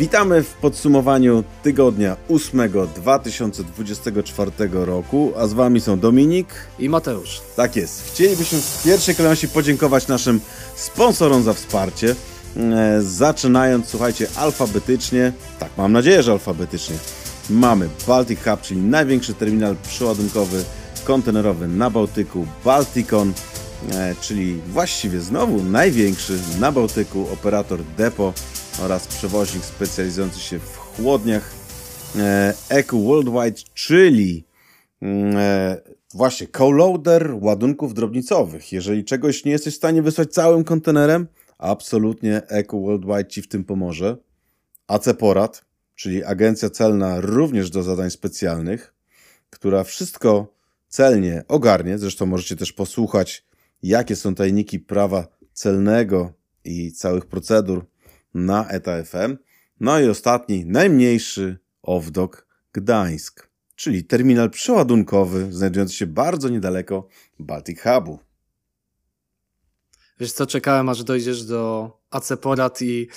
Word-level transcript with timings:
Witamy 0.00 0.42
w 0.42 0.52
podsumowaniu 0.52 1.44
tygodnia 1.62 2.16
8 2.28 2.70
2024 2.96 4.50
roku, 4.72 5.32
a 5.36 5.46
z 5.46 5.52
Wami 5.52 5.80
są 5.80 5.98
Dominik 5.98 6.46
i 6.78 6.88
Mateusz. 6.88 7.40
Tak 7.56 7.76
jest. 7.76 8.12
Chcielibyśmy 8.12 8.58
w 8.60 8.82
pierwszej 8.84 9.14
kolejności 9.14 9.48
podziękować 9.48 10.08
naszym 10.08 10.40
sponsorom 10.74 11.42
za 11.42 11.52
wsparcie. 11.54 12.14
E, 12.56 13.02
zaczynając, 13.02 13.88
słuchajcie, 13.88 14.26
alfabetycznie, 14.36 15.32
tak 15.58 15.70
mam 15.78 15.92
nadzieję, 15.92 16.22
że 16.22 16.32
alfabetycznie, 16.32 16.96
mamy 17.50 17.88
Baltic 18.06 18.40
Hub, 18.44 18.60
czyli 18.60 18.80
największy 18.80 19.34
terminal 19.34 19.76
przeładunkowy 19.88 20.64
kontenerowy 21.04 21.68
na 21.68 21.90
Bałtyku, 21.90 22.46
Balticon, 22.64 23.32
e, 23.92 24.14
czyli 24.20 24.60
właściwie 24.66 25.20
znowu 25.20 25.62
największy 25.62 26.38
na 26.60 26.72
Bałtyku 26.72 27.28
operator 27.32 27.80
depo 27.96 28.32
oraz 28.80 29.06
przewoźnik 29.06 29.64
specjalizujący 29.64 30.40
się 30.40 30.58
w 30.58 30.76
chłodniach 30.76 31.52
e, 32.16 32.54
Eco 32.68 32.98
Worldwide, 32.98 33.60
czyli 33.74 34.44
mm, 35.02 35.36
e, 35.36 35.76
właśnie 36.14 36.46
co-loader 36.58 37.34
ładunków 37.40 37.94
drobnicowych. 37.94 38.72
Jeżeli 38.72 39.04
czegoś 39.04 39.44
nie 39.44 39.52
jesteś 39.52 39.74
w 39.74 39.76
stanie 39.76 40.02
wysłać 40.02 40.32
całym 40.32 40.64
kontenerem, 40.64 41.26
absolutnie 41.58 42.42
Eco 42.48 42.80
Worldwide 42.80 43.26
Ci 43.26 43.42
w 43.42 43.48
tym 43.48 43.64
pomoże. 43.64 44.16
AC 44.86 45.08
Porad, 45.18 45.64
czyli 45.94 46.24
agencja 46.24 46.70
celna 46.70 47.20
również 47.20 47.70
do 47.70 47.82
zadań 47.82 48.10
specjalnych, 48.10 48.94
która 49.50 49.84
wszystko 49.84 50.54
celnie 50.88 51.44
ogarnie. 51.48 51.98
Zresztą 51.98 52.26
możecie 52.26 52.56
też 52.56 52.72
posłuchać, 52.72 53.46
jakie 53.82 54.16
są 54.16 54.34
tajniki 54.34 54.78
prawa 54.78 55.26
celnego 55.52 56.32
i 56.64 56.92
całych 56.92 57.26
procedur 57.26 57.89
na 58.34 58.68
ETA 58.68 59.02
FM. 59.02 59.36
No 59.80 60.00
i 60.00 60.08
ostatni, 60.08 60.66
najmniejszy 60.66 61.58
Owdok 61.82 62.46
Gdańsk, 62.72 63.50
czyli 63.76 64.04
terminal 64.04 64.50
przeładunkowy 64.50 65.52
znajdujący 65.52 65.94
się 65.94 66.06
bardzo 66.06 66.48
niedaleko 66.48 67.08
Baltic 67.38 67.80
Hubu. 67.80 68.18
Wiesz 70.20 70.32
co, 70.32 70.46
czekałem 70.46 70.88
aż 70.88 71.04
dojdziesz 71.04 71.44
do 71.44 71.90
AC 72.10 72.32
Porad 72.40 72.82
i, 72.82 73.08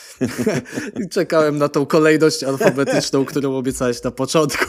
i 1.06 1.10
czekałem 1.10 1.58
na 1.58 1.70
tą 1.70 1.86
kolejność 1.86 2.44
alfabetyczną, 2.44 3.26
którą 3.26 3.56
obiecałeś 3.56 4.04
na 4.04 4.12
początku. 4.12 4.66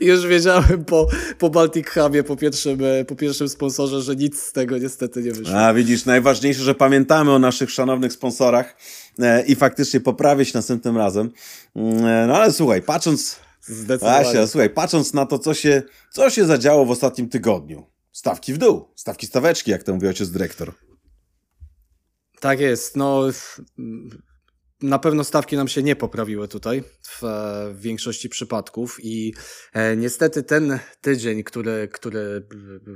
I 0.00 0.06
już 0.06 0.26
wiedziałem 0.26 0.84
po, 0.84 1.06
po 1.38 1.50
Baltic 1.50 1.88
Hubie, 1.88 2.22
po 2.22 2.36
pierwszym, 2.36 2.78
po 3.06 3.16
pierwszym 3.16 3.48
sponsorze, 3.48 4.02
że 4.02 4.16
nic 4.16 4.42
z 4.42 4.52
tego 4.52 4.78
niestety 4.78 5.22
nie 5.22 5.32
wyszło. 5.32 5.58
A 5.58 5.74
widzisz, 5.74 6.04
najważniejsze, 6.04 6.62
że 6.62 6.74
pamiętamy 6.74 7.30
o 7.30 7.38
naszych 7.38 7.70
szanownych 7.70 8.12
sponsorach 8.12 8.76
i 9.46 9.54
faktycznie 9.54 10.00
poprawię 10.00 10.44
się 10.44 10.52
następnym 10.54 10.96
razem. 10.96 11.30
Mm, 11.76 12.06
e, 12.06 12.26
no 12.26 12.36
ale 12.36 12.52
słuchaj, 12.52 12.82
patrząc... 12.82 13.36
Zdecydowanie. 13.62 14.28
Asia, 14.28 14.46
słuchaj, 14.46 14.70
patrząc 14.70 15.14
na 15.14 15.26
to, 15.26 15.38
co 15.38 15.54
się, 15.54 15.82
co 16.10 16.30
się 16.30 16.44
zadziało 16.44 16.86
w 16.86 16.90
ostatnim 16.90 17.28
tygodniu. 17.28 17.86
Stawki 18.12 18.52
w 18.52 18.58
dół, 18.58 18.88
stawki 18.96 19.26
staweczki, 19.26 19.70
jak 19.70 19.82
to 19.82 19.94
mówi 19.94 20.08
ojciec 20.08 20.30
dyrektor. 20.30 20.72
Tak 22.40 22.60
jest. 22.60 22.96
No, 22.96 23.24
na 24.82 24.98
pewno 24.98 25.24
stawki 25.24 25.56
nam 25.56 25.68
się 25.68 25.82
nie 25.82 25.96
poprawiły 25.96 26.48
tutaj 26.48 26.82
w, 27.02 27.22
w 27.74 27.80
większości 27.80 28.28
przypadków 28.28 28.98
i 29.02 29.34
e, 29.72 29.96
niestety 29.96 30.42
ten 30.42 30.78
tydzień, 31.00 31.44
który, 31.44 31.88
który, 31.92 32.46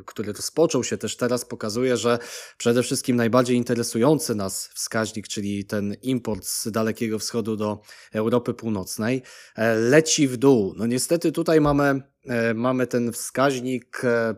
który 0.06 0.32
rozpoczął 0.32 0.84
się 0.84 0.98
też 0.98 1.16
teraz 1.16 1.44
pokazuje, 1.44 1.96
że 1.96 2.18
przede 2.58 2.82
wszystkim 2.82 3.16
najbardziej 3.16 3.56
interesujący 3.56 4.34
nas 4.34 4.68
wskaźnik, 4.74 5.28
czyli 5.28 5.64
ten 5.64 5.96
import 6.02 6.44
z 6.44 6.68
Dalekiego 6.70 7.18
Wschodu 7.18 7.56
do 7.56 7.80
Europy 8.12 8.54
Północnej, 8.54 9.22
e, 9.56 9.74
leci 9.74 10.28
w 10.28 10.36
dół. 10.36 10.74
No 10.76 10.86
niestety 10.86 11.32
tutaj 11.32 11.60
mamy, 11.60 12.02
e, 12.26 12.54
mamy 12.54 12.86
ten 12.86 13.12
wskaźnik 13.12 14.04
e, 14.04 14.34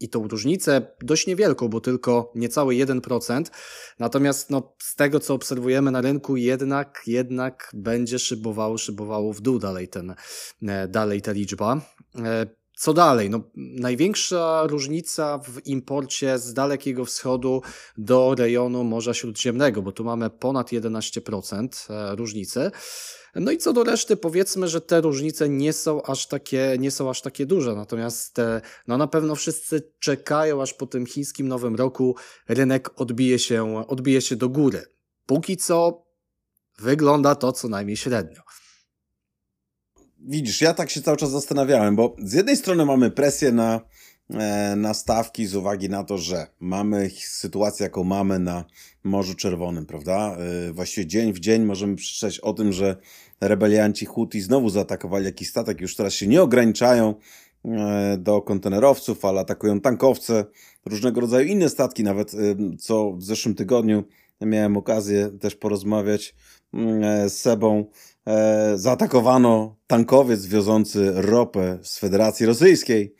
i 0.00 0.08
tą 0.08 0.28
różnicę 0.28 0.82
dość 1.00 1.26
niewielką, 1.26 1.68
bo 1.68 1.80
tylko 1.80 2.32
niecały 2.34 2.74
1%. 2.74 3.44
Natomiast 3.98 4.50
no, 4.50 4.72
z 4.82 4.96
tego, 4.96 5.20
co 5.20 5.34
obserwujemy 5.34 5.90
na 5.90 6.00
rynku, 6.00 6.36
jednak, 6.36 7.02
jednak 7.06 7.70
będzie 7.74 8.18
szybowało, 8.18 8.78
szybowało 8.78 9.32
w 9.32 9.40
dół 9.40 9.58
dalej, 9.58 9.88
ten, 9.88 10.14
e, 10.62 10.88
dalej 10.88 11.22
ta 11.22 11.32
liczba. 11.32 11.80
E, 12.18 12.46
co 12.76 12.94
dalej? 12.94 13.30
No, 13.30 13.40
największa 13.56 14.66
różnica 14.66 15.38
w 15.38 15.66
imporcie 15.66 16.38
z 16.38 16.54
Dalekiego 16.54 17.04
Wschodu 17.04 17.62
do 17.98 18.34
rejonu 18.38 18.84
Morza 18.84 19.14
Śródziemnego, 19.14 19.82
bo 19.82 19.92
tu 19.92 20.04
mamy 20.04 20.30
ponad 20.30 20.72
11% 20.72 21.68
e, 21.90 22.16
różnicy. 22.16 22.70
No 23.34 23.50
i 23.50 23.58
co 23.58 23.72
do 23.72 23.84
reszty, 23.84 24.16
powiedzmy, 24.16 24.68
że 24.68 24.80
te 24.80 25.00
różnice 25.00 25.48
nie 25.48 25.72
są 25.72 26.02
aż 26.02 26.26
takie, 26.26 26.76
nie 26.78 26.90
są 26.90 27.10
aż 27.10 27.22
takie 27.22 27.46
duże. 27.46 27.74
Natomiast 27.74 28.38
e, 28.38 28.60
no 28.86 28.96
na 28.96 29.06
pewno 29.06 29.34
wszyscy 29.34 29.92
czekają, 29.98 30.62
aż 30.62 30.74
po 30.74 30.86
tym 30.86 31.06
chińskim 31.06 31.48
nowym 31.48 31.76
roku 31.76 32.16
rynek 32.48 33.00
odbije 33.00 33.38
się, 33.38 33.84
odbije 33.88 34.20
się 34.20 34.36
do 34.36 34.48
góry. 34.48 34.84
Póki 35.26 35.56
co 35.56 36.06
wygląda 36.78 37.34
to 37.34 37.52
co 37.52 37.68
najmniej 37.68 37.96
średnio. 37.96 38.42
Widzisz, 40.18 40.60
ja 40.60 40.74
tak 40.74 40.90
się 40.90 41.02
cały 41.02 41.16
czas 41.16 41.30
zastanawiałem, 41.30 41.96
bo 41.96 42.16
z 42.18 42.32
jednej 42.32 42.56
strony 42.56 42.84
mamy 42.84 43.10
presję 43.10 43.52
na, 43.52 43.80
na 44.76 44.94
stawki 44.94 45.46
z 45.46 45.56
uwagi 45.56 45.88
na 45.88 46.04
to, 46.04 46.18
że 46.18 46.46
mamy 46.60 47.10
sytuację, 47.18 47.84
jaką 47.84 48.04
mamy 48.04 48.38
na 48.38 48.64
Morzu 49.04 49.34
Czerwonym, 49.34 49.86
prawda? 49.86 50.36
E, 50.68 50.72
właściwie 50.72 51.06
dzień 51.06 51.32
w 51.32 51.38
dzień 51.40 51.64
możemy 51.64 51.96
przeczytać 51.96 52.40
o 52.40 52.52
tym, 52.52 52.72
że 52.72 52.96
rebelianci 53.40 54.06
Huti 54.06 54.40
znowu 54.40 54.70
zaatakowali 54.70 55.24
jakiś 55.24 55.48
statek, 55.48 55.80
już 55.80 55.96
teraz 55.96 56.12
się 56.12 56.26
nie 56.26 56.42
ograniczają 56.42 57.14
e, 57.64 58.16
do 58.18 58.42
kontenerowców, 58.42 59.24
ale 59.24 59.40
atakują 59.40 59.80
tankowce, 59.80 60.44
różnego 60.86 61.20
rodzaju 61.20 61.46
inne 61.46 61.68
statki, 61.68 62.04
nawet 62.04 62.32
co 62.78 63.12
w 63.12 63.22
zeszłym 63.22 63.54
tygodniu 63.54 64.04
miałem 64.40 64.76
okazję 64.76 65.30
też 65.40 65.56
porozmawiać 65.56 66.34
mm, 66.74 67.28
z 67.28 67.32
Sebą, 67.32 67.84
e, 68.26 68.72
zaatakowano 68.78 69.76
tankowiec 69.86 70.46
wiozący 70.46 71.12
ropę 71.14 71.78
z 71.82 71.98
Federacji 71.98 72.46
Rosyjskiej. 72.46 73.14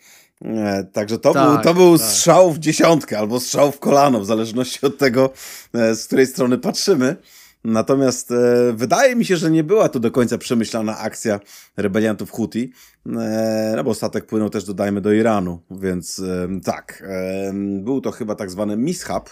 E, 0.44 0.84
także 0.92 1.18
to 1.18 1.32
tak, 1.32 1.48
był, 1.48 1.62
to 1.64 1.74
był 1.74 1.98
tak. 1.98 2.06
strzał 2.06 2.52
w 2.52 2.58
dziesiątkę 2.58 3.18
albo 3.18 3.40
strzał 3.40 3.72
w 3.72 3.78
kolano, 3.78 4.20
w 4.20 4.26
zależności 4.26 4.86
od 4.86 4.98
tego, 4.98 5.30
e, 5.74 5.94
z 5.94 6.06
której 6.06 6.26
strony 6.26 6.58
patrzymy. 6.58 7.16
Natomiast 7.64 8.30
e, 8.30 8.72
wydaje 8.72 9.16
mi 9.16 9.24
się, 9.24 9.36
że 9.36 9.50
nie 9.50 9.64
była 9.64 9.88
to 9.88 10.00
do 10.00 10.10
końca 10.10 10.38
przemyślana 10.38 10.98
akcja 10.98 11.40
rebeliantów 11.76 12.30
Houthi, 12.30 12.72
e, 13.06 13.72
no 13.76 13.84
bo 13.84 13.94
statek 13.94 14.26
płynął 14.26 14.50
też, 14.50 14.64
dodajmy, 14.64 15.00
do 15.00 15.12
Iranu, 15.12 15.62
więc 15.70 16.18
e, 16.18 16.60
tak, 16.64 17.02
e, 17.06 17.52
był 17.54 18.00
to 18.00 18.10
chyba 18.10 18.34
tak 18.34 18.50
zwany 18.50 18.76
mishap. 18.76 19.30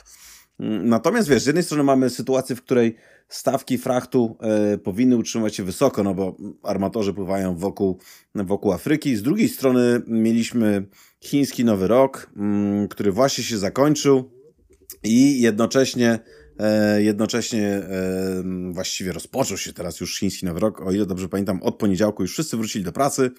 Natomiast 0.85 1.29
wiesz, 1.29 1.43
z 1.43 1.47
jednej 1.47 1.65
strony 1.65 1.85
mamy 1.85 2.11
sytuację, 2.11 2.57
w 2.57 2.63
której 2.63 2.97
stawki 3.29 3.79
frachtu 3.79 4.37
e, 4.41 4.79
powinny 4.79 5.17
utrzymać 5.17 5.57
się 5.57 5.65
wysoko, 5.65 6.03
no 6.03 6.15
bo 6.15 6.37
armatorzy 6.63 7.15
pływają 7.15 7.57
wokół, 7.57 7.99
wokół 8.35 8.73
Afryki. 8.73 9.17
Z 9.17 9.23
drugiej 9.23 9.49
strony 9.49 10.03
mieliśmy 10.07 10.87
chiński 11.21 11.65
Nowy 11.65 11.89
Rok, 11.89 12.31
mm, 12.37 12.89
który 12.89 13.13
właśnie 13.13 13.45
się 13.45 13.59
zakończył 13.59 14.31
i 15.03 15.41
jednocześnie 15.41 16.19
e, 16.59 17.03
jednocześnie 17.03 17.67
e, 17.69 18.43
właściwie 18.71 19.13
rozpoczął 19.13 19.57
się 19.57 19.73
teraz 19.73 20.01
już 20.01 20.19
chiński 20.19 20.47
Nowy 20.47 20.61
Rok. 20.61 20.81
O 20.81 20.93
ile 20.93 21.07
dobrze 21.07 21.29
pamiętam, 21.29 21.63
od 21.63 21.79
poniedziałku 21.79 22.23
już 22.23 22.33
wszyscy 22.33 22.57
wrócili 22.57 22.85
do 22.85 22.93
pracy. 22.93 23.31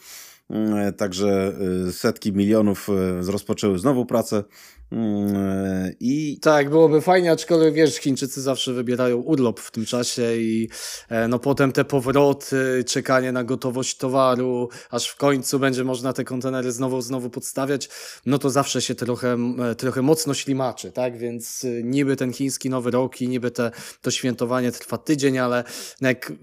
Mm, 0.50 0.94
także 0.94 1.54
setki 1.92 2.34
milionów 2.34 2.88
rozpoczęły 3.22 3.80
znowu 3.80 4.06
pracę. 4.06 4.44
Mm, 4.92 5.92
I 6.00 6.40
tak, 6.42 6.70
byłoby 6.70 7.02
fajnie, 7.02 7.32
aczkolwiek 7.32 7.74
wiesz, 7.74 7.96
Chińczycy 7.96 8.42
zawsze 8.42 8.74
wybierają 8.74 9.18
urlop 9.18 9.60
w 9.60 9.72
tym 9.72 9.86
czasie 9.86 10.36
i 10.36 10.70
e, 11.10 11.28
no 11.28 11.40
potem 11.40 11.72
te 11.72 11.86
powroty, 11.86 12.84
czekanie 12.88 13.32
na 13.32 13.44
gotowość 13.44 13.98
towaru, 13.98 14.70
aż 14.92 15.08
w 15.08 15.16
końcu 15.16 15.60
będzie 15.60 15.84
można 15.84 16.14
te 16.14 16.24
kontenery 16.24 16.72
znowu, 16.72 17.02
znowu 17.02 17.30
podstawiać, 17.30 17.90
no 18.26 18.38
to 18.38 18.50
zawsze 18.50 18.82
się 18.82 18.96
trochę, 18.96 19.38
e, 19.72 19.76
trochę 19.76 20.02
mocno 20.02 20.34
ślimaczy, 20.34 20.92
tak? 20.92 21.18
Więc 21.18 21.66
e, 21.66 21.84
niby 21.84 22.16
ten 22.16 22.34
chiński 22.34 22.70
nowy 22.70 22.92
rok 22.92 23.22
i 23.22 23.28
niby 23.28 23.52
te, 23.52 23.72
to 24.02 24.12
świętowanie 24.12 24.72
trwa 24.72 24.98
tydzień, 24.98 25.38
ale 25.38 25.64
jak 26.02 26.34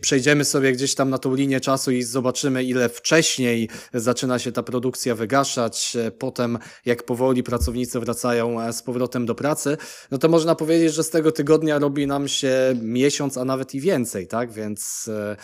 przejdziemy 0.00 0.44
sobie 0.44 0.72
gdzieś 0.72 0.94
tam 0.94 1.10
na 1.10 1.18
tą 1.18 1.34
linię 1.34 1.60
czasu 1.60 1.90
i 1.90 2.02
zobaczymy, 2.02 2.64
ile 2.64 2.88
wcześniej 2.88 3.68
zaczyna 3.94 4.38
się 4.38 4.52
ta 4.52 4.62
produkcja 4.62 5.14
wygaszać, 5.14 5.96
potem 6.18 6.58
jak 6.84 7.02
powoli 7.02 7.42
pracownicy 7.42 7.77
pracownicy 7.78 8.00
wracają 8.00 8.60
e, 8.60 8.72
z 8.72 8.82
powrotem 8.82 9.26
do 9.26 9.34
pracy, 9.34 9.76
no 10.10 10.18
to 10.18 10.28
można 10.28 10.54
powiedzieć, 10.54 10.94
że 10.94 11.02
z 11.02 11.10
tego 11.10 11.32
tygodnia 11.32 11.78
robi 11.78 12.06
nam 12.06 12.28
się 12.28 12.74
miesiąc, 12.82 13.36
a 13.38 13.44
nawet 13.44 13.74
i 13.74 13.80
więcej, 13.80 14.26
tak? 14.26 14.52
Więc 14.52 15.08
e, 15.08 15.36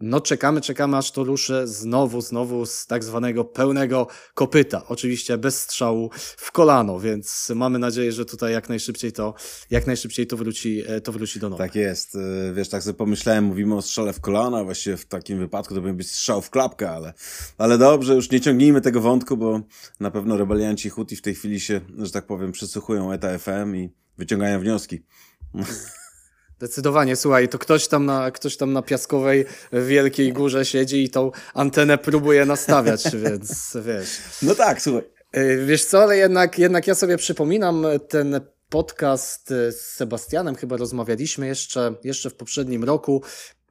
no 0.00 0.20
czekamy, 0.20 0.60
czekamy 0.60 0.96
aż 0.96 1.10
to 1.10 1.24
ruszy 1.24 1.66
znowu, 1.66 2.20
znowu 2.20 2.66
z 2.66 2.86
tak 2.86 3.04
zwanego 3.04 3.44
pełnego 3.44 4.06
kopyta. 4.34 4.86
Oczywiście 4.88 5.38
bez 5.38 5.60
strzału 5.60 6.10
w 6.36 6.52
kolano, 6.52 7.00
więc 7.00 7.52
mamy 7.54 7.78
nadzieję, 7.78 8.12
że 8.12 8.24
tutaj 8.24 8.52
jak 8.52 8.68
najszybciej 8.68 9.12
to, 9.12 9.34
jak 9.70 9.86
najszybciej 9.86 10.26
to 10.26 10.36
wróci, 10.36 10.82
e, 10.86 11.00
to 11.00 11.12
wróci 11.12 11.40
do 11.40 11.48
nowa. 11.48 11.64
Tak 11.64 11.74
jest. 11.74 12.14
E, 12.14 12.52
wiesz, 12.54 12.68
tak 12.68 12.82
sobie 12.82 12.94
pomyślałem, 12.94 13.44
mówimy 13.44 13.74
o 13.74 13.82
strzale 13.82 14.12
w 14.12 14.20
kolano, 14.20 14.64
właściwie 14.64 14.96
w 14.96 15.06
takim 15.06 15.38
wypadku 15.38 15.74
to 15.74 15.80
powinien 15.80 15.96
być 15.96 16.10
strzał 16.10 16.42
w 16.42 16.50
klapkę, 16.50 16.90
ale, 16.90 17.12
ale 17.58 17.78
dobrze, 17.78 18.14
już 18.14 18.30
nie 18.30 18.40
ciągnijmy 18.40 18.80
tego 18.80 19.00
wątku, 19.00 19.36
bo 19.36 19.60
na 20.00 20.10
pewno 20.10 20.36
rebelianci 20.36 20.88
Huti 20.88 21.16
w 21.16 21.22
tej 21.22 21.34
chwili 21.34 21.60
się, 21.60 21.80
że 21.98 22.10
tak 22.10 22.26
powiem, 22.26 22.52
przysłuchują 22.52 23.12
ETA 23.12 23.38
FM 23.38 23.76
i 23.76 23.90
wyciągają 24.18 24.60
wnioski. 24.60 25.02
Zdecydowanie, 26.58 27.16
słuchaj, 27.16 27.48
to 27.48 27.58
ktoś 27.58 27.88
tam 27.88 28.06
na, 28.06 28.30
ktoś 28.30 28.56
tam 28.56 28.72
na 28.72 28.82
piaskowej 28.82 29.44
wielkiej 29.72 30.32
górze 30.32 30.64
siedzi 30.64 31.04
i 31.04 31.10
tą 31.10 31.30
antenę 31.54 31.98
próbuje 31.98 32.46
nastawiać, 32.46 33.04
więc 33.24 33.76
wiesz. 33.84 34.08
No 34.42 34.54
tak, 34.54 34.82
słuchaj. 34.82 35.02
Y, 35.36 35.64
wiesz 35.66 35.84
co, 35.84 36.02
ale 36.02 36.16
jednak, 36.16 36.58
jednak 36.58 36.86
ja 36.86 36.94
sobie 36.94 37.16
przypominam 37.16 37.86
ten 38.08 38.40
podcast 38.68 39.48
z 39.48 39.80
Sebastianem, 39.80 40.54
chyba 40.54 40.76
rozmawialiśmy 40.76 41.46
jeszcze, 41.46 41.94
jeszcze 42.04 42.30
w 42.30 42.34
poprzednim 42.34 42.84
roku 42.84 43.22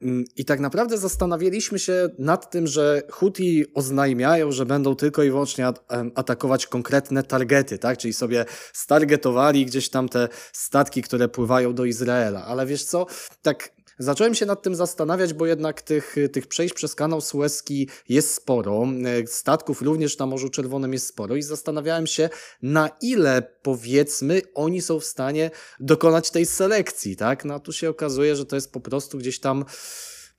Mm, 0.02 0.24
I 0.36 0.44
tak 0.44 0.60
naprawdę 0.60 0.98
zastanawialiśmy 0.98 1.78
się 1.78 2.08
nad 2.18 2.50
tym, 2.50 2.66
że 2.66 3.02
Houthi 3.10 3.64
oznajmiają, 3.74 4.52
że 4.52 4.66
będą 4.66 4.96
tylko 4.96 5.22
i 5.22 5.30
wyłącznie 5.30 5.66
atakować 6.14 6.66
konkretne 6.66 7.22
targety, 7.22 7.78
tak? 7.78 7.98
Czyli 7.98 8.12
sobie 8.12 8.44
stargetowali 8.72 9.66
gdzieś 9.66 9.88
tam 9.88 10.08
te 10.08 10.28
statki, 10.52 11.02
które 11.02 11.28
pływają 11.28 11.74
do 11.74 11.84
Izraela. 11.84 12.44
Ale 12.44 12.66
wiesz 12.66 12.84
co? 12.84 13.06
Tak 13.42 13.75
Zacząłem 13.98 14.34
się 14.34 14.46
nad 14.46 14.62
tym 14.62 14.74
zastanawiać, 14.74 15.34
bo 15.34 15.46
jednak 15.46 15.82
tych, 15.82 16.16
tych 16.32 16.46
przejść 16.46 16.74
przez 16.74 16.94
kanał 16.94 17.20
Suezki 17.20 17.88
jest 18.08 18.34
sporo, 18.34 18.86
statków 19.26 19.82
również 19.82 20.18
na 20.18 20.26
Morzu 20.26 20.48
Czerwonym 20.48 20.92
jest 20.92 21.06
sporo 21.06 21.36
i 21.36 21.42
zastanawiałem 21.42 22.06
się, 22.06 22.28
na 22.62 22.90
ile 23.00 23.42
powiedzmy 23.62 24.42
oni 24.54 24.82
są 24.82 25.00
w 25.00 25.04
stanie 25.04 25.50
dokonać 25.80 26.30
tej 26.30 26.46
selekcji, 26.46 27.16
tak? 27.16 27.44
No 27.44 27.54
a 27.54 27.58
tu 27.58 27.72
się 27.72 27.90
okazuje, 27.90 28.36
że 28.36 28.46
to 28.46 28.56
jest 28.56 28.72
po 28.72 28.80
prostu 28.80 29.18
gdzieś 29.18 29.40
tam 29.40 29.64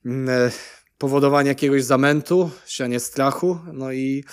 mm, 0.06 0.28
e, 0.28 0.50
powodowanie 0.98 1.48
jakiegoś 1.48 1.84
zamętu, 1.84 2.50
sianie 2.66 3.00
strachu, 3.00 3.58
no 3.72 3.92
i 3.92 4.24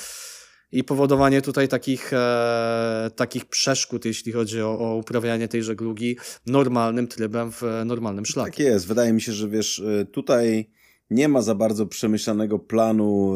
i 0.72 0.84
powodowanie 0.84 1.42
tutaj 1.42 1.68
takich, 1.68 2.14
e, 2.14 3.12
takich 3.16 3.46
przeszkód, 3.46 4.06
jeśli 4.06 4.32
chodzi 4.32 4.62
o, 4.62 4.80
o, 4.80 4.96
uprawianie 4.96 5.48
tej 5.48 5.64
żeglugi 5.64 6.18
normalnym 6.46 7.08
trybem 7.08 7.52
w 7.52 7.62
normalnym 7.86 8.26
szlaku. 8.26 8.52
Tak 8.52 8.60
jest. 8.60 8.88
Wydaje 8.88 9.14
mi 9.14 9.22
się, 9.22 9.32
że 9.34 9.50
wiesz, 9.50 9.80
e, 9.80 10.06
tutaj 10.06 10.70
nie 11.10 11.28
ma 11.28 11.42
za 11.42 11.56
bardzo 11.56 11.86
przemyślanego 11.86 12.60
planu 12.60 13.36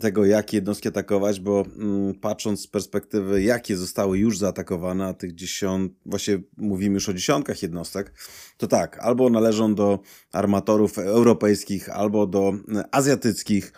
tego, 0.00 0.24
jakie 0.24 0.56
jednostki 0.56 0.88
atakować, 0.88 1.40
bo 1.40 1.64
mm, 1.76 2.14
patrząc 2.14 2.60
z 2.60 2.66
perspektywy, 2.66 3.42
jakie 3.42 3.76
zostały 3.76 4.18
już 4.18 4.38
zaatakowane, 4.38 5.06
a 5.06 5.14
tych 5.14 5.34
dziesiąt, 5.34 5.92
właśnie 6.06 6.40
mówimy 6.56 6.94
już 6.94 7.08
o 7.08 7.14
dziesiątkach 7.14 7.62
jednostek, 7.62 8.12
to 8.56 8.66
tak, 8.66 8.98
albo 8.98 9.30
należą 9.30 9.74
do 9.74 9.98
armatorów 10.32 10.98
europejskich, 10.98 11.88
albo 11.88 12.26
do 12.26 12.52
e, 12.74 12.94
azjatyckich, 12.94 13.72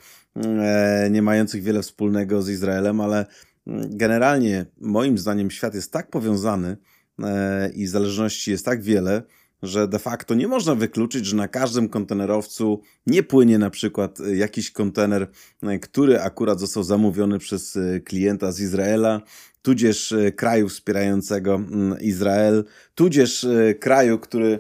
nie 1.11 1.23
mających 1.23 1.62
wiele 1.62 1.82
wspólnego 1.82 2.43
z 2.43 2.49
Izraelem, 2.49 3.00
ale 3.00 3.26
generalnie 3.67 4.67
moim 4.81 5.19
zdaniem 5.19 5.50
świat 5.50 5.75
jest 5.75 5.93
tak 5.93 6.11
powiązany 6.11 6.76
e, 7.23 7.70
i 7.75 7.87
zależności 7.87 8.50
jest 8.50 8.64
tak 8.64 8.82
wiele, 8.82 9.23
że 9.62 9.88
de 9.88 9.99
facto 9.99 10.34
nie 10.34 10.49
można 10.49 10.75
wykluczyć, 10.75 11.26
że 11.26 11.37
na 11.37 11.49
każdym 11.49 11.88
kontenerowcu 11.88 12.82
nie 13.06 13.23
płynie 13.23 13.58
na 13.58 13.70
przykład 13.70 14.19
jakiś 14.34 14.70
kontener, 14.70 15.31
e, 15.62 15.79
który 15.79 16.20
akurat 16.20 16.61
został 16.61 16.82
zamówiony 16.82 17.38
przez 17.38 17.79
klienta 18.05 18.52
z 18.52 18.61
Izraela, 18.61 19.20
tudzież 19.62 20.14
kraju 20.37 20.69
wspierającego 20.69 21.61
Izrael, 22.00 22.64
tudzież 22.94 23.46
kraju, 23.81 24.19
który, 24.19 24.58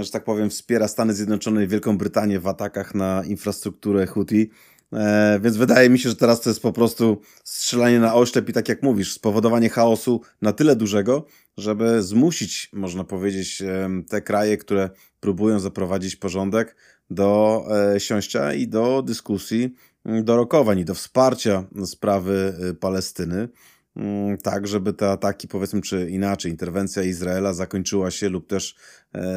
że 0.00 0.10
tak 0.10 0.24
powiem, 0.24 0.50
wspiera 0.50 0.88
Stany 0.88 1.14
Zjednoczone 1.14 1.64
i 1.64 1.68
Wielką 1.68 1.98
Brytanię 1.98 2.40
w 2.40 2.46
atakach 2.46 2.94
na 2.94 3.22
infrastrukturę 3.24 4.06
Houthi. 4.06 4.50
E, 4.92 5.40
więc 5.42 5.56
wydaje 5.56 5.90
mi 5.90 5.98
się, 5.98 6.08
że 6.08 6.16
teraz 6.16 6.40
to 6.40 6.50
jest 6.50 6.62
po 6.62 6.72
prostu 6.72 7.20
strzelanie 7.44 8.00
na 8.00 8.14
oślep 8.14 8.48
i 8.48 8.52
tak 8.52 8.68
jak 8.68 8.82
mówisz, 8.82 9.12
spowodowanie 9.12 9.68
chaosu 9.68 10.20
na 10.42 10.52
tyle 10.52 10.76
dużego, 10.76 11.26
żeby 11.56 12.02
zmusić, 12.02 12.70
można 12.72 13.04
powiedzieć, 13.04 13.62
te 14.08 14.22
kraje, 14.22 14.56
które 14.56 14.90
próbują 15.20 15.60
zaprowadzić 15.60 16.16
porządek 16.16 16.76
do 17.10 17.62
e, 17.94 18.00
siąścia 18.00 18.52
i 18.52 18.68
do 18.68 19.02
dyskusji, 19.02 19.74
do 20.22 20.36
rokowań 20.36 20.78
i 20.78 20.84
do 20.84 20.94
wsparcia 20.94 21.64
sprawy 21.84 22.54
e, 22.70 22.74
Palestyny 22.74 23.48
mm, 23.96 24.38
tak, 24.38 24.66
żeby 24.66 24.92
te 24.92 25.10
ataki, 25.10 25.48
powiedzmy, 25.48 25.80
czy 25.80 26.10
inaczej, 26.10 26.50
interwencja 26.50 27.02
Izraela 27.02 27.52
zakończyła 27.52 28.10
się 28.10 28.28
lub 28.28 28.46
też 28.46 28.76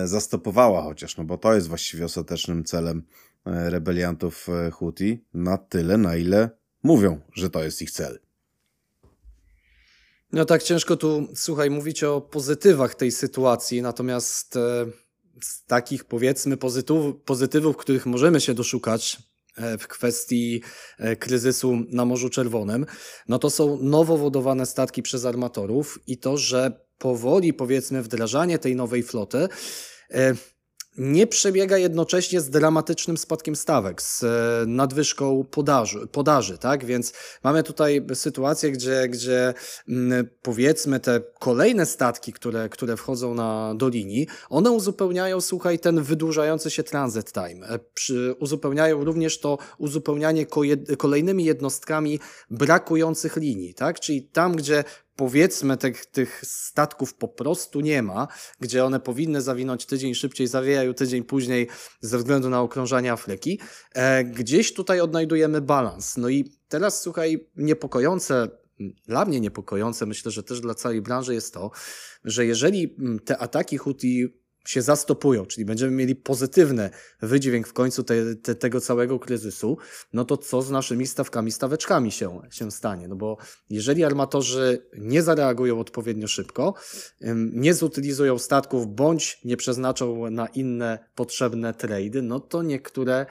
zastopowała 0.06 0.81
chociaż, 0.81 1.18
no 1.18 1.24
bo 1.24 1.38
to 1.38 1.56
jest 1.56 1.68
właściwie 1.68 2.06
ostatecznym 2.06 2.63
celem 2.63 3.04
E, 3.04 3.29
rebeliantów 3.50 4.50
e, 4.50 4.72
Houthi 4.72 5.25
na 5.34 5.57
tyle, 5.57 5.98
na 5.98 6.16
ile 6.16 6.50
mówią, 6.84 7.22
że 7.34 7.50
to 7.50 7.63
jest 7.63 7.81
ich 7.81 7.92
cel. 7.92 8.19
No 10.31 10.46
tak 10.46 10.63
ciężko 10.63 10.98
tu, 10.98 11.28
słuchaj, 11.36 11.69
mówić 11.69 12.04
o 12.04 12.22
pozytywach 12.22 12.96
tej 12.96 13.12
sytuacji, 13.12 13.81
natomiast 13.81 14.56
e, 14.56 14.86
z 15.42 15.66
takich 15.66 16.04
powiedzmy 16.04 16.57
pozytywów, 16.57 17.16
pozytywów, 17.25 17.78
których 17.78 18.06
możemy 18.06 18.42
się 18.42 18.54
doszukać 18.54 19.18
w 19.80 19.88
kwestii 19.88 20.62
kryzysu 21.19 21.78
na 21.90 22.06
Morzu 22.06 22.30
Czerwonym, 22.30 22.86
no 23.28 23.40
to 23.40 23.50
są 23.50 23.78
nowo 23.81 24.18
wodowane 24.18 24.66
statki 24.66 25.02
przez 25.02 25.25
armatorów 25.25 26.00
i 26.07 26.18
to, 26.18 26.38
że 26.38 26.72
powoli 26.98 27.54
powiedzmy 27.54 28.02
wdrażanie 28.02 28.60
tej 28.60 28.75
nowej 28.75 29.04
floty 29.04 29.48
nie 30.98 31.28
przebiega 31.28 31.78
jednocześnie 31.78 32.42
z 32.42 32.50
dramatycznym 32.50 33.18
spadkiem 33.18 33.56
stawek, 33.56 34.02
z 34.02 34.24
e, 34.24 34.28
nadwyżką 34.68 35.46
podaży, 35.52 36.08
podaży 36.12 36.58
tak? 36.58 36.86
Więc 36.86 37.14
mamy 37.44 37.64
tutaj 37.64 38.06
sytuację, 38.14 38.72
gdzie, 38.72 39.08
gdzie 39.10 39.54
mm, 39.90 40.30
powiedzmy 40.42 41.00
te 41.00 41.22
kolejne 41.40 41.86
statki, 41.86 42.34
które, 42.34 42.70
które 42.70 42.98
wchodzą 42.98 43.34
na, 43.34 43.74
do 43.76 43.90
linii, 43.90 44.28
one 44.50 44.72
uzupełniają, 44.72 45.42
słuchaj, 45.42 45.80
ten 45.80 46.02
wydłużający 46.02 46.72
się 46.72 46.84
transit 46.84 47.32
time. 47.32 47.68
E, 47.68 47.80
przy, 47.94 48.36
uzupełniają 48.40 49.04
również 49.04 49.40
to 49.40 49.58
uzupełnianie 49.78 50.46
kolejnymi 50.98 51.46
jednostkami 51.46 52.20
brakujących 52.50 53.38
linii, 53.38 53.74
tak? 53.74 54.00
Czyli 54.00 54.24
tam, 54.24 54.56
gdzie 54.56 54.84
powiedzmy 55.19 55.77
tych, 55.77 56.06
tych 56.06 56.42
statków 56.44 57.13
po 57.13 57.27
prostu 57.27 57.81
nie 57.81 58.04
ma, 58.04 58.27
gdzie 58.60 58.86
one 58.86 59.00
powinny 59.00 59.42
zawinąć 59.42 59.86
tydzień 59.86 60.16
szybciej, 60.16 60.48
zawijają 60.48 60.94
tydzień 60.94 61.23
później 61.23 61.68
ze 62.02 62.18
względu 62.18 62.49
na 62.49 62.61
okrążanie 62.61 63.11
Afryki. 63.11 63.59
E, 63.94 64.23
gdzieś 64.23 64.73
tutaj 64.73 65.02
odnajdujemy 65.02 65.61
balans. 65.61 66.18
No 66.18 66.30
i 66.30 66.52
teraz 66.68 67.02
słuchaj, 67.02 67.47
niepokojące 67.56 68.47
dla 69.07 69.26
mnie 69.26 69.40
niepokojące, 69.40 70.06
myślę, 70.06 70.31
że 70.31 70.44
też 70.44 70.61
dla 70.61 70.73
całej 70.73 71.02
branży 71.02 71.33
jest 71.33 71.54
to, 71.54 71.71
że 72.23 72.45
jeżeli 72.45 72.95
te 73.26 73.38
ataki 73.38 73.78
Houthi 73.78 74.28
się 74.69 74.81
zastopują, 74.81 75.45
czyli 75.45 75.66
będziemy 75.66 75.92
mieli 75.92 76.16
pozytywny 76.16 76.90
wydźwięk 77.21 77.68
w 77.68 77.73
końcu 77.73 78.04
te, 78.04 78.35
te, 78.35 78.56
tego 78.56 78.81
całego 78.81 79.19
kryzysu, 79.19 79.78
no 80.14 80.26
to 80.26 80.38
co 80.38 80.61
z 80.61 80.71
naszymi 80.71 81.07
stawkami, 81.07 81.52
staweczkami 81.52 82.11
się, 82.11 82.42
się 82.52 82.71
stanie? 82.71 83.07
No 83.07 83.16
bo 83.16 83.38
jeżeli 83.69 84.04
armatorzy 84.04 84.90
nie 84.97 85.21
zareagują 85.21 85.80
odpowiednio 85.80 86.28
szybko, 86.28 86.73
nie 87.54 87.73
zutylizują 87.73 88.38
statków 88.38 88.95
bądź 88.95 89.40
nie 89.45 89.57
przeznaczą 89.57 90.31
na 90.31 90.47
inne 90.47 90.99
potrzebne 91.16 91.73
trady, 91.73 92.21
no 92.21 92.40
to 92.40 92.64
niektóre 92.64 93.26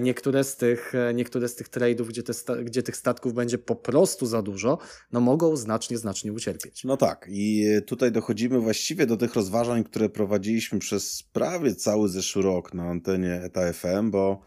niektóre 0.00 0.44
z 0.44 0.56
tych, 0.56 0.94
e, 0.94 1.14
niektóre 1.14 1.48
z 1.48 1.54
tych 1.54 1.68
trade'ów, 1.68 2.08
gdzie, 2.08 2.22
te, 2.22 2.32
gdzie 2.64 2.82
tych 2.82 2.96
statków 2.96 3.34
będzie 3.34 3.58
po 3.58 3.76
prostu 3.76 4.26
za 4.26 4.42
dużo, 4.42 4.78
no 5.12 5.20
mogą 5.20 5.56
znacznie, 5.56 5.98
znacznie 5.98 6.32
ucierpieć. 6.32 6.84
No 6.84 6.96
tak 6.96 7.26
i 7.30 7.66
tutaj 7.86 8.12
dochodzimy 8.12 8.60
właściwie 8.60 9.06
do 9.06 9.16
tych 9.16 9.34
rozważań, 9.34 9.84
które 9.84 10.08
prowadziliśmy 10.08 10.78
przez 10.78 11.22
prawie 11.22 11.74
cały 11.74 12.08
zeszły 12.08 12.42
rok 12.42 12.74
na 12.74 12.84
antenie 12.84 13.34
ETA 13.34 13.72
FM, 13.72 14.10
bo 14.10 14.40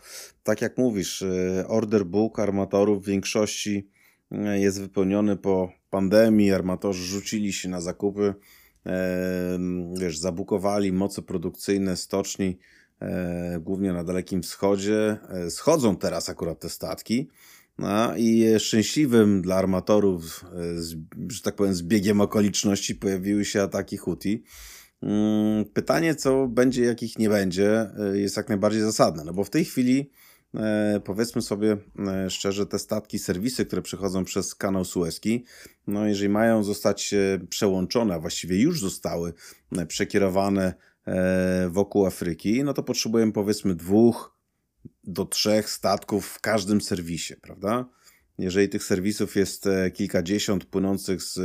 tak 0.44 0.62
jak 0.62 0.78
mówisz, 0.78 1.22
e, 1.22 1.66
order 1.68 2.06
book 2.06 2.40
armatorów 2.40 3.04
w 3.04 3.08
większości 3.08 3.88
jest 4.54 4.82
wypełniony 4.82 5.38
po 5.38 5.72
pandemii, 5.90 6.52
armatorzy 6.52 7.04
rzucili 7.04 7.54
się 7.54 7.70
na 7.70 7.82
zakupy, 7.82 8.34
wiesz, 10.00 10.18
zabukowali 10.18 10.92
moce 10.92 11.22
produkcyjne 11.22 11.98
stoczni, 11.98 12.58
E, 12.58 12.81
głównie 13.60 13.94
na 13.94 14.04
Dalekim 14.04 14.42
Wschodzie. 14.42 15.18
E, 15.30 15.52
schodzą 15.52 15.96
teraz 15.96 16.30
akurat 16.30 16.60
te 16.60 16.70
statki. 16.70 17.30
No 17.78 18.18
i 18.18 18.46
szczęśliwym 18.60 19.42
dla 19.42 19.56
armatorów, 19.56 20.46
e, 20.46 20.82
że 21.28 21.42
tak 21.44 21.56
powiem, 21.56 21.76
z 21.76 21.82
biegiem 21.82 22.22
okoliczności 22.22 22.96
pojawiły 22.96 23.46
się 23.46 23.62
ataki 23.62 23.98
Houthi. 23.98 24.44
Mm, 25.02 25.66
pytanie, 25.66 26.16
co 26.16 26.48
będzie, 26.48 26.84
jakich 26.84 27.20
nie 27.20 27.30
będzie, 27.30 27.90
jest 28.14 28.38
jak 28.38 28.50
najbardziej 28.50 28.82
zasadne, 28.82 29.24
no 29.24 29.34
bo 29.34 29.44
w 29.44 29.50
tej 29.50 29.66
chwili 29.66 30.12
e, 30.56 31.02
powiedzmy 31.06 31.42
sobie 31.42 31.78
e, 32.08 32.30
szczerze, 32.30 32.66
te 32.66 32.80
statki, 32.80 33.20
serwisy, 33.20 33.66
które 33.66 33.82
przechodzą 33.82 34.26
przez 34.26 34.56
kanał 34.56 34.86
Suezki, 34.86 35.46
no 35.88 36.08
jeżeli 36.08 36.30
mają 36.30 36.64
zostać 36.64 37.14
e, 37.14 37.40
przełączone, 37.50 38.16
a 38.16 38.20
właściwie 38.20 38.62
już 38.62 38.82
zostały 38.82 39.34
e, 39.78 39.86
przekierowane 39.86 40.66
e, 40.66 40.91
wokół 41.70 42.06
Afryki, 42.06 42.64
no 42.64 42.74
to 42.74 42.84
potrzebujemy 42.84 43.32
powiedzmy 43.32 43.76
dwóch 43.76 44.38
do 45.04 45.26
trzech 45.26 45.70
statków 45.70 46.26
w 46.28 46.42
każdym 46.42 46.82
serwisie, 46.82 47.34
prawda? 47.42 47.90
Jeżeli 48.38 48.70
tych 48.70 48.84
serwisów 48.84 49.36
jest 49.36 49.68
e, 49.68 49.92
kilkadziesiąt 49.92 50.66
płynących 50.66 51.22
z 51.24 51.40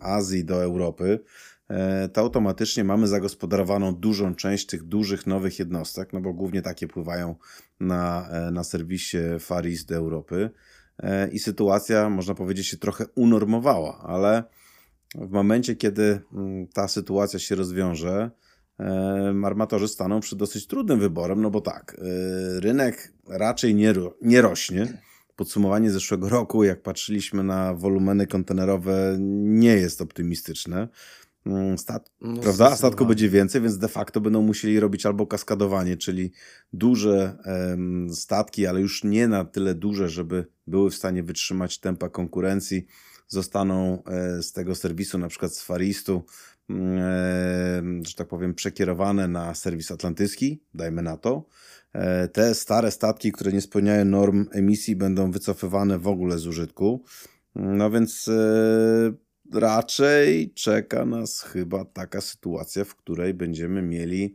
Azji 0.00 0.44
do 0.44 0.62
Europy, 0.62 1.20
e, 1.68 2.08
to 2.08 2.20
automatycznie 2.20 2.84
mamy 2.84 3.08
zagospodarowaną 3.08 3.94
dużą 3.94 4.34
część 4.34 4.66
tych 4.66 4.82
dużych 4.82 5.26
nowych 5.26 5.58
jednostek, 5.58 6.12
no 6.12 6.20
bo 6.20 6.32
głównie 6.32 6.62
takie 6.62 6.88
pływają 6.88 7.36
na, 7.80 8.28
e, 8.30 8.50
na 8.50 8.64
serwisie 8.64 9.18
Far 9.40 9.66
East 9.66 9.88
do 9.88 9.94
Europy. 9.94 10.50
I 11.32 11.38
sytuacja, 11.38 12.10
można 12.10 12.34
powiedzieć, 12.34 12.66
się 12.66 12.76
trochę 12.76 13.04
unormowała, 13.14 13.98
ale 13.98 14.44
w 15.14 15.30
momencie, 15.30 15.76
kiedy 15.76 16.20
mm, 16.32 16.66
ta 16.66 16.88
sytuacja 16.88 17.38
się 17.38 17.54
rozwiąże, 17.54 18.30
armatorzy 19.44 19.88
staną 19.88 20.20
przed 20.20 20.38
dosyć 20.38 20.66
trudnym 20.66 21.00
wyborem, 21.00 21.42
no 21.42 21.50
bo 21.50 21.60
tak, 21.60 21.96
rynek 22.60 23.12
raczej 23.28 23.74
nie, 23.74 23.94
nie 24.22 24.42
rośnie 24.42 25.02
podsumowanie 25.36 25.90
zeszłego 25.90 26.28
roku, 26.28 26.64
jak 26.64 26.82
patrzyliśmy 26.82 27.42
na 27.42 27.74
wolumeny 27.74 28.26
kontenerowe, 28.26 29.16
nie 29.40 29.74
jest 29.74 30.00
optymistyczne. 30.02 30.88
Mm, 31.46 31.78
stat 31.78 32.10
no, 32.20 32.40
prawda? 32.40 32.76
Statku 32.76 33.06
będzie 33.06 33.28
więcej, 33.28 33.60
więc 33.60 33.78
de 33.78 33.88
facto 33.88 34.20
będą 34.20 34.42
musieli 34.42 34.80
robić 34.80 35.06
albo 35.06 35.26
kaskadowanie, 35.26 35.96
czyli 35.96 36.32
duże 36.72 37.38
em, 37.44 38.08
statki, 38.14 38.66
ale 38.66 38.80
już 38.80 39.04
nie 39.04 39.28
na 39.28 39.44
tyle 39.44 39.74
duże, 39.74 40.08
żeby 40.08 40.46
były 40.66 40.90
w 40.90 40.94
stanie 40.94 41.22
wytrzymać 41.22 41.78
tempa 41.78 42.08
konkurencji, 42.08 42.86
zostaną 43.28 44.02
e, 44.04 44.42
z 44.42 44.52
tego 44.52 44.74
serwisu, 44.74 45.18
na 45.18 45.28
przykład 45.28 45.54
z 45.54 45.62
Faristu, 45.62 46.24
e, 46.70 47.82
że 48.06 48.14
tak 48.16 48.28
powiem, 48.28 48.54
przekierowane 48.54 49.28
na 49.28 49.54
serwis 49.54 49.90
atlantycki, 49.90 50.62
dajmy 50.74 51.02
na 51.02 51.16
to. 51.16 51.46
E, 51.92 52.28
te 52.28 52.54
stare 52.54 52.90
statki, 52.90 53.32
które 53.32 53.52
nie 53.52 53.60
spełniają 53.60 54.04
norm 54.04 54.46
emisji, 54.52 54.96
będą 54.96 55.30
wycofywane 55.30 55.98
w 55.98 56.08
ogóle 56.08 56.38
z 56.38 56.46
użytku. 56.46 57.04
No 57.54 57.90
więc 57.90 58.28
e, 58.28 59.25
raczej 59.52 60.52
czeka 60.54 61.04
nas 61.04 61.42
chyba 61.42 61.84
taka 61.84 62.20
sytuacja, 62.20 62.84
w 62.84 62.94
której 62.94 63.34
będziemy 63.34 63.82
mieli 63.82 64.34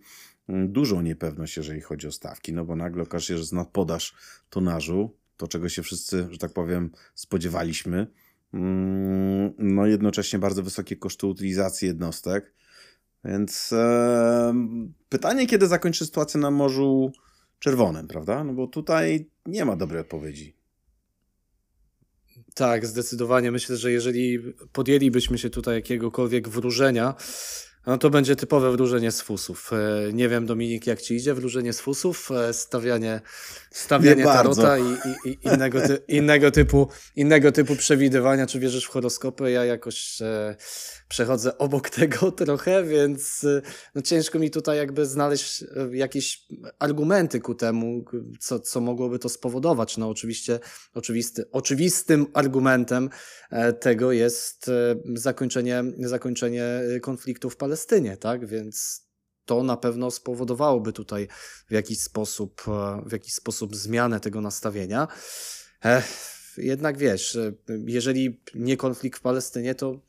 mm, 0.50 0.72
dużą 0.72 1.02
niepewność, 1.02 1.58
jeżeli 1.58 1.82
chodzi 1.82 2.08
o 2.08 2.12
stawki, 2.12 2.54
no 2.54 2.66
bo 2.66 2.76
nagle 2.76 3.04
okaże 3.04 3.26
się, 3.26 3.38
że 3.38 3.46
zna 3.46 3.66
podaż 3.66 4.16
tonażu, 4.50 5.18
to 5.38 5.48
czego 5.48 5.70
się 5.70 5.84
wszyscy, 5.84 6.28
że 6.32 6.38
tak 6.38 6.54
powiem, 6.54 6.92
spodziewaliśmy. 7.16 8.08
Mm, 8.54 9.54
no 9.58 9.86
jednocześnie 9.86 10.40
bardzo 10.40 10.64
wysokie 10.64 10.96
koszty 10.96 11.28
utylizacji 11.28 11.88
jednostek. 11.88 12.54
Więc 13.26 13.74
e, 13.74 14.54
pytanie, 15.10 15.48
kiedy 15.48 15.68
zakończy 15.68 16.06
sytuacja 16.06 16.40
na 16.40 16.52
Morzu 16.52 17.12
Czerwonym, 17.60 18.08
prawda? 18.08 18.44
No 18.44 18.54
bo 18.54 18.68
tutaj 18.68 19.30
nie 19.46 19.66
ma 19.66 19.76
dobrej 19.76 20.02
odpowiedzi. 20.02 20.61
Tak, 22.56 22.86
zdecydowanie. 22.86 23.52
Myślę, 23.52 23.78
że 23.78 23.92
jeżeli 23.92 24.40
podjęlibyśmy 24.74 25.38
się 25.38 25.50
tutaj 25.50 25.76
jakiegokolwiek 25.76 26.50
wróżenia, 26.50 27.16
no 27.86 27.98
to 27.98 28.10
będzie 28.10 28.36
typowe 28.36 28.72
wróżenie 28.72 29.12
z 29.12 29.22
fusów. 29.22 29.72
E, 29.74 30.14
nie 30.14 30.30
wiem, 30.30 30.46
Dominik, 30.46 30.88
jak 30.88 31.02
ci 31.02 31.16
idzie 31.16 31.34
wróżenie 31.34 31.74
z 31.74 31.80
fusów, 31.80 32.32
e, 32.32 32.54
stawianie, 32.54 33.22
stawianie 33.72 34.24
tarota 34.24 34.78
i, 34.78 34.84
i, 34.84 35.30
i, 35.30 35.38
innego, 35.44 35.82
ty, 35.82 35.98
innego, 36.18 36.52
typu, 36.52 36.88
innego 37.16 37.52
typu 37.52 37.76
przewidywania. 37.76 38.48
Czy 38.48 38.60
wierzysz 38.60 38.86
w 38.86 38.90
horoskopy? 38.90 39.52
Ja 39.52 39.66
jakoś 39.66 40.22
e, 40.22 40.56
przechodzę 41.12 41.58
obok 41.58 41.90
tego 42.00 42.32
trochę, 42.32 42.84
więc 42.84 43.44
e, 43.44 43.62
no 43.96 44.02
ciężko 44.02 44.40
mi 44.40 44.52
tutaj 44.52 44.78
jakby 44.78 45.06
znaleźć 45.06 45.64
jakieś 45.92 46.48
argumenty 46.80 47.40
ku 47.40 47.56
temu, 47.56 48.06
co, 48.40 48.60
co 48.60 48.82
mogłoby 48.82 49.20
to 49.20 49.30
spowodować. 49.30 49.98
No 49.98 50.10
oczywiście 50.10 50.60
oczywisty, 50.94 51.52
oczywistym 51.52 52.28
argumentem 52.34 53.10
tego 53.80 54.12
jest 54.12 54.72
zakończenie, 55.16 55.84
zakończenie 56.00 56.82
konfliktu 57.02 57.50
w 57.50 57.58
Palestynie 57.58 58.18
tak? 58.18 58.46
Więc 58.46 59.02
to 59.46 59.64
na 59.64 59.78
pewno 59.78 60.12
spowodowałoby 60.12 60.94
tutaj 60.94 61.28
w 61.68 61.72
jakiś 61.72 62.00
sposób, 62.00 62.62
e, 62.68 63.02
w 63.06 63.12
jakiś 63.12 63.34
sposób 63.34 63.76
zmianę 63.76 64.20
tego 64.20 64.42
nastawienia. 64.42 65.08
Jednak 66.58 66.98
wiesz, 66.98 67.38
jeżeli 67.86 68.40
nie 68.56 68.78
konflikt 68.78 69.20
w 69.20 69.22
Palestynie, 69.22 69.76
to 69.76 70.00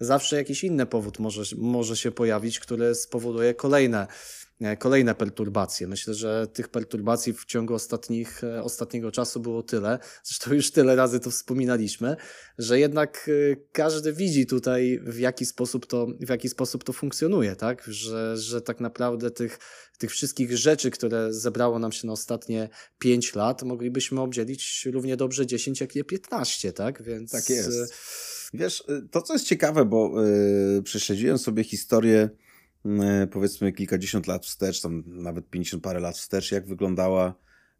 zawsze 0.00 0.36
jakiś 0.36 0.64
inny 0.64 0.86
powód 0.86 1.18
może, 1.18 1.42
może 1.56 1.96
się 1.96 2.10
pojawić, 2.12 2.60
który 2.60 2.94
spowoduje 2.94 3.54
kolejne 3.54 4.06
kolejne 4.78 5.14
perturbacje. 5.14 5.86
Myślę, 5.86 6.14
że 6.14 6.46
tych 6.52 6.68
perturbacji 6.68 7.32
w 7.32 7.44
ciągu 7.44 7.74
ostatnich, 7.74 8.44
e, 8.44 8.62
ostatniego 8.62 9.12
czasu 9.12 9.40
było 9.40 9.62
tyle, 9.62 9.98
zresztą 10.24 10.54
już 10.54 10.70
tyle 10.70 10.96
razy 10.96 11.20
to 11.20 11.30
wspominaliśmy, 11.30 12.16
że 12.58 12.78
jednak 12.80 13.30
e, 13.52 13.56
każdy 13.72 14.12
widzi 14.12 14.46
tutaj, 14.46 15.00
w 15.02 15.18
jaki 15.18 15.46
sposób 15.46 15.86
to, 15.86 16.06
w 16.20 16.28
jaki 16.28 16.48
sposób 16.48 16.84
to 16.84 16.92
funkcjonuje, 16.92 17.56
tak? 17.56 17.84
Że, 17.86 18.36
że 18.36 18.60
tak 18.60 18.80
naprawdę 18.80 19.30
tych, 19.30 19.58
tych 19.98 20.10
wszystkich 20.10 20.56
rzeczy, 20.56 20.90
które 20.90 21.34
zebrało 21.34 21.78
nam 21.78 21.92
się 21.92 22.06
na 22.06 22.12
ostatnie 22.12 22.68
5 22.98 23.34
lat, 23.34 23.62
moglibyśmy 23.62 24.20
obdzielić 24.20 24.88
równie 24.92 25.16
dobrze 25.16 25.46
10, 25.46 25.80
jak 25.80 25.96
i 25.96 26.04
15, 26.04 26.72
tak? 26.72 27.02
Więc... 27.02 27.30
Tak 27.30 27.50
jest. 27.50 27.94
Wiesz, 28.54 28.84
to 29.10 29.22
co 29.22 29.32
jest 29.32 29.46
ciekawe, 29.46 29.84
bo 29.84 30.22
yy, 30.22 30.82
prześledziłem 30.82 31.38
sobie 31.38 31.64
historię 31.64 32.30
E, 32.36 32.45
powiedzmy 33.30 33.72
kilkadziesiąt 33.72 34.26
lat 34.26 34.46
wstecz, 34.46 34.80
tam 34.80 35.02
nawet 35.06 35.50
50 35.50 35.82
parę 35.82 36.00
lat 36.00 36.16
wstecz, 36.16 36.52
jak 36.52 36.66
wyglądała 36.66 37.34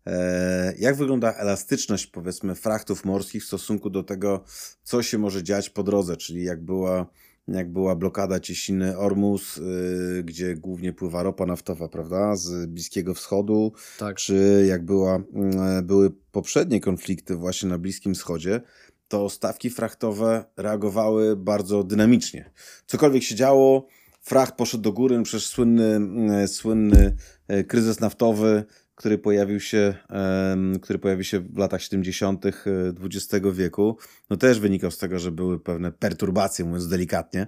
e, 0.07 0.75
jak 0.79 0.97
wygląda 0.97 1.33
elastyczność, 1.33 2.07
powiedzmy, 2.07 2.55
frachtów 2.55 3.05
morskich 3.05 3.43
w 3.43 3.47
stosunku 3.47 3.91
do 3.91 4.03
tego, 4.03 4.45
co 4.83 5.03
się 5.03 5.19
może 5.19 5.43
dziać 5.43 5.71
po 5.71 5.83
drodze, 5.83 6.17
czyli 6.17 6.45
jak 6.45 6.65
była, 6.65 7.07
jak 7.49 7.73
była 7.73 7.97
blokada 7.97 8.41
cieśniny 8.41 8.99
Ormus, 8.99 9.59
e, 9.59 9.63
gdzie 10.23 10.55
głównie 10.55 10.93
pływa 10.93 11.23
ropa 11.23 11.47
naftowa, 11.47 11.89
prawda, 11.89 12.37
z 12.37 12.67
Bliskiego 12.67 13.15
Wschodu, 13.15 13.73
tak. 13.99 14.17
czy 14.17 14.65
jak 14.69 14.85
była, 14.85 15.23
były 15.83 16.11
poprzednie 16.33 16.81
konflikty 16.81 17.37
właśnie 17.37 17.69
na 17.69 17.79
Bliskim 17.79 18.15
Wschodzie, 18.15 18.61
to 19.09 19.31
stawki 19.31 19.71
frachtowe 19.71 20.45
reagowały 20.57 21.37
bardzo 21.37 21.85
dynamicznie. 21.85 22.51
Cokolwiek 22.87 23.23
się 23.23 23.35
działo, 23.35 23.87
fracht 24.27 24.55
poszedł 24.55 24.83
do 24.83 24.93
góry, 24.93 25.23
przecież 25.23 25.47
słynny, 25.47 26.01
e, 26.33 26.49
słynny 26.49 27.17
e, 27.49 27.65
kryzys 27.65 28.01
naftowy, 28.01 28.65
który 28.95 29.19
pojawił 29.19 29.61
się, 29.61 29.95
który 30.83 30.99
pojawił 30.99 31.25
się 31.25 31.41
w 31.41 31.59
latach 31.59 31.83
70. 31.83 32.47
XX 32.47 33.35
e, 33.35 33.53
wieku, 33.53 33.99
no 34.31 34.37
też 34.37 34.61
wynikał 34.61 34.91
z 34.91 34.99
tego, 34.99 35.19
że 35.19 35.33
były 35.33 35.61
pewne 35.61 35.93
perturbacje, 35.93 36.65
mówiąc 36.65 36.89
delikatnie, 36.89 37.47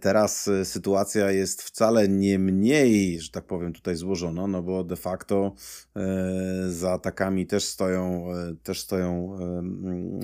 teraz 0.00 0.48
e, 0.48 0.64
sytuacja 0.64 1.30
jest 1.30 1.62
wcale 1.62 2.08
nie 2.08 2.38
mniej, 2.38 3.20
że 3.20 3.30
tak 3.30 3.44
powiem, 3.44 3.72
tutaj 3.72 3.96
złożona, 3.96 4.46
no 4.46 4.62
bo 4.62 4.84
de 4.84 4.96
facto 4.96 5.54
e, 5.96 6.02
za 6.68 6.92
atakami 6.92 7.46
też 7.46 7.64
stoją, 7.64 8.24
też 8.62 8.80
stoją, 8.80 9.38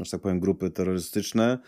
że 0.03 0.11
tak 0.11 0.21
powiem, 0.21 0.41
grupy 0.41 0.71
terrorystyczne. 0.71 1.59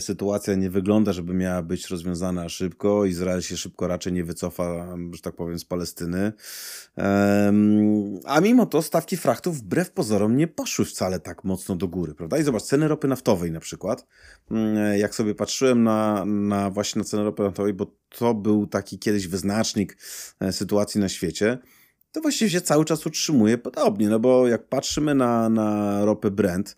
Sytuacja 0.00 0.54
nie 0.54 0.70
wygląda, 0.70 1.12
żeby 1.12 1.34
miała 1.34 1.62
być 1.62 1.88
rozwiązana 1.88 2.48
szybko. 2.48 3.04
Izrael 3.04 3.42
się 3.42 3.56
szybko 3.56 3.88
raczej 3.88 4.12
nie 4.12 4.24
wycofa, 4.24 4.96
że 5.12 5.20
tak 5.20 5.36
powiem, 5.36 5.58
z 5.58 5.64
Palestyny. 5.64 6.32
A 8.24 8.40
mimo 8.40 8.66
to 8.66 8.82
stawki 8.82 9.16
frachtów 9.16 9.58
wbrew 9.58 9.92
pozorom 9.92 10.36
nie 10.36 10.48
poszły 10.48 10.84
wcale 10.84 11.20
tak 11.20 11.44
mocno 11.44 11.76
do 11.76 11.88
góry, 11.88 12.14
prawda? 12.14 12.38
I 12.38 12.42
zobacz, 12.42 12.62
ceny 12.62 12.88
ropy 12.88 13.08
naftowej 13.08 13.52
na 13.52 13.60
przykład. 13.60 14.06
Mm, 14.50 14.98
jak 14.98 15.14
sobie 15.14 15.34
patrzyłem 15.34 15.82
na, 15.82 16.24
na 16.24 16.59
właśnie 16.70 16.98
na 16.98 17.04
cenę 17.04 17.24
ropy 17.24 17.42
naftowej, 17.42 17.72
bo 17.72 17.96
to 18.08 18.34
był 18.34 18.66
taki 18.66 18.98
kiedyś 18.98 19.28
wyznacznik 19.28 19.96
e, 20.40 20.52
sytuacji 20.52 21.00
na 21.00 21.08
świecie, 21.08 21.58
to 22.12 22.20
właściwie 22.20 22.50
się 22.50 22.60
cały 22.60 22.84
czas 22.84 23.06
utrzymuje 23.06 23.58
podobnie, 23.58 24.08
no 24.08 24.20
bo 24.20 24.48
jak 24.48 24.68
patrzymy 24.68 25.14
na, 25.14 25.48
na 25.48 26.04
ropę 26.04 26.30
Brent, 26.30 26.76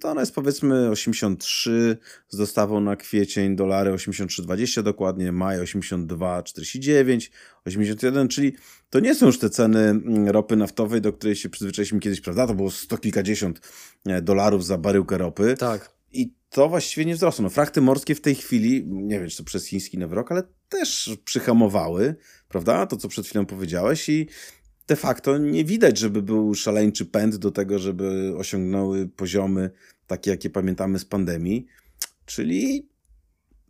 to 0.00 0.10
ona 0.10 0.20
jest 0.20 0.34
powiedzmy 0.34 0.90
83 0.90 1.96
z 2.28 2.36
dostawą 2.36 2.80
na 2.80 2.96
kwiecień, 2.96 3.56
dolary 3.56 3.90
83,20 3.90 4.82
dokładnie, 4.82 5.32
maj 5.32 5.58
82,49, 5.58 7.30
81, 7.64 8.28
czyli 8.28 8.52
to 8.90 9.00
nie 9.00 9.14
są 9.14 9.26
już 9.26 9.38
te 9.38 9.50
ceny 9.50 9.80
mm, 9.80 10.28
ropy 10.28 10.56
naftowej, 10.56 11.00
do 11.00 11.12
której 11.12 11.36
się 11.36 11.48
przyzwyczailiśmy 11.48 12.00
kiedyś, 12.00 12.20
prawda? 12.20 12.46
To 12.46 12.54
było 12.54 12.70
sto 12.70 12.98
kilkadziesiąt 12.98 13.60
e, 14.06 14.22
dolarów 14.22 14.66
za 14.66 14.78
baryłkę 14.78 15.18
ropy. 15.18 15.56
Tak. 15.58 15.92
I 16.12 16.34
to 16.52 16.68
właściwie 16.68 17.04
nie 17.04 17.14
wzrosło. 17.14 17.42
No, 17.42 17.50
frachty 17.50 17.80
morskie 17.80 18.14
w 18.14 18.20
tej 18.20 18.34
chwili, 18.34 18.84
nie 18.86 19.20
wiem, 19.20 19.28
czy 19.28 19.36
to 19.36 19.44
przez 19.44 19.66
chiński 19.66 19.98
nowy 19.98 20.14
rok, 20.14 20.32
ale 20.32 20.42
też 20.68 21.10
przyhamowały, 21.24 22.14
prawda? 22.48 22.86
To, 22.86 22.96
co 22.96 23.08
przed 23.08 23.26
chwilą 23.26 23.46
powiedziałeś 23.46 24.08
i 24.08 24.28
de 24.86 24.96
facto 24.96 25.38
nie 25.38 25.64
widać, 25.64 25.98
żeby 25.98 26.22
był 26.22 26.54
szaleńczy 26.54 27.06
pęd 27.06 27.36
do 27.36 27.50
tego, 27.50 27.78
żeby 27.78 28.34
osiągnęły 28.36 29.08
poziomy 29.08 29.70
takie, 30.06 30.30
jakie 30.30 30.50
pamiętamy 30.50 30.98
z 30.98 31.04
pandemii. 31.04 31.66
Czyli 32.26 32.88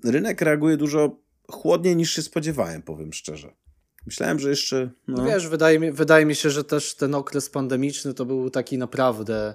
rynek 0.05 0.41
reaguje 0.41 0.77
dużo 0.77 1.21
chłodniej 1.51 1.97
niż 1.97 2.15
się 2.15 2.23
spodziewałem, 2.23 2.83
powiem 2.83 3.12
szczerze. 3.12 3.55
Myślałem, 4.07 4.39
że 4.39 4.51
jeszcze. 4.51 4.91
No. 5.09 5.25
wiesz, 5.25 5.49
wydaje 5.49 5.79
mi, 5.79 5.93
wydaje 5.93 6.27
mi 6.27 6.35
się, 6.35 6.51
że 6.51 6.65
też 6.65 6.95
ten 6.95 7.15
okres 7.15 7.51
pandemiczny 7.51 8.15
to 8.15 8.25
był 8.25 8.51
taki 8.51 8.79
naprawdę 8.79 9.55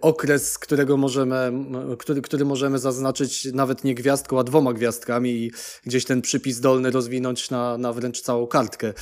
okres, 0.00 0.58
którego 0.58 0.96
możemy, 0.96 1.52
który, 1.98 2.22
który 2.22 2.44
możemy 2.44 2.78
zaznaczyć 2.78 3.44
nawet 3.44 3.84
nie 3.84 3.94
gwiazdką, 3.94 4.38
a 4.38 4.44
dwoma 4.44 4.72
gwiazdkami 4.72 5.30
i 5.30 5.52
gdzieś 5.86 6.04
ten 6.04 6.22
przypis 6.22 6.60
dolny 6.60 6.90
rozwinąć 6.90 7.50
na, 7.50 7.78
na 7.78 7.92
wręcz 7.92 8.20
całą 8.20 8.46
kartkę. 8.46 8.92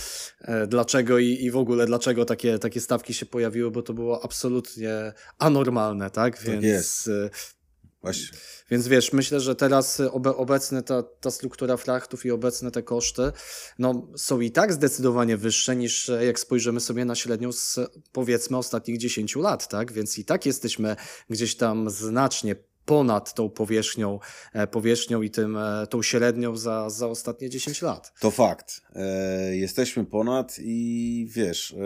E, 0.40 0.66
dlaczego 0.66 1.18
i, 1.18 1.26
i 1.26 1.50
w 1.50 1.56
ogóle 1.56 1.86
dlaczego 1.86 2.24
takie, 2.24 2.58
takie 2.58 2.80
stawki 2.80 3.14
się 3.14 3.26
pojawiły, 3.26 3.70
bo 3.70 3.82
to 3.82 3.94
było 3.94 4.24
absolutnie 4.24 5.12
anormalne, 5.38 6.10
tak? 6.10 6.38
tak 6.38 6.44
Więc 6.44 7.10
tak 7.32 7.59
Właśnie. 8.02 8.38
Więc 8.70 8.88
wiesz, 8.88 9.12
myślę, 9.12 9.40
że 9.40 9.54
teraz 9.54 10.00
obe, 10.00 10.36
obecne 10.36 10.82
ta, 10.82 11.02
ta 11.02 11.30
struktura 11.30 11.76
frachtów 11.76 12.26
i 12.26 12.30
obecne 12.30 12.70
te 12.70 12.82
koszty 12.82 13.32
no, 13.78 14.08
są 14.16 14.40
i 14.40 14.50
tak 14.50 14.72
zdecydowanie 14.72 15.36
wyższe 15.36 15.76
niż 15.76 16.10
jak 16.26 16.40
spojrzymy 16.40 16.80
sobie 16.80 17.04
na 17.04 17.14
średnią 17.14 17.52
z 17.52 17.78
powiedzmy 18.12 18.56
ostatnich 18.56 18.98
10 18.98 19.36
lat, 19.36 19.68
tak? 19.68 19.92
Więc 19.92 20.18
i 20.18 20.24
tak 20.24 20.46
jesteśmy 20.46 20.96
gdzieś 21.30 21.56
tam 21.56 21.90
znacznie 21.90 22.56
ponad 22.84 23.34
tą 23.34 23.50
powierzchnią, 23.50 24.18
e, 24.52 24.66
powierzchnią 24.66 25.22
i 25.22 25.30
tym, 25.30 25.56
e, 25.56 25.86
tą 25.90 26.02
średnią 26.02 26.56
za, 26.56 26.90
za 26.90 27.06
ostatnie 27.06 27.50
10 27.50 27.82
lat. 27.82 28.12
To 28.20 28.30
fakt. 28.30 28.80
E, 28.94 29.56
jesteśmy 29.56 30.04
ponad 30.04 30.56
i 30.58 31.26
wiesz, 31.30 31.72
e, 31.72 31.76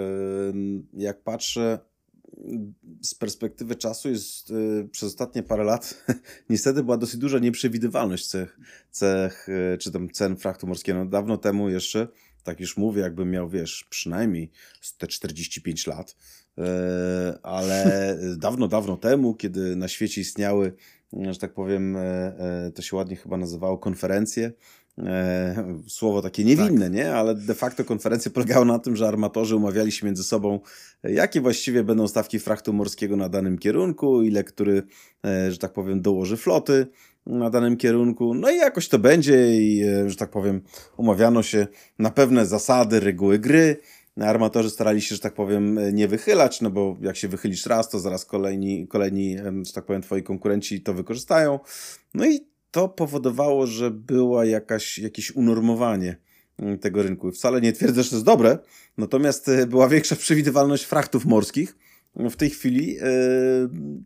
jak 0.93 1.23
patrzę 1.23 1.79
z 3.03 3.15
perspektywy 3.15 3.75
czasu 3.75 4.11
jest 4.11 4.51
y, 4.51 4.89
przez 4.91 5.09
ostatnie 5.09 5.43
parę 5.43 5.65
lat 5.65 6.05
niestety 6.51 6.83
była 6.83 6.97
dosyć 6.97 7.21
duża 7.21 7.39
nieprzewidywalność 7.39 8.27
cech, 8.27 8.59
cech 8.91 9.49
y, 9.49 9.79
czy 9.79 9.93
tam 9.93 10.11
cen 10.11 10.37
frachtu 10.37 10.67
morskiego. 10.67 11.05
Dawno 11.05 11.37
temu 11.37 11.69
jeszcze, 11.69 12.09
tak 12.43 12.61
już 12.61 12.77
mówię, 12.77 13.03
jakbym 13.03 13.31
miał, 13.31 13.49
wiesz, 13.49 13.87
przynajmniej 13.91 14.51
te 14.99 15.07
45 15.07 15.87
lat, 15.87 16.17
y, 16.59 16.63
ale 17.43 18.09
dawno, 18.37 18.69
dawno 18.69 18.97
temu, 18.97 19.35
kiedy 19.35 19.77
na 19.77 19.89
świecie 19.89 20.21
istniały, 20.21 20.75
że 21.31 21.39
tak 21.39 21.55
powiem, 21.55 21.97
to 22.75 22.83
się 22.83 22.97
ładnie 22.97 23.17
chyba 23.17 23.37
nazywało 23.37 23.79
konferencje, 23.79 24.53
E, 24.99 25.79
słowo 25.89 26.23
takie 26.23 26.45
niewinne, 26.45 26.87
tak. 26.87 26.95
nie? 26.95 27.15
Ale 27.15 27.35
de 27.35 27.55
facto 27.55 27.85
konferencja 27.85 28.31
polegała 28.31 28.65
na 28.65 28.79
tym, 28.79 28.97
że 28.97 29.09
armatorzy 29.09 29.57
umawiali 29.57 29.93
się 29.93 30.07
między 30.07 30.25
sobą, 30.25 30.61
jakie 31.03 31.41
właściwie 31.41 31.85
będą 31.85 32.09
stawki 32.09 32.39
frachtu 32.39 32.73
morskiego 32.73 33.17
na 33.17 33.29
danym 33.29 33.59
kierunku, 33.59 34.23
ile 34.23 34.45
który, 34.45 34.83
e, 35.27 35.53
że 35.53 35.59
tak 35.59 35.73
powiem, 35.73 36.03
dołoży 36.03 36.37
floty 36.37 36.87
na 37.27 37.51
danym 37.51 37.77
kierunku. 37.77 38.35
No 38.35 38.51
i 38.51 38.57
jakoś 38.57 38.89
to 38.89 38.99
będzie 38.99 39.63
i, 39.63 39.83
e, 39.83 40.11
że 40.11 40.17
tak 40.17 40.31
powiem, 40.31 40.63
umawiano 40.97 41.43
się 41.43 41.67
na 41.99 42.11
pewne 42.11 42.47
zasady, 42.47 43.01
reguły 43.01 43.39
gry. 43.39 43.77
Armatorzy 44.21 44.71
starali 44.71 45.03
się, 45.03 45.15
że 45.15 45.21
tak 45.21 45.35
powiem, 45.35 45.79
nie 45.93 46.09
wychylać, 46.09 46.61
no 46.61 46.71
bo 46.71 46.97
jak 47.01 47.17
się 47.17 47.29
wychylisz 47.29 47.67
raz, 47.67 47.89
to 47.89 47.99
zaraz 47.99 48.25
kolejni, 48.25 48.89
kolejni 48.89 49.37
że 49.63 49.73
tak 49.73 49.85
powiem, 49.85 50.03
twoi 50.03 50.23
konkurenci 50.23 50.81
to 50.81 50.95
wykorzystają. 50.95 51.61
No 52.15 52.27
i 52.27 52.54
to 52.75 52.89
powodowało, 52.89 53.67
że 53.67 53.91
była 53.91 54.45
jakaś, 54.45 54.99
jakieś 54.99 55.31
unormowanie 55.31 56.17
mm, 56.59 56.79
tego 56.79 57.03
rynku. 57.03 57.31
Wcale 57.33 57.61
nie 57.61 57.73
twierdzę, 57.73 58.03
że 58.03 58.11
to 58.11 58.17
jest 58.17 58.27
dobre, 58.27 58.59
natomiast 58.99 59.49
e, 59.49 59.67
była 59.67 59.89
większa 59.89 60.17
przewidywalność 60.17 60.85
frachtów 60.85 61.25
morskich. 61.25 61.77
W 62.17 62.37
tej 62.37 62.51
chwili 62.51 62.95
yy, 62.95 63.01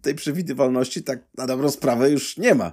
tej 0.02 0.14
przewidywalności 0.14 1.02
tak 1.02 1.28
na 1.38 1.46
dobrą 1.46 1.70
sprawę 1.70 2.10
już 2.10 2.37
nie 2.37 2.54
ma. 2.54 2.72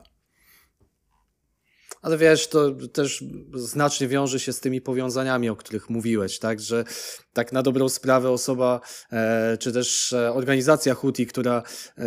Ale 2.01 2.17
wiesz, 2.17 2.47
to 2.47 2.71
też 2.71 3.23
znacznie 3.53 4.07
wiąże 4.07 4.39
się 4.39 4.53
z 4.53 4.59
tymi 4.59 4.81
powiązaniami, 4.81 5.49
o 5.49 5.55
których 5.55 5.89
mówiłeś, 5.89 6.39
tak? 6.39 6.59
Że 6.59 6.83
tak 7.33 7.51
na 7.51 7.63
dobrą 7.63 7.89
sprawę 7.89 8.29
osoba, 8.29 8.81
e, 9.11 9.57
czy 9.57 9.73
też 9.73 10.13
e, 10.13 10.33
organizacja 10.33 10.93
Houthi, 10.93 11.27
która 11.27 11.63
e, 11.97 12.03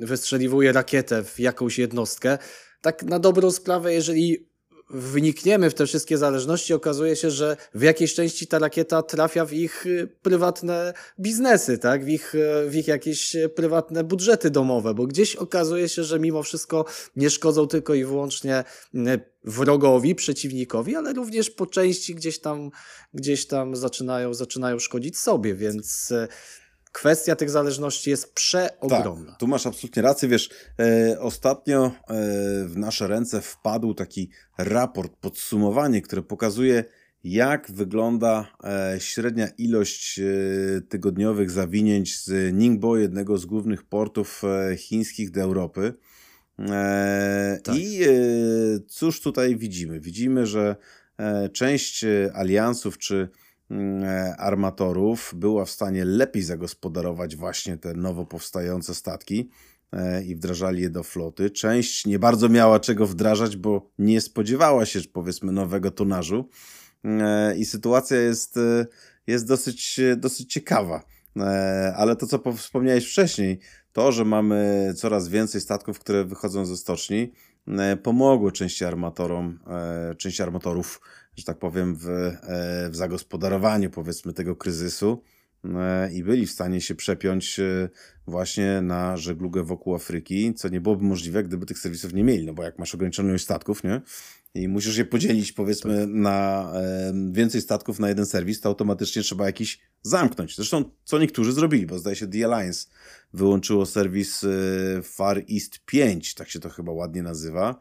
wystrzeliwuje 0.00 0.72
rakietę 0.72 1.24
w 1.24 1.40
jakąś 1.40 1.78
jednostkę, 1.78 2.38
tak 2.80 3.02
na 3.02 3.18
dobrą 3.18 3.50
sprawę, 3.50 3.94
jeżeli 3.94 4.46
wnikniemy 4.90 5.70
w 5.70 5.74
te 5.74 5.86
wszystkie 5.86 6.18
zależności, 6.18 6.74
okazuje 6.74 7.16
się, 7.16 7.30
że 7.30 7.56
w 7.74 7.82
jakiejś 7.82 8.14
części 8.14 8.46
ta 8.46 8.58
rakieta 8.58 9.02
trafia 9.02 9.44
w 9.44 9.52
ich 9.52 9.86
y, 9.86 10.08
prywatne 10.22 10.94
biznesy, 11.20 11.78
tak? 11.78 12.04
w, 12.04 12.08
ich, 12.08 12.34
y, 12.34 12.70
w 12.70 12.76
ich 12.76 12.88
jakieś 12.88 13.36
prywatne 13.54 14.04
budżety 14.04 14.50
domowe, 14.50 14.94
bo 14.94 15.06
gdzieś 15.06 15.36
okazuje 15.36 15.88
się, 15.88 16.04
że 16.04 16.20
mimo 16.20 16.42
wszystko 16.42 16.84
nie 17.16 17.30
szkodzą 17.30 17.68
tylko 17.68 17.94
i 17.94 18.04
wyłącznie 18.04 18.64
y, 18.94 19.20
wrogowi, 19.44 20.14
przeciwnikowi, 20.14 20.96
ale 20.96 21.12
również 21.12 21.50
po 21.50 21.66
części 21.66 22.14
gdzieś 22.14 22.38
tam, 22.38 22.70
gdzieś 23.14 23.46
tam 23.46 23.76
zaczynają, 23.76 24.34
zaczynają 24.34 24.78
szkodzić 24.78 25.18
sobie, 25.18 25.54
więc 25.54 26.12
kwestia 26.96 27.36
tych 27.36 27.50
zależności 27.50 28.10
jest 28.10 28.34
przeogromna. 28.34 29.30
Tak, 29.30 29.38
tu 29.38 29.46
masz 29.46 29.66
absolutnie 29.66 30.02
rację. 30.02 30.28
Wiesz, 30.28 30.50
e, 30.80 31.20
ostatnio 31.20 31.86
e, 31.86 31.92
w 32.64 32.72
nasze 32.76 33.06
ręce 33.06 33.40
wpadł 33.40 33.94
taki 33.94 34.30
raport, 34.58 35.12
podsumowanie, 35.20 36.02
które 36.02 36.22
pokazuje, 36.22 36.84
jak 37.24 37.70
wygląda 37.70 38.56
e, 38.64 39.00
średnia 39.00 39.48
ilość 39.58 40.18
e, 40.18 40.24
tygodniowych 40.80 41.50
zawinięć 41.50 42.22
z 42.22 42.54
Ningbo, 42.54 42.96
jednego 42.96 43.38
z 43.38 43.46
głównych 43.46 43.84
portów 43.84 44.42
e, 44.44 44.76
chińskich 44.76 45.30
do 45.30 45.40
Europy. 45.40 45.94
E, 46.58 47.60
tak. 47.64 47.76
I 47.76 48.00
cóż 48.88 49.20
tutaj 49.20 49.56
widzimy? 49.56 50.00
Widzimy, 50.00 50.46
że 50.46 50.76
część 51.52 52.04
aliansów 52.34 52.98
czy 52.98 53.28
armatorów 54.38 55.32
była 55.36 55.64
w 55.64 55.70
stanie 55.70 56.04
lepiej 56.04 56.42
zagospodarować 56.42 57.36
właśnie 57.36 57.76
te 57.76 57.94
nowo 57.94 58.26
powstające 58.26 58.94
statki 58.94 59.50
e, 59.92 60.22
i 60.22 60.36
wdrażali 60.36 60.82
je 60.82 60.90
do 60.90 61.02
floty. 61.02 61.50
Część 61.50 62.06
nie 62.06 62.18
bardzo 62.18 62.48
miała 62.48 62.80
czego 62.80 63.06
wdrażać, 63.06 63.56
bo 63.56 63.90
nie 63.98 64.20
spodziewała 64.20 64.86
się, 64.86 65.00
powiedzmy, 65.12 65.52
nowego 65.52 65.90
tonażu. 65.90 66.48
E, 67.04 67.56
I 67.56 67.64
sytuacja 67.64 68.20
jest, 68.20 68.58
jest 69.26 69.46
dosyć, 69.46 70.00
dosyć 70.16 70.52
ciekawa. 70.52 71.02
Ale 71.96 72.16
to, 72.16 72.26
co 72.26 72.52
wspomniałeś 72.52 73.10
wcześniej, 73.10 73.60
to, 73.92 74.12
że 74.12 74.24
mamy 74.24 74.92
coraz 74.96 75.28
więcej 75.28 75.60
statków, 75.60 75.98
które 75.98 76.24
wychodzą 76.24 76.66
ze 76.66 76.76
stoczni, 76.76 77.32
pomogło 78.02 78.52
części 78.52 78.84
armatorom, 78.84 79.58
części 80.18 80.42
armatorów 80.42 81.00
że 81.36 81.44
tak 81.44 81.58
powiem, 81.58 81.96
w, 81.96 82.08
e, 82.08 82.90
w 82.90 82.96
zagospodarowaniu 82.96 83.90
powiedzmy 83.90 84.32
tego 84.32 84.56
kryzysu 84.56 85.22
e, 85.64 86.12
i 86.12 86.24
byli 86.24 86.46
w 86.46 86.50
stanie 86.50 86.80
się 86.80 86.94
przepiąć 86.94 87.60
e, 87.60 87.88
właśnie 88.26 88.80
na 88.82 89.16
żeglugę 89.16 89.62
wokół 89.62 89.94
Afryki, 89.94 90.54
co 90.54 90.68
nie 90.68 90.80
byłoby 90.80 91.04
możliwe, 91.04 91.42
gdyby 91.42 91.66
tych 91.66 91.78
serwisów 91.78 92.14
nie 92.14 92.24
mieli, 92.24 92.46
no 92.46 92.54
bo 92.54 92.62
jak 92.62 92.78
masz 92.78 92.94
ograniczoną 92.94 93.28
ilość 93.28 93.44
statków, 93.44 93.84
nie? 93.84 94.00
I 94.54 94.68
musisz 94.68 94.96
je 94.96 95.04
podzielić 95.04 95.52
powiedzmy 95.52 96.00
tak. 96.00 96.08
na 96.08 96.72
więcej 97.32 97.60
statków 97.60 98.00
na 98.00 98.08
jeden 98.08 98.26
serwis, 98.26 98.60
to 98.60 98.68
automatycznie 98.68 99.22
trzeba 99.22 99.46
jakiś 99.46 99.80
zamknąć. 100.02 100.56
Zresztą 100.56 100.84
co 101.04 101.18
niektórzy 101.18 101.52
zrobili, 101.52 101.86
bo 101.86 101.98
zdaje 101.98 102.16
się 102.16 102.26
The 102.26 102.44
Alliance 102.44 102.88
wyłączyło 103.32 103.86
serwis 103.86 104.44
Far 105.02 105.44
East 105.52 105.78
5, 105.86 106.34
tak 106.34 106.48
się 106.48 106.60
to 106.60 106.70
chyba 106.70 106.92
ładnie 106.92 107.22
nazywa, 107.22 107.80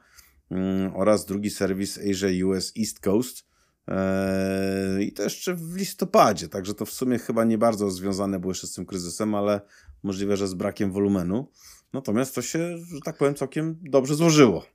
oraz 0.94 1.26
drugi 1.26 1.50
serwis 1.50 2.00
Asia 2.12 2.28
US 2.46 2.74
East 2.80 3.00
Coast. 3.00 3.46
E, 3.88 5.04
I 5.04 5.14
to 5.14 5.24
jeszcze 5.24 5.56
w 5.56 5.76
listopadzie, 5.76 6.50
także 6.50 6.74
to 6.74 6.86
w 6.86 6.92
sumie 6.92 7.20
chyba 7.20 7.44
nie 7.44 7.58
bardzo 7.58 7.92
związane 7.92 8.40
było 8.40 8.52
jeszcze 8.52 8.68
z 8.68 8.74
tym 8.74 8.86
kryzysem, 8.86 9.36
ale 9.36 9.62
możliwe, 10.04 10.38
że 10.38 10.48
z 10.48 10.54
brakiem 10.54 10.92
wolumenu. 10.92 11.52
Natomiast 11.94 12.36
to 12.36 12.42
się, 12.42 12.78
że 12.78 13.00
tak 13.06 13.18
powiem, 13.18 13.36
całkiem 13.36 13.80
dobrze 13.82 14.16
złożyło. 14.16 14.66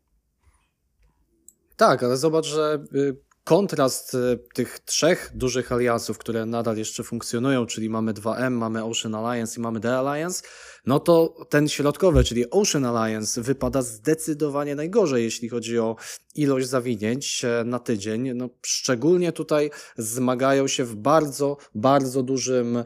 Tak, 1.76 2.02
ale 2.02 2.16
zobacz, 2.16 2.46
że 2.46 2.84
y, 2.94 3.16
kontrast 3.44 4.14
y, 4.14 4.38
tych 4.54 4.78
trzech 4.78 5.30
dużych 5.34 5.72
aliansów, 5.72 6.18
które 6.18 6.46
nadal 6.46 6.76
jeszcze 6.76 7.02
funkcjonują, 7.02 7.66
czyli 7.66 7.90
mamy 7.90 8.12
2M, 8.12 8.50
mamy 8.50 8.84
Ocean 8.84 9.14
Alliance 9.14 9.60
i 9.60 9.62
mamy 9.62 9.80
The 9.80 9.98
Alliance, 9.98 10.42
no 10.86 11.00
to 11.00 11.46
ten 11.48 11.68
środkowy, 11.68 12.24
czyli 12.24 12.50
Ocean 12.50 12.84
Alliance, 12.84 13.42
wypada 13.42 13.82
zdecydowanie 13.82 14.74
najgorzej, 14.74 15.24
jeśli 15.24 15.48
chodzi 15.48 15.78
o 15.78 15.96
ilość 16.34 16.68
zawinięć 16.68 17.44
e, 17.44 17.64
na 17.64 17.78
tydzień. 17.78 18.34
No, 18.34 18.48
szczególnie 18.62 19.32
tutaj 19.32 19.70
zmagają 19.96 20.68
się 20.68 20.84
w 20.84 20.96
bardzo, 20.96 21.56
bardzo 21.74 22.22
dużym, 22.22 22.76
e, 22.76 22.84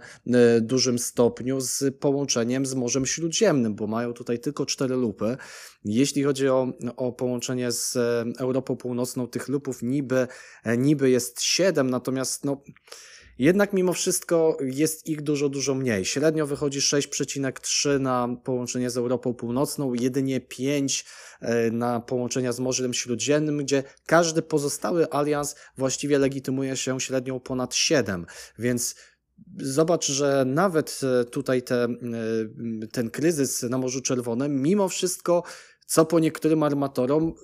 dużym 0.61 0.99
stopniu 0.99 1.61
z 1.61 1.97
połączeniem 2.01 2.67
z 2.67 2.75
Morzem 2.75 3.07
Śródziemnym, 3.07 3.75
bo 3.75 3.87
mają 3.87 4.13
tutaj 4.13 4.39
tylko 4.39 4.67
cztery 4.67 4.97
lupy. 4.97 5.37
Jeśli 5.85 6.23
chodzi 6.23 6.49
o, 6.49 6.69
o 6.97 7.13
połączenie 7.13 7.73
z 7.73 7.97
e, 7.97 8.25
Europą 8.39 8.77
Północną, 8.77 9.27
tych 9.27 9.49
lupów 9.49 9.83
niby, 9.83 10.27
niby 10.79 11.11
jest 11.11 11.43
siedem, 11.43 11.91
natomiast 11.91 12.45
no, 12.45 12.63
jednak 13.39 13.73
mimo 13.73 13.93
wszystko 13.93 14.57
jest 14.61 15.07
ich 15.07 15.23
dużo, 15.23 15.49
dużo 15.49 15.75
mniej. 15.75 16.05
Średnio 16.05 16.47
wychodzi 16.47 16.81
6,3 16.81 18.01
na 18.01 18.29
połączenie 18.45 18.91
z 18.91 18.97
Europą 18.97 19.35
Północną, 19.35 19.95
jedynie 19.95 20.41
5 20.41 21.05
e, 21.41 21.71
na 21.71 22.01
połączenia 22.01 22.53
z 22.53 22.61
Morzem 22.61 22.95
Śródziemnym, 22.95 23.59
gdzie 23.59 23.83
każdy 24.07 24.43
pozostały 24.43 25.11
alians 25.11 25.57
właściwie 25.77 26.19
legitymuje 26.19 26.77
się 26.77 27.01
średnią 27.01 27.41
ponad 27.41 27.75
7, 27.75 28.27
więc 28.59 28.95
Zobacz, 29.57 30.07
że 30.07 30.45
nawet 30.47 31.01
e, 31.21 31.25
tutaj 31.25 31.63
te, 31.63 31.85
e, 31.85 31.89
ten 32.93 33.11
kryzys 33.11 33.63
na 33.63 33.79
Morzu 33.79 34.01
Czerwonym, 34.01 34.63
mimo 34.63 34.89
wszystko, 34.89 35.43
co 35.87 36.05
po 36.05 36.19
niektórym 36.19 36.63
armatorom 36.63 37.35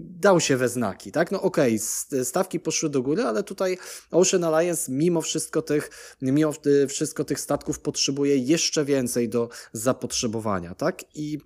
dał 0.00 0.40
się 0.40 0.56
we 0.56 0.68
znaki, 0.68 1.12
tak? 1.12 1.30
No 1.30 1.42
okej, 1.42 1.80
okay, 2.08 2.24
stawki 2.24 2.60
poszły 2.60 2.90
do 2.90 3.02
góry, 3.02 3.22
ale 3.22 3.42
tutaj 3.42 3.78
Ocean 4.10 4.44
Alliance 4.44 4.92
mimo 4.92 5.20
wszystko 5.20 5.62
tych, 5.62 5.90
mimo 6.22 6.52
wszystko 6.88 7.24
tych 7.24 7.40
statków 7.40 7.80
potrzebuje 7.80 8.36
jeszcze 8.36 8.84
więcej 8.84 9.28
do 9.28 9.48
zapotrzebowania, 9.72 10.74
tak? 10.74 11.04
I 11.14 11.38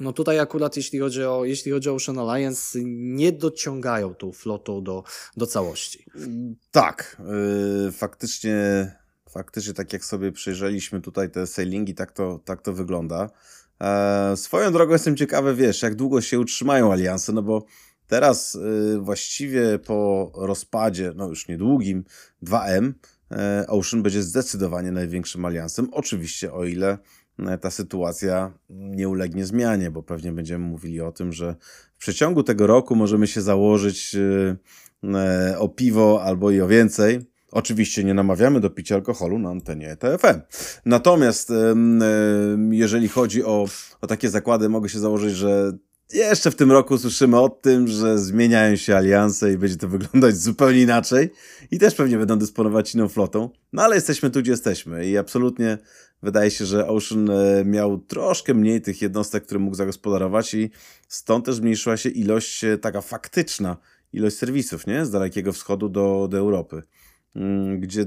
no 0.00 0.12
tutaj 0.12 0.38
akurat 0.38 0.76
jeśli 0.76 0.98
chodzi 0.98 1.24
o, 1.24 1.44
jeśli 1.44 1.72
chodzi 1.72 1.90
o 1.90 1.94
Ocean 1.94 2.18
Alliance, 2.18 2.78
nie 2.84 3.32
dociągają 3.32 4.14
tą 4.14 4.32
flotą 4.32 4.82
do, 4.82 5.04
do 5.36 5.46
całości. 5.46 6.04
Tak, 6.70 7.16
yy, 7.84 7.92
faktycznie, 7.92 8.56
faktycznie 9.30 9.74
tak 9.74 9.92
jak 9.92 10.04
sobie 10.04 10.32
przejrzeliśmy 10.32 11.00
tutaj 11.00 11.30
te 11.30 11.46
sailingi, 11.46 11.94
tak 11.94 12.12
to, 12.12 12.40
tak 12.44 12.62
to 12.62 12.72
wygląda. 12.72 13.30
E, 13.80 14.36
swoją 14.36 14.72
drogą 14.72 14.92
jestem 14.92 15.16
ciekawy, 15.16 15.54
wiesz, 15.54 15.82
jak 15.82 15.94
długo 15.94 16.20
się 16.20 16.40
utrzymają 16.40 16.92
alianse, 16.92 17.32
no 17.32 17.42
bo 17.42 17.64
teraz 18.06 18.54
y, 18.54 18.98
właściwie 19.00 19.78
po 19.78 20.32
rozpadzie, 20.34 21.12
no 21.16 21.28
już 21.28 21.48
niedługim, 21.48 22.04
2M, 22.42 22.92
e, 23.30 23.64
Ocean 23.68 24.02
będzie 24.02 24.22
zdecydowanie 24.22 24.92
największym 24.92 25.44
aliansem. 25.44 25.88
Oczywiście, 25.92 26.52
o 26.52 26.64
ile 26.64 26.98
e, 27.38 27.58
ta 27.58 27.70
sytuacja 27.70 28.52
nie 28.70 29.08
ulegnie 29.08 29.46
zmianie, 29.46 29.90
bo 29.90 30.02
pewnie 30.02 30.32
będziemy 30.32 30.64
mówili 30.64 31.00
o 31.00 31.12
tym, 31.12 31.32
że 31.32 31.56
w 31.96 32.00
przeciągu 32.00 32.42
tego 32.42 32.66
roku 32.66 32.96
możemy 32.96 33.26
się 33.26 33.40
założyć 33.40 34.14
y, 34.14 34.56
o 35.58 35.68
piwo 35.68 36.22
albo 36.22 36.50
i 36.50 36.60
o 36.60 36.68
więcej. 36.68 37.20
Oczywiście 37.52 38.04
nie 38.04 38.14
namawiamy 38.14 38.60
do 38.60 38.70
picia 38.70 38.94
alkoholu 38.94 39.38
na 39.38 39.50
antenie 39.50 39.96
TFM. 39.96 40.40
Natomiast 40.84 41.52
jeżeli 42.70 43.08
chodzi 43.08 43.44
o, 43.44 43.66
o 44.00 44.06
takie 44.06 44.30
zakłady, 44.30 44.68
mogę 44.68 44.88
się 44.88 44.98
założyć, 44.98 45.34
że 45.34 45.72
jeszcze 46.12 46.50
w 46.50 46.56
tym 46.56 46.72
roku 46.72 46.98
słyszymy 46.98 47.40
o 47.40 47.48
tym, 47.48 47.88
że 47.88 48.18
zmieniają 48.18 48.76
się 48.76 48.96
alianse 48.96 49.52
i 49.52 49.58
będzie 49.58 49.76
to 49.76 49.88
wyglądać 49.88 50.36
zupełnie 50.36 50.82
inaczej 50.82 51.30
i 51.70 51.78
też 51.78 51.94
pewnie 51.94 52.18
będą 52.18 52.38
dysponować 52.38 52.94
inną 52.94 53.08
flotą. 53.08 53.50
No 53.72 53.82
ale 53.82 53.94
jesteśmy 53.94 54.30
tu, 54.30 54.40
gdzie 54.40 54.50
jesteśmy 54.50 55.06
i 55.06 55.18
absolutnie 55.18 55.78
wydaje 56.22 56.50
się, 56.50 56.66
że 56.66 56.88
Ocean 56.88 57.30
e, 57.30 57.64
miał 57.64 57.98
troszkę 57.98 58.54
mniej 58.54 58.80
tych 58.80 59.02
jednostek, 59.02 59.44
które 59.44 59.60
mógł 59.60 59.76
zagospodarować 59.76 60.54
i 60.54 60.70
stąd 61.08 61.44
też 61.44 61.54
zmniejszyła 61.54 61.96
się 61.96 62.08
ilość 62.08 62.64
e, 62.64 62.78
taka 62.78 63.00
faktyczna, 63.00 63.76
ilość 64.12 64.36
serwisów, 64.36 64.86
nie? 64.86 65.06
Z 65.06 65.10
Dalekiego 65.10 65.52
Wschodu 65.52 65.88
do, 65.88 66.28
do 66.30 66.38
Europy. 66.38 66.82
Mm, 67.36 67.80
gdzie 67.80 68.06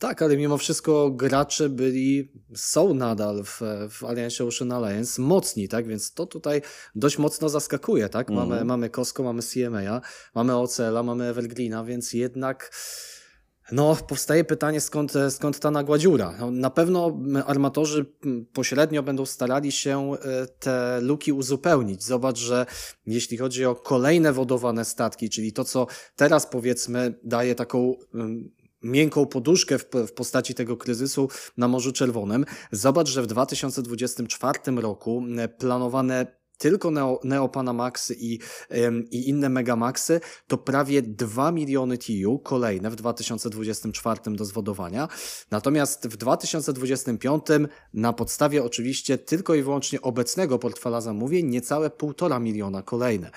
tak, 0.00 0.22
ale 0.22 0.36
mimo 0.36 0.58
wszystko 0.58 1.10
gracze 1.10 1.68
byli, 1.68 2.32
są 2.54 2.94
nadal 2.94 3.44
w, 3.44 3.60
w 3.90 4.04
Alliance 4.04 4.44
Ocean 4.44 4.72
Alliance 4.72 5.22
mocni, 5.22 5.68
tak? 5.68 5.86
Więc 5.86 6.14
to 6.14 6.26
tutaj 6.26 6.62
dość 6.94 7.18
mocno 7.18 7.48
zaskakuje, 7.48 8.08
tak? 8.08 8.30
Mamy, 8.30 8.54
mm. 8.54 8.66
mamy 8.66 8.90
Costco, 8.90 9.22
mamy 9.22 9.42
CMA, 9.42 10.00
mamy 10.34 10.56
OCL, 10.56 11.04
mamy 11.04 11.24
Evergreena, 11.24 11.84
więc 11.84 12.12
jednak 12.12 12.70
no, 13.72 13.96
powstaje 13.96 14.44
pytanie, 14.44 14.80
skąd, 14.80 15.12
skąd 15.30 15.60
ta 15.60 15.70
nagła 15.70 15.98
dziura. 15.98 16.34
No, 16.40 16.50
na 16.50 16.70
pewno 16.70 17.18
armatorzy 17.46 18.06
pośrednio 18.52 19.02
będą 19.02 19.26
starali 19.26 19.72
się 19.72 20.12
e, 20.14 20.46
te 20.46 21.00
luki 21.00 21.32
uzupełnić. 21.32 22.04
Zobacz, 22.04 22.38
że 22.38 22.66
jeśli 23.06 23.36
chodzi 23.36 23.64
o 23.64 23.74
kolejne 23.74 24.32
wodowane 24.32 24.84
statki, 24.84 25.30
czyli 25.30 25.52
to, 25.52 25.64
co 25.64 25.86
teraz 26.16 26.46
powiedzmy 26.46 27.18
daje 27.22 27.54
taką 27.54 27.94
miękką 28.82 29.26
poduszkę 29.26 29.78
w, 29.78 29.84
w, 29.84 30.12
postaci 30.12 30.54
tego 30.54 30.76
kryzysu 30.76 31.28
na 31.56 31.68
Morzu 31.68 31.92
Czerwonym. 31.92 32.44
Zobacz, 32.72 33.08
że 33.08 33.22
w 33.22 33.26
2024 33.26 34.58
roku 34.76 35.24
e, 35.38 35.48
planowane 35.48 36.40
tylko 36.60 36.90
Neo, 36.90 37.20
Neopanamaxy 37.24 38.16
i, 38.18 38.38
i 39.10 39.28
inne 39.28 39.48
Megamaxy 39.48 40.20
to 40.46 40.58
prawie 40.58 41.02
2 41.02 41.52
miliony 41.52 41.98
TU 41.98 42.38
kolejne 42.38 42.90
w 42.90 42.96
2024 42.96 44.20
do 44.26 44.44
zwodowania. 44.44 45.08
Natomiast 45.50 46.08
w 46.08 46.16
2025 46.16 47.44
na 47.94 48.12
podstawie 48.12 48.64
oczywiście 48.64 49.18
tylko 49.18 49.54
i 49.54 49.62
wyłącznie 49.62 50.00
obecnego 50.00 50.58
portfela 50.58 51.00
zamówień 51.00 51.46
niecałe 51.46 51.88
1,5 51.88 52.40
miliona 52.40 52.82
kolejne. 52.82 53.30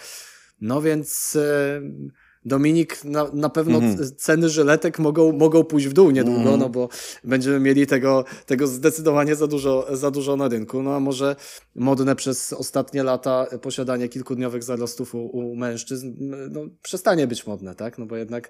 No 0.61 0.81
więc... 0.81 1.33
Yy, 1.33 2.22
Dominik, 2.45 3.03
na, 3.03 3.27
na 3.33 3.49
pewno 3.49 3.77
mhm. 3.77 4.11
ceny 4.17 4.49
żyletek 4.49 4.99
mogą, 4.99 5.31
mogą 5.31 5.63
pójść 5.63 5.87
w 5.87 5.93
dół 5.93 6.11
niedługo, 6.11 6.39
mhm. 6.39 6.59
no 6.59 6.69
bo 6.69 6.89
będziemy 7.23 7.59
mieli 7.59 7.87
tego, 7.87 8.25
tego 8.45 8.67
zdecydowanie 8.67 9.35
za 9.35 9.47
dużo, 9.47 9.87
za 9.91 10.11
dużo 10.11 10.35
na 10.35 10.47
rynku. 10.47 10.83
No 10.83 10.95
a 10.95 10.99
może 10.99 11.35
modne 11.75 12.15
przez 12.15 12.53
ostatnie 12.53 13.03
lata 13.03 13.45
posiadanie 13.61 14.09
kilkudniowych 14.09 14.63
zarostów 14.63 15.15
u, 15.15 15.19
u 15.19 15.55
mężczyzn 15.55 16.13
no, 16.51 16.61
przestanie 16.81 17.27
być 17.27 17.47
modne, 17.47 17.75
tak? 17.75 17.97
No 17.97 18.05
bo 18.05 18.15
jednak, 18.15 18.49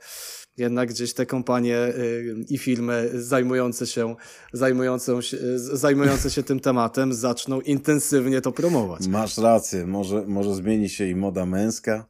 jednak 0.57 0.89
gdzieś 0.89 1.13
te 1.13 1.25
kompanie 1.25 1.77
y, 1.77 2.35
i 2.49 2.57
firmy 2.57 3.09
zajmujące 3.13 3.87
się, 3.87 4.15
zajmujące 4.53 5.21
się, 5.21 5.37
zajmujące 5.57 6.31
się 6.31 6.43
tym 6.43 6.59
tematem 6.59 7.13
zaczną 7.13 7.61
intensywnie 7.61 8.41
to 8.41 8.51
promować. 8.51 9.07
Masz 9.07 9.37
rację, 9.37 9.87
może, 9.87 10.23
może 10.27 10.55
zmieni 10.55 10.89
się 10.89 11.07
i 11.07 11.15
moda 11.15 11.45
męska. 11.45 12.05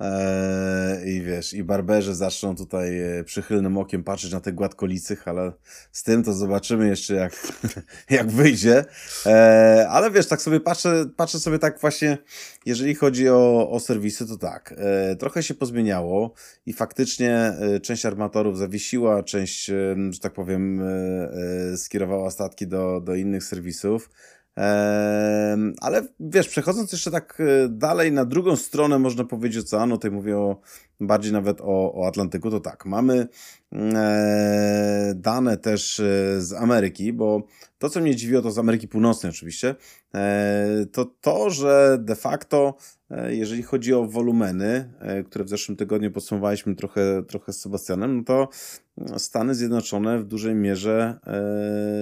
Eee, 0.00 1.10
I 1.10 1.22
wiesz, 1.22 1.54
i 1.54 1.64
barberzy 1.64 2.14
zaczną 2.14 2.56
tutaj 2.56 3.00
e, 3.00 3.24
przychylnym 3.24 3.78
okiem 3.78 4.04
patrzeć 4.04 4.32
na 4.32 4.40
te 4.40 4.52
gładkolicych, 4.52 5.28
ale 5.28 5.52
z 5.92 6.02
tym 6.02 6.22
to 6.22 6.32
zobaczymy 6.32 6.88
jeszcze 6.88 7.14
jak, 7.14 7.32
jak 8.10 8.30
wyjdzie. 8.30 8.84
Eee, 9.26 9.86
ale 9.88 10.10
wiesz, 10.10 10.26
tak 10.26 10.42
sobie 10.42 10.60
patrzę, 10.60 11.06
patrzę 11.16 11.40
sobie 11.40 11.58
tak 11.58 11.80
właśnie, 11.80 12.18
jeżeli 12.66 12.94
chodzi 12.94 13.28
o, 13.28 13.70
o 13.70 13.80
serwisy, 13.80 14.26
to 14.26 14.36
tak, 14.36 14.74
eee, 14.78 15.16
trochę 15.16 15.42
się 15.42 15.54
pozmieniało 15.54 16.34
i 16.66 16.72
faktycznie 16.72 17.34
e, 17.34 17.80
część 17.80 18.06
armatorów 18.06 18.58
zawiesiła, 18.58 19.22
część, 19.22 19.64
że 20.10 20.20
tak 20.22 20.32
powiem, 20.32 20.82
e, 20.82 21.76
skierowała 21.76 22.30
statki 22.30 22.66
do, 22.66 23.00
do 23.00 23.14
innych 23.14 23.44
serwisów. 23.44 24.10
Ale 25.80 26.02
wiesz, 26.20 26.48
przechodząc 26.48 26.92
jeszcze 26.92 27.10
tak 27.10 27.38
e, 27.40 27.68
dalej 27.68 28.12
na 28.12 28.24
drugą 28.24 28.56
stronę, 28.56 28.98
można 28.98 29.24
powiedzieć 29.24 29.64
oceanu, 29.64 29.96
tutaj 29.96 30.10
mówię 30.10 30.38
o, 30.38 30.60
bardziej 31.00 31.32
nawet 31.32 31.60
o, 31.60 31.94
o 31.94 32.06
Atlantyku, 32.06 32.50
to 32.50 32.60
tak, 32.60 32.86
mamy 32.86 33.28
e, 33.72 35.12
dane 35.16 35.56
też 35.56 36.00
e, 36.00 36.40
z 36.40 36.52
Ameryki, 36.52 37.12
bo 37.12 37.42
to, 37.78 37.90
co 37.90 38.00
mnie 38.00 38.16
dziwiło, 38.16 38.42
to 38.42 38.50
z 38.50 38.58
Ameryki 38.58 38.88
Północnej 38.88 39.30
oczywiście, 39.30 39.74
to 40.92 41.04
to, 41.04 41.50
że 41.50 41.98
de 42.00 42.14
facto, 42.14 42.76
jeżeli 43.28 43.62
chodzi 43.62 43.94
o 43.94 44.04
wolumeny, 44.04 44.92
które 45.26 45.44
w 45.44 45.48
zeszłym 45.48 45.76
tygodniu 45.76 46.10
podsumowaliśmy 46.10 46.74
trochę, 46.74 47.22
trochę 47.28 47.52
z 47.52 47.60
Sebastianem, 47.60 48.16
no 48.16 48.24
to 48.24 48.48
Stany 49.18 49.54
Zjednoczone 49.54 50.18
w 50.18 50.24
dużej 50.24 50.54
mierze 50.54 51.18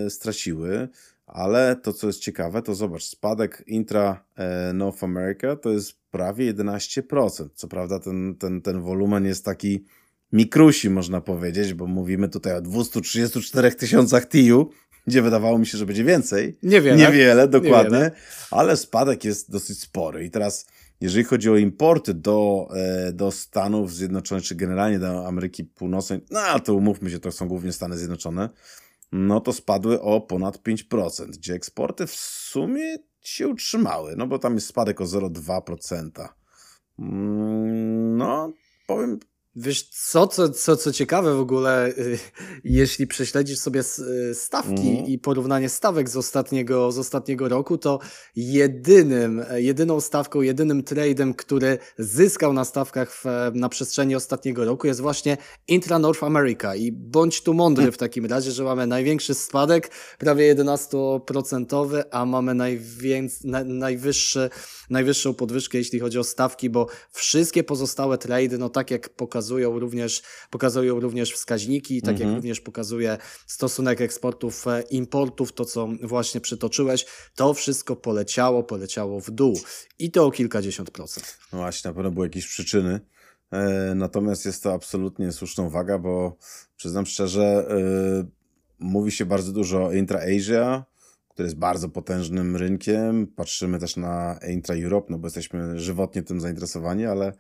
straciły. 0.09 0.89
Ale 1.27 1.77
to, 1.77 1.93
co 1.93 2.07
jest 2.07 2.21
ciekawe, 2.21 2.63
to 2.63 2.75
zobacz, 2.75 3.05
spadek 3.05 3.65
intra 3.67 4.25
e, 4.37 4.73
North 4.73 5.05
America 5.05 5.57
to 5.57 5.71
jest 5.71 5.93
prawie 6.11 6.55
11%. 6.55 7.49
Co 7.55 7.69
prawda 7.69 7.99
ten, 7.99 8.35
ten, 8.39 8.63
ten 8.63 8.83
wolumen 8.83 9.25
jest 9.25 9.45
taki 9.45 9.85
mikrusi, 10.33 10.91
można 10.91 11.21
powiedzieć, 11.21 11.75
bo 11.75 11.87
mówimy 11.87 12.29
tutaj 12.29 12.57
o 12.57 12.61
234 12.61 13.73
tysiącach 13.73 14.29
TIU, 14.29 14.71
gdzie 15.07 15.23
wydawało 15.23 15.59
mi 15.59 15.67
się, 15.67 15.79
że 15.79 15.87
będzie 15.87 16.05
więcej. 16.05 16.59
Niewiele. 16.63 16.97
Niewiele, 16.97 17.49
dokładnie. 17.49 17.91
Niewiele. 17.91 18.11
Ale 18.51 18.77
spadek 18.77 19.25
jest 19.25 19.51
dosyć 19.51 19.81
spory. 19.81 20.25
I 20.25 20.31
teraz, 20.31 20.67
jeżeli 21.01 21.25
chodzi 21.25 21.51
o 21.51 21.57
importy 21.57 22.15
do, 22.15 22.69
e, 22.75 23.13
do 23.13 23.31
Stanów 23.31 23.95
Zjednoczonych, 23.95 24.45
czy 24.45 24.55
generalnie 24.55 24.99
do 24.99 25.27
Ameryki 25.27 25.65
Północnej, 25.65 26.21
no 26.31 26.61
to 26.61 26.75
umówmy 26.75 27.11
się, 27.11 27.19
to 27.19 27.33
są 27.33 27.49
głównie 27.49 27.73
Stany 27.73 27.99
Zjednoczone, 27.99 28.49
no 29.13 29.41
to 29.41 29.53
spadły 29.53 30.01
o 30.01 30.21
ponad 30.21 30.59
5%, 30.59 31.27
gdzie 31.27 31.55
eksporty 31.55 32.07
w 32.07 32.15
sumie 32.15 32.97
się 33.21 33.49
utrzymały, 33.49 34.15
no 34.17 34.27
bo 34.27 34.39
tam 34.39 34.55
jest 34.55 34.67
spadek 34.67 35.01
o 35.01 35.05
0,2%. 35.05 36.29
Mm, 36.99 38.17
no, 38.17 38.53
powiem, 38.87 39.19
Wiesz, 39.59 39.83
co, 39.83 40.27
co, 40.27 40.49
co, 40.49 40.77
co 40.77 40.93
ciekawe 40.93 41.37
w 41.37 41.41
ogóle, 41.41 41.89
y, 41.89 42.19
jeśli 42.65 43.07
prześledzisz 43.07 43.59
sobie 43.59 43.81
y, 44.31 44.35
stawki 44.35 44.91
mm. 44.91 45.07
i 45.07 45.19
porównanie 45.19 45.69
stawek 45.69 46.09
z 46.09 46.17
ostatniego, 46.17 46.93
z 46.93 46.99
ostatniego 46.99 47.49
roku, 47.49 47.79
to 47.79 47.99
jedynym, 48.37 49.45
jedyną 49.55 50.01
stawką, 50.01 50.41
jedynym 50.41 50.83
tradem, 50.83 51.35
który 51.35 51.79
zyskał 51.99 52.53
na 52.53 52.65
stawkach 52.65 53.13
w, 53.13 53.25
na 53.55 53.69
przestrzeni 53.69 54.15
ostatniego 54.15 54.65
roku 54.65 54.87
jest 54.87 55.01
właśnie 55.01 55.37
Intra 55.69 55.99
North 55.99 56.25
America. 56.25 56.75
I 56.75 56.93
bądź 56.93 57.43
tu 57.43 57.55
mądry 57.55 57.93
w 57.93 57.99
takim 57.99 58.27
razie, 58.27 58.51
że 58.51 58.65
mamy 58.65 58.87
największy 58.87 59.35
spadek, 59.35 59.91
prawie 60.19 60.55
11%, 60.55 62.03
a 62.11 62.27
mamy 62.27 62.55
najwięc, 62.55 63.45
na, 63.45 63.65
najwyższy, 63.65 64.51
najwyższą 64.91 65.35
podwyżkę, 65.35 65.79
jeśli 65.79 66.01
chodzi 66.01 66.19
o 66.19 66.25
stawki, 66.25 66.71
bo 66.71 66.87
wszystkie 67.13 67.65
pozostałe 67.65 68.19
trady, 68.19 68.59
no 68.59 68.69
tak 68.69 68.91
jak 68.91 69.09
pokazują, 69.09 69.46
pokazują 69.47 69.79
również, 69.79 70.23
pokazują 70.51 71.01
również 71.01 71.33
wskaźniki, 71.33 72.03
tak 72.03 72.11
mhm. 72.11 72.31
jak 72.31 72.37
również 72.37 72.61
pokazuje 72.61 73.19
stosunek 73.47 74.01
eksportów, 74.01 74.67
e, 74.67 74.83
importów, 74.91 75.53
to 75.53 75.65
co 75.65 75.89
właśnie 76.03 76.41
przytoczyłeś, 76.41 77.07
to 77.35 77.55
wszystko 77.55 77.97
poleciało, 77.97 78.63
poleciało 78.63 79.21
w 79.21 79.31
dół 79.31 79.61
i 79.99 80.11
to 80.11 80.27
o 80.27 80.31
kilkadziesiąt 80.31 80.91
procent. 80.91 81.39
No 81.53 81.59
właśnie, 81.59 81.89
na 81.89 81.95
pewno 81.95 82.11
były 82.11 82.27
jakieś 82.27 82.47
przyczyny. 82.47 83.01
E, 83.51 83.93
natomiast 83.95 84.47
jest 84.47 84.63
to 84.63 84.73
absolutnie 84.73 85.33
słuszna 85.33 85.65
uwaga, 85.65 85.99
bo 85.99 86.37
przyznam 86.77 87.07
szczerze, 87.07 87.67
e, 87.71 88.27
mówi 88.79 89.13
się 89.13 89.25
bardzo 89.25 89.53
dużo 89.53 89.85
o 89.85 89.93
Intra-Asia, 89.93 90.85
który 91.29 91.47
jest 91.47 91.59
bardzo 91.59 91.89
potężnym 91.89 92.57
rynkiem. 92.57 93.27
Patrzymy 93.27 93.79
też 93.79 93.97
na 93.97 94.39
Intra-Europe, 94.49 95.07
no 95.11 95.19
bo 95.19 95.27
jesteśmy 95.27 95.79
żywotnie 95.79 96.23
tym 96.23 96.41
zainteresowani, 96.41 97.07
ale 97.07 97.33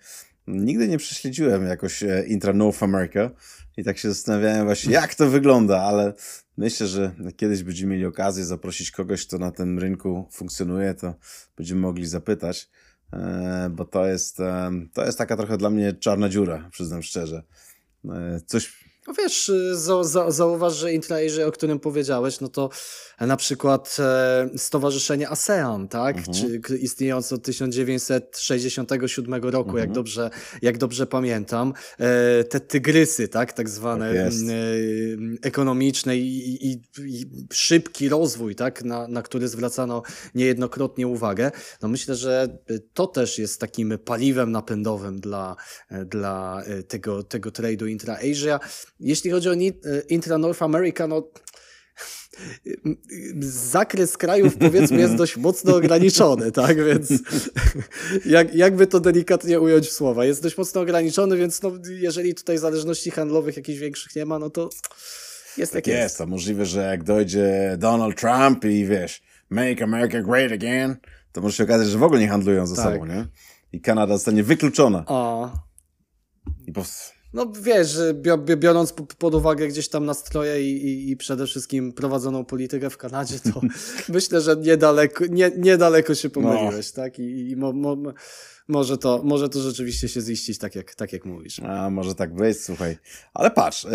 Nigdy 0.47 0.89
nie 0.89 0.99
prześledziłem 0.99 1.67
jakoś 1.67 2.03
e, 2.03 2.25
Intra 2.27 2.53
North 2.53 2.83
America 2.83 3.31
i 3.77 3.85
tak 3.85 3.99
się 3.99 4.09
zastanawiałem 4.09 4.65
właśnie, 4.65 4.93
jak 4.93 5.15
to 5.15 5.31
wygląda, 5.31 5.83
ale 5.83 6.15
myślę, 6.57 6.87
że 6.87 7.13
kiedyś 7.37 7.63
będziemy 7.63 7.93
mieli 7.93 8.07
okazję 8.07 8.45
zaprosić 8.45 8.91
kogoś, 8.91 9.27
kto 9.27 9.39
na 9.39 9.51
tym 9.51 9.79
rynku 9.79 10.29
funkcjonuje, 10.33 10.95
to 10.95 11.15
będziemy 11.57 11.81
mogli 11.81 12.07
zapytać, 12.07 12.71
e, 13.13 13.71
bo 13.71 13.85
to 13.85 14.07
jest, 14.07 14.41
e, 14.41 14.71
to 14.93 15.05
jest 15.05 15.19
taka 15.19 15.37
trochę 15.37 15.57
dla 15.57 15.71
mnie 15.71 15.93
czarna 15.93 16.29
dziura, 16.29 16.69
przyznam 16.73 17.03
szczerze. 17.03 17.43
Coś 18.47 18.86
no 19.07 19.15
wiesz, 19.15 19.49
y, 19.49 19.77
za, 19.77 20.05
za, 20.05 20.31
zauważ, 20.31 20.77
że 20.77 20.93
Intrairzy, 20.93 21.47
o 21.47 21.53
którym 21.53 21.81
powiedziałeś, 21.81 22.41
no 22.41 22.49
to 22.49 22.71
na 23.21 23.37
przykład 23.37 23.97
e, 23.99 24.49
Stowarzyszenie 24.57 25.29
ASEAN, 25.29 25.89
tak? 25.89 26.17
Mhm. 26.17 26.35
Czy, 26.35 26.77
istniejące 26.77 27.35
od 27.35 27.43
1967 27.43 29.35
roku, 29.35 29.71
mhm. 29.71 29.79
jak, 29.79 29.93
dobrze, 29.93 30.31
jak 30.63 30.79
dobrze 30.79 31.07
pamiętam. 31.07 31.73
E, 31.99 32.45
te 32.45 32.61
tygrysy, 32.61 33.29
tak? 33.29 33.53
Tak 33.53 33.69
zwane 33.69 34.15
tak 34.15 34.33
e, 34.33 34.33
ekonomiczne 35.43 36.17
i, 36.17 36.67
i, 36.67 36.83
i, 36.99 37.27
szybki 37.53 38.09
rozwój, 38.09 38.55
tak? 38.55 38.85
Na, 38.85 39.09
na 39.09 39.23
który 39.23 39.49
zwracano 39.49 40.03
niejednokrotnie 40.35 41.07
uwagę. 41.07 41.51
No 41.83 41.89
myślę, 41.89 42.15
że 42.15 42.59
to 42.95 43.07
też 43.07 43.39
jest 43.39 43.61
takim 43.61 43.99
paliwem 44.05 44.53
napędowym 44.53 45.21
dla, 45.21 45.57
dla 46.07 46.63
tego, 46.89 47.23
tego 47.23 47.51
trade'u 47.51 47.89
Intra-Asia. 47.89 48.61
Jeśli 49.01 49.31
chodzi 49.31 49.49
o 49.49 49.53
e, 49.53 49.57
Intra 50.09 50.39
North 50.39 50.63
America, 50.63 51.07
no 51.07 51.31
zakres 53.41 54.17
krajów 54.17 54.57
powiedzmy 54.57 54.99
jest 54.99 55.15
dość 55.15 55.37
mocno 55.37 55.77
ograniczony, 55.77 56.53
tak, 56.53 56.85
więc 56.85 57.13
jak, 58.25 58.55
jakby 58.55 58.87
to 58.87 59.01
delikatnie 59.01 59.61
ująć 59.61 59.87
w 59.87 59.93
słowa, 59.93 60.25
jest 60.25 60.43
dość 60.43 60.59
mocno 60.59 60.81
ograniczony, 60.81 61.37
więc 61.37 61.63
no, 61.63 61.73
jeżeli 61.91 62.35
tutaj 62.35 62.59
zależności 62.59 63.11
handlowych 63.11 63.57
jakichś 63.57 63.79
większych 63.79 64.17
nie 64.17 64.27
ma, 64.27 64.39
no 64.39 64.51
to 64.51 64.71
jest 65.57 65.73
tak 65.73 65.87
jest. 65.87 66.03
Jest, 66.03 66.21
a 66.21 66.27
możliwe, 66.27 66.67
że 66.67 66.81
jak 66.81 67.05
dojdzie 67.05 67.77
Donald 67.79 68.21
Trump 68.21 68.65
i 68.65 68.87
wiesz, 68.87 69.23
make 69.51 69.83
America 69.83 70.23
great 70.23 70.53
again, 70.53 70.97
to 71.33 71.41
może 71.41 71.57
się 71.57 71.65
okazać, 71.65 71.89
że 71.89 71.99
w 71.99 72.03
ogóle 72.03 72.21
nie 72.21 72.29
handlują 72.29 72.67
ze 72.67 72.77
tak. 72.77 72.85
sobą, 72.85 73.07
nie? 73.07 73.27
I 73.73 73.81
Kanada 73.81 74.15
zostanie 74.15 74.43
wykluczona. 74.43 75.05
A. 75.07 75.53
I 76.67 76.73
powst- 76.73 77.16
no 77.37 77.53
wiesz, 77.61 77.99
biorąc 78.57 78.93
pod 79.19 79.35
uwagę 79.35 79.69
gdzieś 79.69 79.89
tam 79.89 80.05
nastroje 80.05 80.63
i, 80.63 80.87
i, 80.87 81.11
i 81.11 81.17
przede 81.17 81.47
wszystkim 81.47 81.93
prowadzoną 81.93 82.45
politykę 82.45 82.91
w 82.91 82.97
Kanadzie, 82.97 83.41
to 83.41 83.61
myślę, 84.09 84.41
że 84.41 84.57
niedaleko, 84.57 85.25
nie, 85.27 85.51
niedaleko 85.59 86.15
się 86.15 86.31
pomyliłeś, 86.31 86.97
no. 86.97 87.03
tak? 87.03 87.19
I, 87.19 87.51
i 87.51 87.57
mo, 87.57 87.73
mo, 87.73 87.97
może, 88.69 88.99
to, 88.99 89.23
może 89.25 89.49
to 89.49 89.61
rzeczywiście 89.61 90.09
się 90.09 90.21
ziścić 90.21 90.59
tak 90.59 90.75
jak, 90.75 90.95
tak 90.95 91.13
jak 91.13 91.25
mówisz. 91.25 91.61
A 91.61 91.91
może 91.91 92.15
tak 92.15 92.35
być, 92.35 92.61
słuchaj. 92.61 92.97
Ale 93.35 93.51
patrz, 93.51 93.87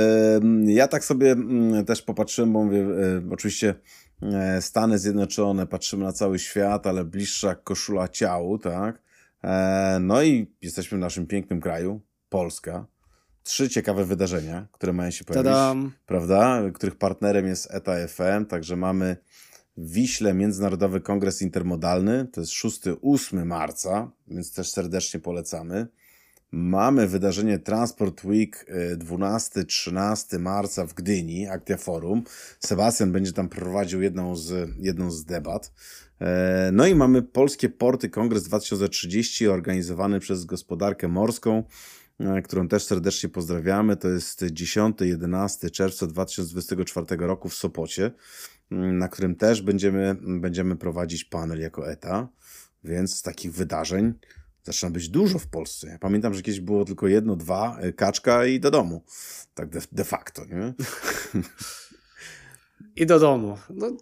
ja 0.66 0.88
tak 0.88 1.06
sobie 1.06 1.32
mm, 1.32 1.86
też 1.86 2.02
popatrzyłem, 2.02 2.54
bo 2.54 2.64
mówię, 2.64 2.88
oczywiście 3.32 3.76
e, 4.22 4.62
Stany 4.62 5.00
Zjednoczone, 5.00 5.68
patrzymy 5.68 6.04
na 6.04 6.14
cały 6.14 6.40
świat, 6.40 6.88
ale 6.88 7.06
bliższa 7.06 7.56
koszula 7.56 8.08
ciału, 8.08 8.58
tak? 8.58 9.02
E, 9.44 9.98
no 10.02 10.24
i 10.24 10.48
jesteśmy 10.62 10.98
w 10.98 11.02
naszym 11.02 11.28
pięknym 11.28 11.62
kraju, 11.62 12.02
Polska 12.30 12.92
trzy 13.44 13.70
ciekawe 13.70 14.06
wydarzenia, 14.06 14.68
które 14.72 14.94
mają 14.94 15.12
się 15.12 15.26
pojawić, 15.26 15.46
Tadam. 15.46 15.92
prawda? 16.06 16.62
Których 16.74 16.96
partnerem 16.96 17.48
jest 17.48 17.68
ETA 17.72 18.08
FM, 18.08 18.46
także 18.46 18.76
mamy 18.76 19.18
w 19.78 19.92
Wiśle 19.92 20.34
Międzynarodowy 20.34 21.02
Kongres 21.02 21.42
Intermodalny, 21.42 22.28
to 22.34 22.42
jest 22.42 22.54
6-8 22.54 23.46
marca, 23.46 24.12
więc 24.28 24.54
też 24.54 24.72
serdecznie 24.72 25.20
polecamy. 25.20 25.88
Mamy 26.52 27.08
wydarzenie 27.08 27.60
Transport 27.60 28.24
Week 28.24 28.66
12-13 28.98 30.36
y, 30.36 30.40
marca 30.40 30.86
w 30.86 30.94
Gdyni, 30.94 31.48
Aktia 31.48 31.78
Forum. 31.78 32.24
Sebastian 32.60 33.12
będzie 33.12 33.34
tam 33.34 33.50
prowadził 33.50 34.02
jedną 34.02 34.36
z, 34.36 34.70
jedną 34.80 35.12
z 35.12 35.26
debat. 35.26 35.72
E, 36.22 36.70
no 36.74 36.88
i 36.88 36.96
mamy 36.96 37.22
Polskie 37.22 37.70
Porty 37.70 38.10
Kongres 38.10 38.44
2030 38.44 39.48
organizowany 39.48 40.20
przez 40.20 40.46
Gospodarkę 40.46 41.08
Morską. 41.08 41.64
E, 42.26 42.42
którą 42.42 42.68
też 42.68 42.84
serdecznie 42.84 43.30
pozdrawiamy. 43.30 43.98
To 43.98 44.10
jest 44.10 44.42
10-11 44.42 45.72
czerwca 45.72 46.08
2024 46.08 47.28
roku 47.28 47.50
w 47.50 47.54
Sopocie, 47.54 48.12
mm, 48.72 48.98
na 48.98 49.08
którym 49.08 49.36
też 49.36 49.62
będziemy, 49.62 50.16
będziemy 50.22 50.76
prowadzić 50.76 51.24
panel 51.24 51.60
jako 51.60 51.92
ETA, 51.92 52.28
więc 52.84 53.22
takich 53.22 53.54
wydarzeń 53.54 54.14
zaczyna 54.64 54.92
być 54.92 55.10
dużo 55.10 55.40
w 55.40 55.48
Polsce. 55.48 55.88
Ja 55.88 56.00
pamiętam, 56.00 56.34
że 56.34 56.42
kiedyś 56.42 56.62
było 56.62 56.86
tylko 56.86 57.08
jedno, 57.08 57.36
dwa, 57.36 57.78
e, 57.80 57.94
kaczka 57.94 58.46
i 58.46 58.60
do 58.60 58.72
domu. 58.72 59.04
Tak 59.54 59.70
de, 59.70 59.82
de 59.92 60.04
facto, 60.04 60.46
nie? 60.46 60.74
I 62.96 63.06
do 63.06 63.20
domu. 63.20 63.58
No, 63.70 63.98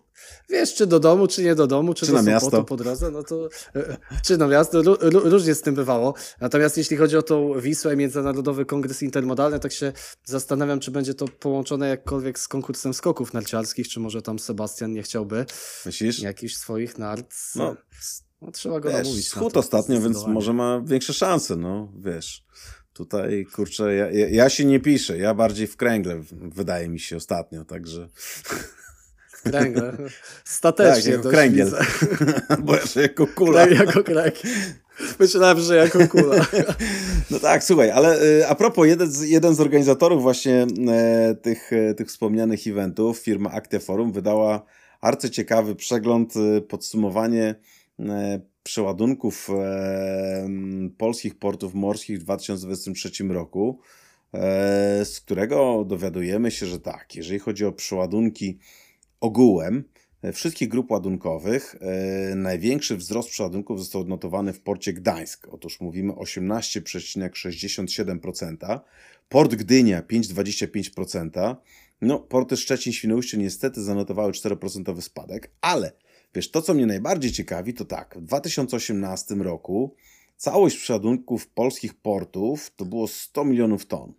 wiesz, 0.49 0.73
czy 0.73 0.87
do 0.87 0.99
domu, 0.99 1.27
czy 1.27 1.43
nie 1.43 1.55
do 1.55 1.67
domu, 1.67 1.93
czy, 1.93 2.05
czy 2.05 2.11
do 2.11 2.17
na 2.17 2.31
miasto 2.31 2.63
po 2.63 2.77
drodze, 2.77 3.11
no 3.11 3.23
to 3.23 3.49
e, 3.75 3.97
czy 4.25 4.37
na 4.37 4.47
miasto, 4.47 4.81
różnie 5.11 5.55
z 5.55 5.61
tym 5.61 5.75
bywało. 5.75 6.13
Natomiast 6.41 6.77
jeśli 6.77 6.97
chodzi 6.97 7.17
o 7.17 7.21
tą 7.21 7.59
Wisłę, 7.61 7.95
Międzynarodowy 7.95 8.65
Kongres 8.65 9.03
Intermodalny, 9.03 9.59
tak 9.59 9.71
się 9.71 9.93
zastanawiam, 10.25 10.79
czy 10.79 10.91
będzie 10.91 11.13
to 11.13 11.27
połączone 11.27 11.89
jakkolwiek 11.89 12.39
z 12.39 12.47
konkursem 12.47 12.93
skoków 12.93 13.33
narciarskich, 13.33 13.87
czy 13.87 13.99
może 13.99 14.21
tam 14.21 14.39
Sebastian 14.39 14.93
nie 14.93 15.03
chciałby 15.03 15.45
Myślisz? 15.85 16.19
jakichś 16.19 16.55
swoich 16.55 16.97
narc. 16.97 17.55
No, 17.55 17.75
no 18.41 18.51
trzeba 18.51 18.79
go 18.79 18.89
wiesz, 18.89 18.97
namówić. 18.97 19.27
Schód 19.27 19.57
ostatnio, 19.57 20.01
więc 20.01 20.27
może 20.27 20.53
ma 20.53 20.81
większe 20.85 21.13
szanse, 21.13 21.55
no 21.55 21.91
wiesz. 21.99 22.45
Tutaj, 22.93 23.45
kurczę, 23.55 23.95
ja, 23.95 24.11
ja, 24.11 24.29
ja, 24.29 24.49
się 24.49 24.65
nie 24.65 24.79
piszę, 24.79 25.17
ja 25.17 25.33
bardziej 25.33 25.67
w 25.67 25.77
kręgle, 25.77 26.21
wydaje 26.31 26.89
mi 26.89 26.99
się 26.99 27.17
ostatnio, 27.17 27.65
także... 27.65 28.09
Kręgle. 29.41 29.93
Statecznie. 30.43 31.11
Tak, 31.11 31.17
jako 31.17 31.29
kręgiel. 31.29 31.71
Bo 32.63 32.75
jeszcze 32.75 33.01
jako 33.01 33.27
kula. 33.27 33.67
Tak, 33.67 33.79
jako 33.79 34.03
kręgiel. 34.03 34.53
Myślałem, 35.19 35.59
że 35.59 35.75
jako 35.75 36.07
kula. 36.07 36.45
No 37.31 37.39
tak, 37.39 37.63
słuchaj, 37.63 37.91
ale 37.91 38.23
y, 38.23 38.47
a 38.47 38.55
propos, 38.55 38.87
jeden 38.87 39.11
z, 39.11 39.21
jeden 39.21 39.55
z 39.55 39.59
organizatorów 39.59 40.21
właśnie 40.21 40.67
e, 40.89 41.35
tych, 41.41 41.73
e, 41.73 41.93
tych 41.93 42.07
wspomnianych 42.07 42.67
eventów, 42.67 43.19
firma 43.19 43.51
Actia 43.51 43.79
Forum, 43.79 44.11
wydała 44.11 44.65
arcyciekawy 45.01 45.75
przegląd, 45.75 46.35
y, 46.35 46.61
podsumowanie 46.61 47.55
e, 47.99 48.41
przeładunków 48.63 49.49
polskich 50.97 51.39
portów 51.39 51.73
morskich 51.73 52.19
w 52.19 52.23
2023 52.23 53.23
roku, 53.23 53.79
z 55.03 55.19
którego 55.19 55.85
dowiadujemy 55.87 56.51
się, 56.51 56.65
że 56.65 56.79
tak, 56.79 57.15
jeżeli 57.15 57.39
chodzi 57.39 57.65
o 57.65 57.71
przeładunki 57.71 58.59
ogółem 59.21 59.83
e, 60.21 60.33
wszystkich 60.33 60.69
grup 60.69 60.91
ładunkowych 60.91 61.75
e, 61.81 62.35
największy 62.35 62.97
wzrost 62.97 63.29
przeładunków 63.29 63.79
został 63.79 64.01
odnotowany 64.01 64.53
w 64.53 64.61
porcie 64.61 64.93
Gdańsk. 64.93 65.47
Otóż 65.51 65.81
mówimy 65.81 66.13
18,67%, 66.13 68.79
port 69.29 69.55
Gdynia 69.55 70.01
5,25%, 70.01 71.55
no 72.01 72.19
porty 72.19 72.57
Szczecin, 72.57 72.93
Świnoujście 72.93 73.37
niestety 73.37 73.83
zanotowały 73.83 74.31
4% 74.31 75.01
spadek, 75.01 75.51
ale 75.61 75.91
wiesz, 76.35 76.51
to 76.51 76.61
co 76.61 76.73
mnie 76.73 76.85
najbardziej 76.85 77.31
ciekawi 77.31 77.73
to 77.73 77.85
tak, 77.85 78.17
w 78.17 78.21
2018 78.21 79.35
roku 79.35 79.95
całość 80.37 80.77
przeładunków 80.77 81.47
polskich 81.47 81.93
portów 81.93 82.71
to 82.75 82.85
było 82.85 83.07
100 83.07 83.45
milionów 83.45 83.85
ton. 83.85 84.13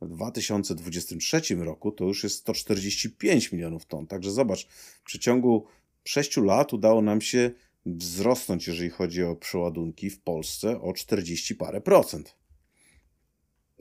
W 0.00 0.08
2023 0.08 1.40
roku 1.54 1.92
to 1.92 2.04
już 2.04 2.24
jest 2.24 2.36
145 2.36 3.52
milionów 3.52 3.86
ton. 3.86 4.06
Także 4.06 4.30
zobacz, 4.30 4.66
w 4.66 5.02
przeciągu 5.02 5.66
6 6.04 6.36
lat 6.36 6.72
udało 6.72 7.02
nam 7.02 7.20
się 7.20 7.50
wzrosnąć, 7.86 8.66
jeżeli 8.66 8.90
chodzi 8.90 9.22
o 9.22 9.36
przeładunki 9.36 10.10
w 10.10 10.20
Polsce 10.20 10.80
o 10.80 10.92
40 10.92 11.54
parę 11.54 11.80
procent. 11.80 12.34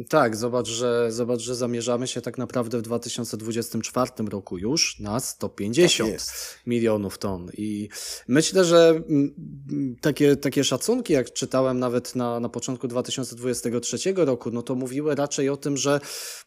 Tak, 0.10 0.36
zobacz 0.36 0.67
że, 0.67 1.12
zobacz, 1.12 1.41
że 1.41 1.55
zamierzamy 1.55 2.08
się 2.08 2.21
tak 2.21 2.38
naprawdę 2.38 2.77
w 2.77 2.81
2024 2.81 4.12
roku 4.29 4.58
już 4.58 4.99
na 4.99 5.19
150 5.19 6.12
tak 6.12 6.27
milionów 6.67 7.17
ton. 7.17 7.51
I 7.58 7.89
myślę, 8.27 8.65
że 8.65 8.89
mm, 8.89 9.34
mm, 9.71 9.95
takie, 10.01 10.36
takie 10.36 10.63
szacunki, 10.63 11.13
jak 11.13 11.34
czytałem 11.34 11.79
nawet 11.79 12.15
na, 12.15 12.39
na 12.39 12.49
początku 12.49 12.88
2023 12.88 13.97
roku, 14.15 14.51
no 14.51 14.62
to 14.62 14.75
mówiły 14.75 15.15
raczej 15.15 15.49
o 15.49 15.58
tym, 15.58 15.77
że 15.77 15.99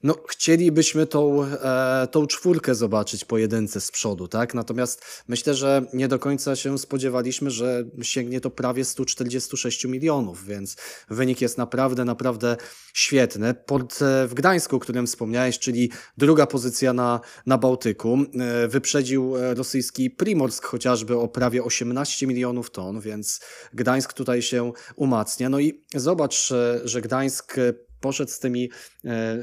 no, 0.02 0.14
chcielibyśmy 0.28 1.06
tą, 1.06 1.44
e, 1.44 2.08
tą 2.10 2.26
czwórkę 2.26 2.74
zobaczyć 2.74 3.24
pojedynce 3.24 3.80
z 3.80 3.90
przodu, 3.90 4.28
tak? 4.28 4.54
Natomiast 4.54 5.04
myślę, 5.28 5.54
że 5.54 5.86
nie 5.92 6.08
do 6.08 6.18
końca 6.18 6.56
się 6.56 6.78
spodziewaliśmy, 6.78 7.50
że 7.50 7.84
sięgnie 8.02 8.40
to 8.40 8.50
prawie 8.50 8.84
146 8.84 9.84
milionów, 9.84 10.44
więc 10.44 10.76
wynik 11.10 11.40
jest 11.40 11.58
naprawdę, 11.58 12.04
naprawdę 12.04 12.56
świetny 12.94 13.37
Port 13.66 14.02
e, 14.02 14.26
w 14.26 14.34
Gdańsku, 14.34 14.76
o 14.76 14.78
którym 14.78 15.06
wspomniałeś, 15.06 15.58
czyli 15.58 15.90
druga 16.16 16.46
pozycja 16.46 16.92
na, 16.92 17.20
na 17.46 17.58
Bałtyku, 17.58 18.18
e, 18.40 18.68
wyprzedził 18.68 19.36
e, 19.36 19.54
rosyjski 19.54 20.10
Primorsk 20.10 20.64
chociażby 20.64 21.16
o 21.16 21.28
prawie 21.28 21.64
18 21.64 22.26
milionów 22.26 22.70
ton, 22.70 23.00
więc 23.00 23.40
Gdańsk 23.74 24.12
tutaj 24.12 24.42
się 24.42 24.72
umacnia. 24.96 25.48
No 25.48 25.60
i 25.60 25.84
zobacz, 25.94 26.52
że 26.84 27.00
Gdańsk 27.00 27.56
poszedł 28.00 28.30
z 28.30 28.38
tymi, 28.38 28.70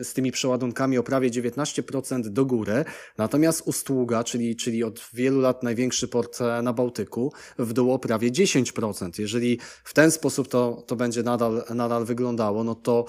z 0.01 0.13
tymi 0.13 0.31
przeładunkami 0.31 0.97
o 0.97 1.03
prawie 1.03 1.29
19% 1.29 2.21
do 2.21 2.45
góry, 2.45 2.86
natomiast 3.17 3.62
Ustługa, 3.65 4.23
czyli, 4.23 4.55
czyli 4.55 4.84
od 4.84 5.10
wielu 5.13 5.41
lat 5.41 5.63
największy 5.63 6.08
port 6.08 6.39
na 6.63 6.73
Bałtyku, 6.73 7.34
w 7.60 7.73
dół 7.73 7.93
o 7.93 7.99
prawie 7.99 8.31
10%. 8.31 9.19
Jeżeli 9.19 9.60
w 9.84 9.93
ten 9.93 10.12
sposób 10.12 10.47
to, 10.47 10.84
to 10.88 10.95
będzie 10.95 11.23
nadal, 11.23 11.63
nadal 11.75 12.05
wyglądało, 12.05 12.63
no 12.63 12.75
to 12.75 13.05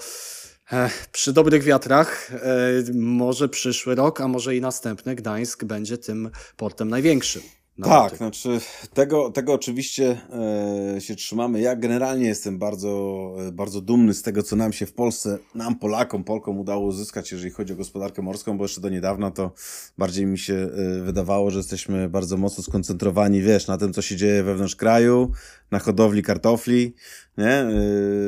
przy 1.11 1.33
dobrych 1.33 1.63
wiatrach 1.63 2.31
może 2.93 3.49
przyszły 3.49 3.95
rok, 3.95 4.21
a 4.21 4.27
może 4.27 4.55
i 4.55 4.61
następny 4.61 5.15
Gdańsk 5.15 5.63
będzie 5.63 5.97
tym 5.97 6.29
portem 6.57 6.89
największym. 6.89 7.41
Tak, 7.83 8.17
znaczy 8.17 8.59
tego, 8.93 9.31
tego 9.31 9.53
oczywiście 9.53 10.17
e, 10.95 11.01
się 11.01 11.15
trzymamy. 11.15 11.61
Ja 11.61 11.75
generalnie 11.75 12.27
jestem 12.27 12.59
bardzo, 12.59 13.33
e, 13.47 13.51
bardzo 13.51 13.81
dumny 13.81 14.13
z 14.13 14.21
tego, 14.21 14.43
co 14.43 14.55
nam 14.55 14.73
się 14.73 14.85
w 14.85 14.93
Polsce, 14.93 15.37
nam 15.55 15.79
Polakom, 15.79 16.23
Polkom 16.23 16.59
udało 16.59 16.85
uzyskać, 16.85 17.31
jeżeli 17.31 17.51
chodzi 17.51 17.73
o 17.73 17.75
gospodarkę 17.75 18.21
morską, 18.21 18.57
bo 18.57 18.63
jeszcze 18.63 18.81
do 18.81 18.89
niedawna 18.89 19.31
to 19.31 19.51
bardziej 19.97 20.25
mi 20.25 20.37
się 20.37 20.53
e, 20.53 21.01
wydawało, 21.01 21.51
że 21.51 21.57
jesteśmy 21.57 22.09
bardzo 22.09 22.37
mocno 22.37 22.63
skoncentrowani, 22.63 23.41
wiesz, 23.41 23.67
na 23.67 23.77
tym, 23.77 23.93
co 23.93 24.01
się 24.01 24.15
dzieje 24.15 24.43
wewnątrz 24.43 24.75
kraju, 24.75 25.31
na 25.71 25.79
hodowli 25.79 26.23
kartofli, 26.23 26.93
nie? 27.37 27.65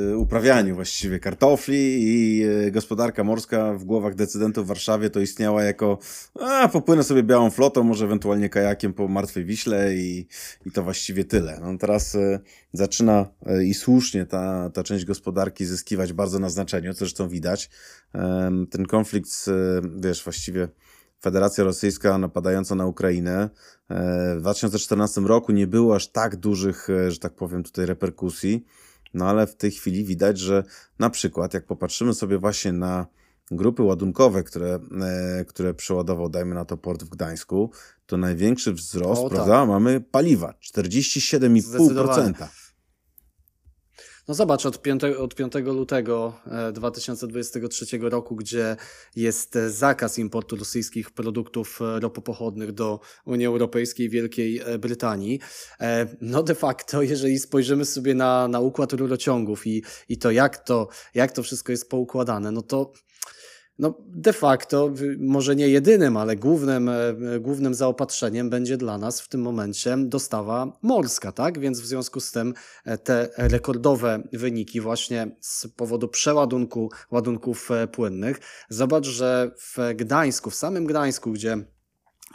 Yy, 0.09 0.17
uprawianiu 0.17 0.75
właściwie 0.75 1.19
kartofli 1.19 1.77
i 1.77 2.37
yy, 2.37 2.71
gospodarka 2.71 3.23
morska 3.23 3.73
w 3.73 3.83
głowach 3.83 4.15
decydentów 4.15 4.65
w 4.65 4.67
Warszawie 4.67 5.09
to 5.09 5.19
istniała 5.19 5.63
jako 5.63 5.97
a, 6.39 6.67
popłynę 6.67 7.03
sobie 7.03 7.23
białą 7.23 7.49
flotą, 7.49 7.83
może 7.83 8.05
ewentualnie 8.05 8.49
kajakiem 8.49 8.93
po 8.93 9.07
Martwej 9.07 9.45
Wiśle 9.45 9.95
i, 9.95 10.27
i 10.65 10.71
to 10.71 10.83
właściwie 10.83 11.25
tyle. 11.25 11.59
No 11.61 11.77
teraz 11.77 12.13
yy, 12.13 12.39
zaczyna 12.73 13.29
yy, 13.45 13.65
i 13.65 13.73
słusznie 13.73 14.25
ta, 14.25 14.69
ta 14.73 14.83
część 14.83 15.05
gospodarki 15.05 15.65
zyskiwać 15.65 16.13
bardzo 16.13 16.39
na 16.39 16.49
znaczeniu, 16.49 16.93
co 16.93 16.99
zresztą 16.99 17.29
widać. 17.29 17.69
Yy, 18.13 18.21
ten 18.69 18.85
konflikt, 18.85 19.29
wiesz, 19.95 20.23
właściwie 20.23 20.67
Federacja 21.21 21.63
Rosyjska 21.63 22.17
napadająca 22.17 22.75
na 22.75 22.85
Ukrainę 22.85 23.49
w 24.35 24.39
2014 24.39 25.21
roku 25.21 25.51
nie 25.51 25.67
było 25.67 25.95
aż 25.95 26.07
tak 26.07 26.35
dużych, 26.35 26.87
że 27.07 27.19
tak 27.19 27.33
powiem, 27.33 27.63
tutaj 27.63 27.85
reperkusji. 27.85 28.65
No 29.13 29.25
ale 29.25 29.47
w 29.47 29.55
tej 29.55 29.71
chwili 29.71 30.03
widać, 30.03 30.39
że 30.39 30.63
na 30.99 31.09
przykład 31.09 31.53
jak 31.53 31.65
popatrzymy 31.65 32.13
sobie 32.13 32.37
właśnie 32.37 32.71
na 32.71 33.07
grupy 33.51 33.83
ładunkowe, 33.83 34.43
które, 34.43 34.79
e, 35.01 35.45
które 35.45 35.73
przeładował, 35.73 36.29
dajmy 36.29 36.55
na 36.55 36.65
to 36.65 36.77
port 36.77 37.03
w 37.03 37.09
Gdańsku, 37.09 37.71
to 38.05 38.17
największy 38.17 38.73
wzrost, 38.73 39.21
o, 39.21 39.29
prawda, 39.29 39.59
tak. 39.59 39.69
mamy 39.69 40.01
paliwa, 40.01 40.53
47,5%. 40.61 42.47
No 44.29 44.35
zobacz, 44.35 44.65
od 44.65 44.81
5, 44.81 45.03
od 45.03 45.35
5 45.35 45.53
lutego 45.65 46.33
2023 46.73 47.97
e, 47.97 48.09
roku, 48.09 48.35
gdzie 48.35 48.75
jest 49.15 49.55
e, 49.55 49.69
zakaz 49.69 50.19
importu 50.19 50.55
rosyjskich 50.55 51.11
produktów 51.11 51.79
e, 51.81 51.99
ropopochodnych 51.99 52.71
do 52.71 52.99
Unii 53.25 53.45
Europejskiej 53.45 54.05
i 54.05 54.09
Wielkiej 54.09 54.61
Brytanii, 54.79 55.39
no 56.21 56.43
de 56.43 56.55
facto, 56.55 57.01
jeżeli 57.11 57.39
spojrzymy 57.39 57.85
sobie 57.85 58.15
na, 58.15 58.47
na 58.47 58.59
układ 58.59 58.93
rurociągów 58.93 59.67
i, 59.67 59.83
i 60.09 60.17
to, 60.17 60.31
jak 60.31 60.57
to, 60.57 60.87
jak 61.13 61.31
to 61.31 61.43
wszystko 61.43 61.71
jest 61.71 61.89
poukładane, 61.89 62.51
no 62.51 62.61
to 62.61 62.93
no 63.79 63.93
de 64.07 64.33
facto, 64.33 64.91
może 65.17 65.55
nie 65.55 65.67
jedynym, 65.67 66.17
ale 66.17 66.35
głównym, 66.35 66.89
e, 66.89 67.13
głównym 67.39 67.73
zaopatrzeniem 67.73 68.49
będzie 68.49 68.77
dla 68.77 68.97
nas 68.97 69.21
w 69.21 69.27
tym 69.27 69.41
momencie 69.41 69.97
dostawa 69.97 70.77
morska, 70.81 71.31
tak? 71.31 71.59
Więc 71.59 71.81
w 71.81 71.85
związku 71.85 72.19
z 72.19 72.31
tym 72.31 72.53
e, 72.85 72.97
te 72.97 73.29
rekordowe 73.37 74.23
wyniki 74.33 74.81
właśnie 74.81 75.35
z 75.39 75.67
powodu 75.67 76.07
przeładunku 76.07 76.89
ładunków 77.11 77.71
e, 77.71 77.87
płynnych. 77.87 78.39
Zobacz, 78.69 79.05
że 79.05 79.51
w 79.57 79.77
Gdańsku, 79.95 80.49
w 80.49 80.55
samym 80.55 80.85
Gdańsku, 80.85 81.31
gdzie 81.31 81.57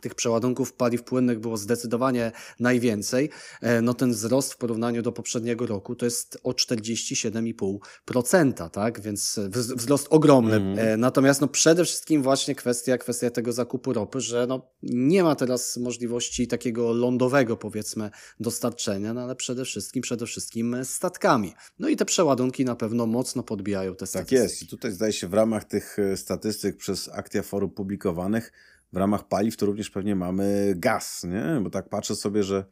tych 0.05 0.15
przeładunków 0.15 0.73
paliw 0.73 1.03
płynnych 1.03 1.41
było 1.41 1.57
zdecydowanie 1.57 2.33
najwięcej, 2.61 3.31
e, 3.61 3.83
no 3.83 3.95
ten 3.95 4.13
wzrost 4.13 4.53
w 4.53 4.57
porównaniu 4.57 5.03
do 5.03 5.13
poprzedniego 5.13 5.67
roku 5.67 5.95
to 5.95 6.05
jest 6.05 6.39
o 6.43 6.53
47,5%, 6.53 8.71
tak? 8.71 9.01
Więc 9.01 9.41
wzrost 9.51 10.07
ogromny. 10.11 10.57
Mm. 10.57 11.01
Natomiast 11.01 11.41
no 11.41 11.49
przede 11.49 11.85
wszystkim 11.85 12.23
właśnie 12.23 12.55
kwestia, 12.55 12.99
kwestia 12.99 13.31
tego 13.31 13.53
zakupu 13.53 13.93
ropy, 13.93 14.21
że 14.21 14.47
no 14.47 14.71
nie 14.83 15.23
ma 15.23 15.35
teraz 15.35 15.77
możliwości 15.77 16.49
takiego 16.49 16.93
lądowego 16.93 17.57
powiedzmy 17.57 18.11
dostarczenia, 18.41 19.15
no 19.15 19.23
ale 19.23 19.37
przede 19.37 19.65
wszystkim, 19.65 20.03
przede 20.03 20.27
wszystkim 20.27 20.77
statkami. 20.85 21.55
No 21.79 21.89
i 21.89 21.97
te 21.97 22.05
przeładunki 22.05 22.65
na 22.65 22.77
pewno 22.77 23.07
mocno 23.07 23.43
podbijają 23.43 23.95
te 23.95 24.07
statystyki. 24.07 24.37
Tak 24.37 24.51
jest 24.51 24.63
i 24.63 24.67
tutaj 24.67 24.93
zdaje 24.93 25.13
się 25.13 25.29
w 25.29 25.35
ramach 25.35 25.65
tych 25.65 25.99
e, 25.99 26.17
statystyk 26.17 26.77
przez 26.77 27.09
Aktia 27.09 27.43
Forum 27.43 27.71
publikowanych 27.71 28.53
w 28.95 28.97
ramach 28.97 29.29
paliw 29.29 29.57
to 29.57 29.67
również 29.67 29.91
pewnie 29.91 30.17
mamy 30.17 30.75
gaz, 30.77 31.25
nie? 31.25 31.61
Bo 31.61 31.71
tak 31.71 31.89
patrzę 31.89 32.15
sobie, 32.17 32.43
że 32.43 32.65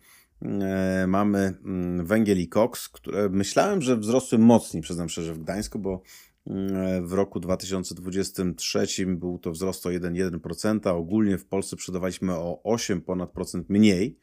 e, 0.43 1.05
mamy 1.09 1.55
mm, 1.65 2.07
węgiel 2.07 2.41
i 2.41 2.49
koks, 2.49 2.89
które 2.89 3.29
myślałem, 3.29 3.83
że 3.83 3.97
wzrosły 3.97 4.39
mocniej, 4.39 4.83
przyznam 4.83 5.09
szczerze, 5.09 5.35
w 5.35 5.39
Gdańsku, 5.39 5.79
bo 5.79 6.03
mm, 6.47 7.07
w 7.07 7.13
roku 7.13 7.41
2023 7.41 8.87
był 9.07 9.39
to 9.39 9.51
wzrost 9.51 9.87
o 9.87 9.89
1,1%, 9.89 10.89
ogólnie 10.89 11.39
w 11.39 11.45
Polsce 11.45 11.77
sprzedawaliśmy 11.77 12.33
o 12.33 12.61
8 12.65 13.01
ponad 13.01 13.31
procent 13.31 13.71
mniej. 13.71 14.19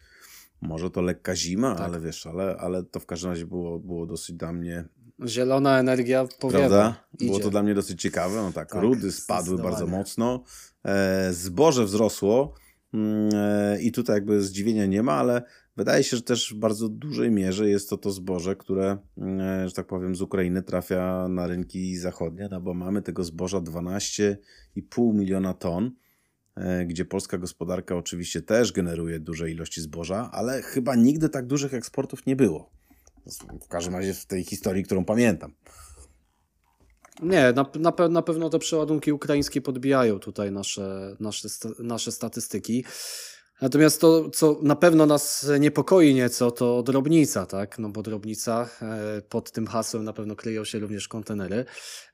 Może 0.62 0.90
to 0.90 1.02
lekka 1.02 1.36
zima, 1.36 1.76
tak. 1.76 1.86
ale 1.86 2.00
wiesz, 2.00 2.28
ale, 2.28 2.58
ale 2.60 2.84
to 2.84 3.00
w 3.00 3.06
każdym 3.06 3.30
razie 3.30 3.46
było, 3.46 3.80
było 3.80 4.06
dosyć 4.06 4.36
dla 4.36 4.54
mnie 4.54 4.86
Zielona 5.28 5.80
energia 5.80 6.28
powiewa. 6.40 6.60
Prawda? 6.60 7.04
Było 7.20 7.40
to 7.40 7.50
dla 7.50 7.64
mnie 7.64 7.74
dosyć 7.74 8.02
ciekawe. 8.02 8.36
No 8.36 8.52
tak, 8.52 8.72
tak 8.72 8.82
rudy 8.82 9.12
spadły 9.12 9.58
bardzo 9.58 9.88
mocno, 9.88 10.44
e, 10.44 10.69
zboże 11.32 11.86
wzrosło 11.86 12.54
mm, 12.94 13.30
e, 13.34 13.82
i 13.82 13.92
tutaj 13.92 14.16
jakby 14.16 14.42
zdziwienia 14.42 14.86
nie 14.86 15.04
ma, 15.04 15.14
ale 15.14 15.42
wydaje 15.78 16.04
się, 16.04 16.18
że 16.18 16.24
też 16.24 16.54
w 16.54 16.58
bardzo 16.58 16.90
dużej 16.90 17.32
mierze 17.32 17.70
jest 17.70 17.90
to 17.90 17.98
to 17.98 18.12
zboże, 18.12 18.56
które, 18.56 18.98
mm, 19.18 19.40
e, 19.40 19.68
że 19.70 19.74
tak 19.74 19.88
powiem, 19.88 20.16
z 20.16 20.22
Ukrainy 20.22 20.64
trafia 20.64 21.28
na 21.30 21.48
rynki 21.48 21.98
zachodnie, 21.98 22.48
no 22.52 22.62
bo 22.62 22.74
mamy 22.74 23.02
tego 23.02 23.24
zboża 23.24 23.62
12,5 23.62 25.14
miliona 25.14 25.54
ton 25.54 25.92
e, 26.56 26.86
gdzie 26.86 27.06
polska 27.06 27.38
gospodarka 27.38 27.96
oczywiście 27.96 28.42
też 28.42 28.72
generuje 28.72 29.20
duże 29.20 29.52
ilości 29.52 29.82
zboża, 29.82 30.30
ale 30.34 30.62
chyba 30.62 30.96
nigdy 30.96 31.30
tak 31.30 31.48
dużych 31.48 31.74
eksportów 31.74 32.26
nie 32.26 32.36
było. 32.36 32.72
W 33.62 33.68
każdym 33.68 33.96
razie 33.96 34.14
w 34.14 34.26
tej 34.26 34.44
historii, 34.44 34.84
którą 34.84 35.06
pamiętam. 35.06 35.54
Nie, 37.22 37.54
na, 37.54 37.66
na, 37.80 38.08
na 38.10 38.22
pewno 38.22 38.50
te 38.50 38.60
przeładunki 38.60 39.12
ukraińskie 39.12 39.62
podbijają 39.62 40.20
tutaj 40.20 40.52
nasze, 40.52 41.16
nasze, 41.20 41.48
nasze 41.80 42.12
statystyki. 42.12 42.84
Natomiast 43.62 44.02
to, 44.02 44.30
co 44.30 44.60
na 44.62 44.76
pewno 44.76 45.06
nas 45.06 45.50
niepokoi 45.60 46.14
nieco, 46.14 46.52
to 46.52 46.84
drobnica, 46.84 47.46
tak? 47.46 47.80
No 47.80 47.90
bo 47.90 48.04
drobnica, 48.04 48.70
e, 48.82 49.22
pod 49.22 49.52
tym 49.52 49.68
hasłem 49.68 50.04
na 50.04 50.14
pewno 50.14 50.36
kryją 50.36 50.66
się 50.66 50.80
również 50.80 51.08
kontenery. 51.08 51.66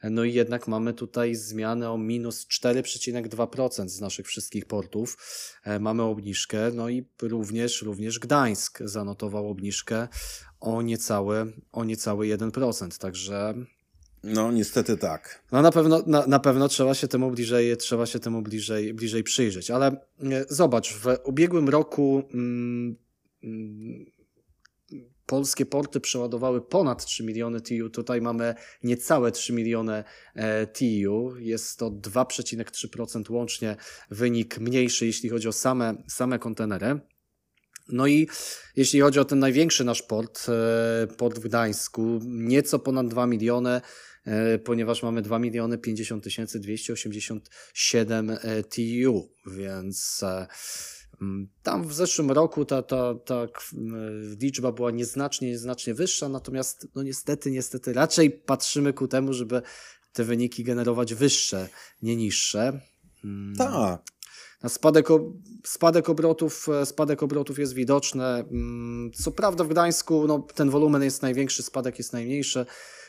No 0.04 0.24
i 0.24 0.34
jednak 0.34 0.68
mamy 0.68 0.94
tutaj 0.94 1.36
zmianę 1.36 1.92
o 1.92 1.98
minus 1.98 2.48
4,2% 2.48 3.90
z 3.90 4.02
naszych 4.02 4.28
wszystkich 4.28 4.66
portów. 4.66 5.18
E, 5.64 5.80
mamy 5.80 6.04
obniżkę, 6.04 6.72
no 6.74 6.90
i 6.90 7.08
również, 7.22 7.82
również 7.82 8.20
Gdańsk 8.20 8.80
zanotował 8.82 9.50
obniżkę 9.50 10.08
o 10.60 10.82
niecałe, 10.82 11.46
o 11.72 11.84
niecały 11.84 12.28
1%. 12.28 12.98
Także 12.98 13.54
no, 14.26 14.52
niestety 14.52 14.98
tak. 14.98 15.44
No 15.52 15.62
na 15.62 15.72
pewno, 15.72 16.04
na, 16.08 16.28
na 16.28 16.40
pewno 16.40 16.68
trzeba 16.68 16.94
się 16.94 17.08
temu 17.08 17.32
bliżej, 17.32 17.78
trzeba 17.78 18.06
się 18.06 18.20
temu 18.20 18.42
bliżej, 18.42 18.94
bliżej 18.94 19.24
przyjrzeć. 19.24 19.72
Ale 19.72 19.88
e, 19.88 20.46
zobacz, 20.50 20.94
w 20.94 21.06
ubiegłym 21.24 21.70
roku 21.70 22.24
mm, 22.34 22.96
mm, 23.44 24.06
polskie 25.26 25.66
porty 25.66 26.00
przeładowały 26.00 26.62
ponad 26.62 27.06
3 27.06 27.24
miliony 27.24 27.62
TU. 27.62 27.90
Tutaj 27.90 28.22
mamy 28.22 28.56
niecałe 28.84 29.32
3 29.32 29.54
miliony 29.54 30.04
e, 30.36 30.68
TU. 30.68 31.38
Jest 31.38 31.80
to 31.80 31.92
2,3% 31.92 33.32
łącznie 33.32 33.76
wynik 34.12 34.60
mniejszy, 34.60 35.06
jeśli 35.06 35.30
chodzi 35.30 35.48
o 35.48 35.52
same, 35.52 36.04
same 36.08 36.40
kontenery. 36.40 37.00
No 37.90 38.08
i 38.08 38.28
jeśli 38.76 39.02
chodzi 39.02 39.20
o 39.20 39.26
ten 39.26 39.40
największy 39.40 39.84
nasz 39.84 40.02
port, 40.02 40.46
e, 40.50 41.08
port 41.08 41.40
w 41.40 41.44
Gdańsku, 41.44 42.20
nieco 42.26 42.80
ponad 42.80 43.08
2 43.08 43.28
miliony, 43.28 43.82
ponieważ 44.64 45.04
mamy 45.04 45.22
2 45.22 45.40
miliony 45.40 45.78
50 45.78 46.24
tysięcy 46.24 46.60
287 46.60 48.38
TU, 48.70 49.30
więc 49.48 50.22
mm, 51.22 51.48
tam 51.64 51.88
w 51.88 51.94
zeszłym 51.94 52.32
roku 52.32 52.66
ta, 52.66 52.82
ta, 52.82 53.16
ta 53.26 53.48
liczba 54.42 54.72
była 54.72 54.92
nieznacznie, 54.92 55.48
nieznacznie 55.48 55.94
wyższa, 55.94 56.30
natomiast 56.30 56.88
no 56.96 57.04
niestety, 57.04 57.52
niestety 57.52 57.94
raczej 57.94 58.32
patrzymy 58.32 58.94
ku 58.94 59.08
temu, 59.08 59.34
żeby 59.34 59.62
te 60.14 60.24
wyniki 60.24 60.64
generować 60.64 61.14
wyższe, 61.14 61.70
nie 62.02 62.16
niższe. 62.16 62.82
Mm. 63.24 63.56
Tak. 63.56 64.16
Spadek, 64.68 65.08
spadek, 65.66 66.10
obrotów, 66.10 66.70
e, 66.70 66.86
spadek 66.86 67.24
obrotów 67.24 67.60
jest 67.60 67.74
widoczny. 67.74 68.24
Mm, 68.24 69.12
co 69.12 69.32
prawda 69.32 69.64
w 69.64 69.68
Gdańsku 69.68 70.28
no, 70.28 70.48
ten 70.56 70.70
wolumen 70.70 71.04
jest 71.04 71.22
największy, 71.22 71.64
spadek 71.64 71.98
jest 71.98 72.14
najmniejszy. 72.14 72.66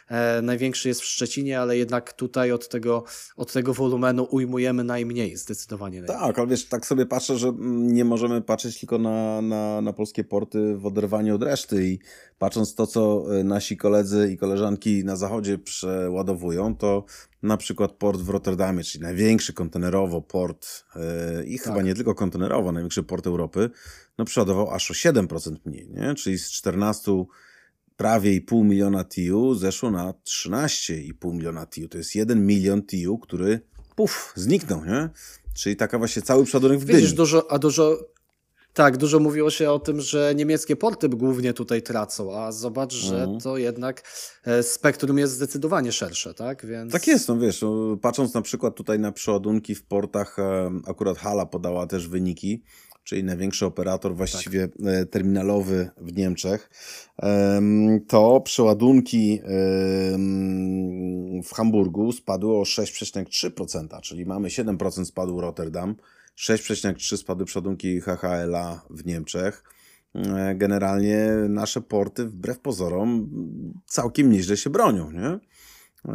E, 0.08 0.42
największy 0.42 0.88
jest 0.88 1.00
w 1.00 1.04
Szczecinie, 1.04 1.60
ale 1.60 1.76
jednak 1.76 2.12
tutaj 2.12 2.52
od 2.52 2.68
tego, 2.68 3.04
od 3.36 3.52
tego 3.52 3.74
wolumenu 3.74 4.26
ujmujemy 4.30 4.84
najmniej, 4.84 5.36
zdecydowanie 5.36 6.00
najmniej. 6.00 6.20
Tak, 6.20 6.38
ale 6.38 6.48
wiesz, 6.48 6.68
tak 6.68 6.86
sobie 6.86 7.06
patrzę, 7.06 7.38
że 7.38 7.52
nie 7.78 8.04
możemy 8.04 8.42
patrzeć 8.42 8.80
tylko 8.80 8.98
na, 8.98 9.42
na, 9.42 9.80
na 9.80 9.92
polskie 9.92 10.24
porty 10.24 10.76
w 10.76 10.86
oderwaniu 10.86 11.34
od 11.34 11.42
reszty 11.42 11.86
i 11.86 11.98
patrząc 12.38 12.74
to, 12.74 12.86
co 12.86 13.24
e, 13.38 13.44
nasi 13.44 13.76
koledzy 13.76 14.30
i 14.32 14.36
koleżanki 14.36 15.04
na 15.04 15.16
zachodzie 15.16 15.58
przeładowują, 15.58 16.76
to 16.76 17.04
na 17.42 17.56
przykład 17.56 17.92
port 17.92 18.20
w 18.20 18.28
Rotterdamie, 18.28 18.84
czyli 18.84 19.02
największy 19.02 19.52
kontenerowo 19.52 20.22
port 20.22 20.84
yy, 21.36 21.44
i 21.44 21.58
tak. 21.58 21.66
chyba 21.66 21.82
nie 21.82 21.94
tylko 21.94 22.14
kontenerowo, 22.14 22.72
największy 22.72 23.02
port 23.02 23.26
Europy, 23.26 23.70
no 24.18 24.24
przeładował 24.24 24.70
aż 24.70 24.90
o 24.90 24.94
7% 24.94 25.56
mniej, 25.64 25.90
nie? 25.90 26.14
czyli 26.14 26.38
z 26.38 26.50
14 26.50 27.24
prawie 27.96 28.34
i 28.34 28.40
pół 28.40 28.64
miliona 28.64 29.04
TU 29.04 29.54
zeszło 29.54 29.90
na 29.90 30.12
13,5 30.12 31.34
miliona 31.34 31.66
TU. 31.66 31.88
To 31.88 31.98
jest 31.98 32.14
1 32.14 32.46
milion 32.46 32.82
TU, 32.82 33.18
który 33.18 33.60
puf, 33.96 34.32
zniknął, 34.36 34.84
nie? 34.84 35.08
Czyli 35.54 35.76
taka 35.76 35.98
właśnie 35.98 36.22
cały 36.22 36.44
przodunek 36.44 36.78
w 36.78 36.84
Gdyni. 36.84 36.98
Widzisz, 36.98 37.14
dużo, 37.14 37.50
a 37.50 37.58
dużo, 37.58 37.98
tak, 38.72 38.96
dużo 38.96 39.20
mówiło 39.20 39.50
się 39.50 39.70
o 39.70 39.78
tym, 39.78 40.00
że 40.00 40.34
niemieckie 40.34 40.76
porty 40.76 41.08
głównie 41.08 41.52
tutaj 41.52 41.82
tracą, 41.82 42.38
a 42.38 42.52
zobacz, 42.52 42.92
że 42.92 43.22
mhm. 43.22 43.40
to 43.40 43.56
jednak 43.56 44.02
e, 44.44 44.62
spektrum 44.62 45.18
jest 45.18 45.32
zdecydowanie 45.32 45.92
szersze, 45.92 46.34
tak? 46.34 46.66
Więc... 46.66 46.92
Tak 46.92 47.06
jest, 47.06 47.28
no 47.28 47.38
wiesz, 47.38 47.62
no, 47.62 47.96
patrząc 48.02 48.34
na 48.34 48.42
przykład 48.42 48.74
tutaj 48.74 48.98
na 48.98 49.12
przeładunki 49.12 49.74
w 49.74 49.84
portach, 49.84 50.38
e, 50.38 50.70
akurat 50.86 51.18
Hala 51.18 51.46
podała 51.46 51.86
też 51.86 52.08
wyniki, 52.08 52.62
czyli 53.06 53.24
największy 53.24 53.66
operator 53.66 54.14
właściwie 54.14 54.68
tak. 54.68 54.86
E, 54.86 55.06
terminalowy 55.06 55.90
w 55.96 56.16
Niemczech, 56.16 56.70
to 58.08 58.40
przeładunki 58.40 59.40
w 61.44 61.54
Hamburgu 61.54 62.12
spadły 62.12 62.56
o 62.58 62.62
6,3%, 62.62 64.00
czyli 64.00 64.26
mamy 64.26 64.48
7% 64.48 65.04
spadł 65.04 65.40
Rotterdam, 65.40 65.96
6,3 66.36 67.16
spadły 67.16 67.46
przeładunki 67.46 68.00
HHLA 68.00 68.82
w 68.90 69.06
Niemczech. 69.06 69.62
E, 70.14 70.54
generalnie 70.54 71.28
nasze 71.48 71.80
porty, 71.80 72.24
wbrew 72.24 72.58
pozorom, 72.58 73.30
całkiem 73.86 74.32
nieźle 74.32 74.56
się 74.56 74.70
bronią, 74.70 75.10
nie? 75.10 75.38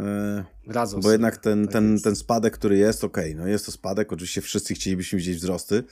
E, 0.00 0.44
Radzą 0.66 1.00
Bo 1.00 1.12
jednak 1.12 1.36
ten, 1.36 1.64
tak 1.64 1.72
ten, 1.72 2.00
ten 2.00 2.16
spadek, 2.16 2.54
który 2.54 2.78
jest, 2.78 3.04
ok, 3.04 3.18
no 3.36 3.46
jest 3.46 3.66
to 3.66 3.72
spadek, 3.72 4.12
oczywiście 4.12 4.40
wszyscy 4.40 4.74
chcielibyśmy 4.74 5.18
widzieć 5.18 5.36
wzrosty, 5.36 5.84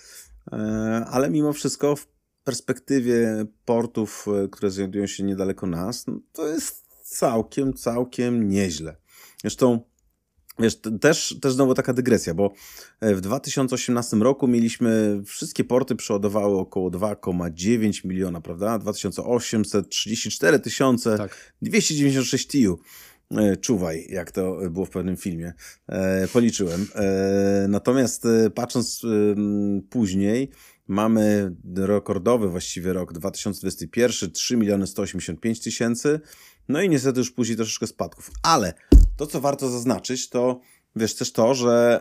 ale 1.11 1.31
mimo 1.31 1.53
wszystko 1.53 1.97
w 1.97 2.07
perspektywie 2.45 3.45
portów, 3.65 4.27
e, 4.45 4.49
które 4.49 4.71
znajdują 4.71 5.07
się 5.07 5.23
niedaleko 5.25 5.67
nas, 5.67 6.07
no 6.07 6.21
to 6.33 6.49
jest 6.49 6.87
całkiem, 7.03 7.75
całkiem 7.75 8.49
nieźle. 8.49 8.97
Zresztą 9.43 9.81
Wiesz, 10.59 10.81
też, 11.01 11.37
też 11.43 11.53
znowu 11.53 11.75
taka 11.75 11.93
dygresja, 11.93 12.35
bo 12.35 12.53
e, 13.01 13.15
w 13.15 13.21
2018 13.21 14.17
roku 14.17 14.49
mieliśmy, 14.49 15.23
wszystkie 15.27 15.65
porty 15.65 15.97
przeładowały 15.97 16.59
około 16.59 16.91
2,9 16.91 18.05
miliona, 18.05 18.41
prawda? 18.41 18.79
2834 18.79 20.59
tysiące, 20.59 21.19
tak. 21.19 21.55
296 21.63 22.49
TIU. 22.49 22.79
Czuwaj, 23.61 24.07
jak 24.09 24.31
to 24.31 24.57
było 24.71 24.87
w 24.87 24.91
pewnym 24.91 25.17
filmie. 25.17 25.53
E, 25.89 26.29
policzyłem. 26.29 26.87
E, 26.95 27.67
natomiast 27.69 28.27
e, 28.27 28.51
patrząc 28.51 29.03
później, 29.91 30.51
mamy 30.89 31.55
rekordowy 31.77 32.49
właściwie 32.49 32.93
rok 32.93 33.13
2021, 33.13 34.31
3 34.31 34.57
miliony 34.57 34.87
185 34.87 35.61
tysięcy. 35.61 36.21
No 36.69 36.83
i 36.83 36.89
niestety 36.89 37.19
już 37.19 37.31
później 37.31 37.57
troszeczkę 37.57 37.87
spadków. 37.87 38.31
Ale 38.43 38.75
to, 39.17 39.27
co 39.27 39.41
warto 39.41 39.69
zaznaczyć, 39.69 40.29
to 40.29 40.61
wiesz 40.97 41.15
też 41.15 41.33
to, 41.33 41.55
że 41.55 42.01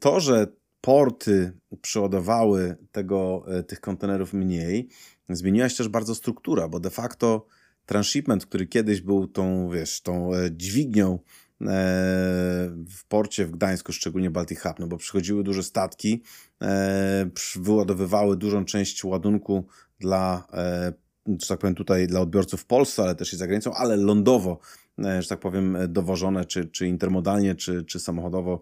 to, 0.00 0.20
że 0.20 0.46
porty 0.80 1.52
przeładowały 1.80 2.76
tego, 2.92 3.44
tych 3.68 3.80
kontenerów 3.80 4.32
mniej, 4.32 4.88
zmieniła 5.28 5.68
się 5.68 5.76
też 5.76 5.88
bardzo 5.88 6.14
struktura, 6.14 6.68
bo 6.68 6.80
de 6.80 6.90
facto 6.90 7.46
transshipment, 7.86 8.46
który 8.46 8.66
kiedyś 8.66 9.00
był 9.00 9.26
tą, 9.26 9.70
wiesz, 9.70 10.00
tą 10.00 10.34
e, 10.34 10.50
dźwignią 10.52 11.14
e, 11.14 11.18
w 12.88 13.04
porcie 13.08 13.46
w 13.46 13.50
Gdańsku, 13.50 13.92
szczególnie 13.92 14.30
Baltic 14.30 14.60
Hub, 14.60 14.78
no 14.78 14.86
bo 14.86 14.96
przychodziły 14.96 15.44
duże 15.44 15.62
statki, 15.62 16.22
e, 16.62 17.30
wyładowywały 17.56 18.36
dużą 18.36 18.64
część 18.64 19.04
ładunku 19.04 19.66
dla, 20.00 20.46
że 21.26 21.46
tak 21.48 21.58
powiem 21.58 21.74
tutaj 21.74 22.06
dla 22.06 22.20
odbiorców 22.20 22.60
w 22.60 22.66
Polsce, 22.66 23.02
ale 23.02 23.14
też 23.14 23.32
i 23.32 23.36
za 23.36 23.46
granicą, 23.46 23.74
ale 23.74 23.96
lądowo, 23.96 24.58
że 24.98 25.28
tak 25.28 25.40
powiem, 25.40 25.78
dowożone, 25.88 26.44
czy, 26.44 26.68
czy 26.68 26.86
intermodalnie, 26.86 27.54
czy, 27.54 27.84
czy 27.84 28.00
samochodowo 28.00 28.60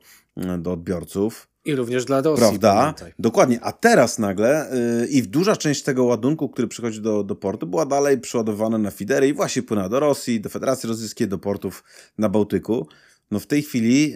do 0.58 0.72
odbiorców. 0.72 1.48
I 1.64 1.74
również 1.74 2.04
dla 2.04 2.20
Rosji. 2.20 2.40
Prawda? 2.40 2.74
Pamiętaj. 2.74 3.12
Dokładnie. 3.18 3.60
A 3.62 3.72
teraz 3.72 4.18
nagle 4.18 4.70
yy, 5.00 5.06
i 5.06 5.22
duża 5.22 5.56
część 5.56 5.82
tego 5.82 6.04
ładunku, 6.04 6.48
który 6.48 6.68
przychodzi 6.68 7.00
do, 7.00 7.24
do 7.24 7.36
portu, 7.36 7.66
była 7.66 7.86
dalej 7.86 8.20
przeładowana 8.20 8.78
na 8.78 8.90
fidery 8.90 9.28
i 9.28 9.32
właśnie 9.32 9.62
płynęła 9.62 9.88
do 9.88 10.00
Rosji, 10.00 10.40
do 10.40 10.48
Federacji 10.48 10.88
Rosyjskiej, 10.88 11.28
do 11.28 11.38
portów 11.38 11.84
na 12.18 12.28
Bałtyku. 12.28 12.88
No 13.30 13.40
w 13.40 13.46
tej 13.46 13.62
chwili 13.62 14.10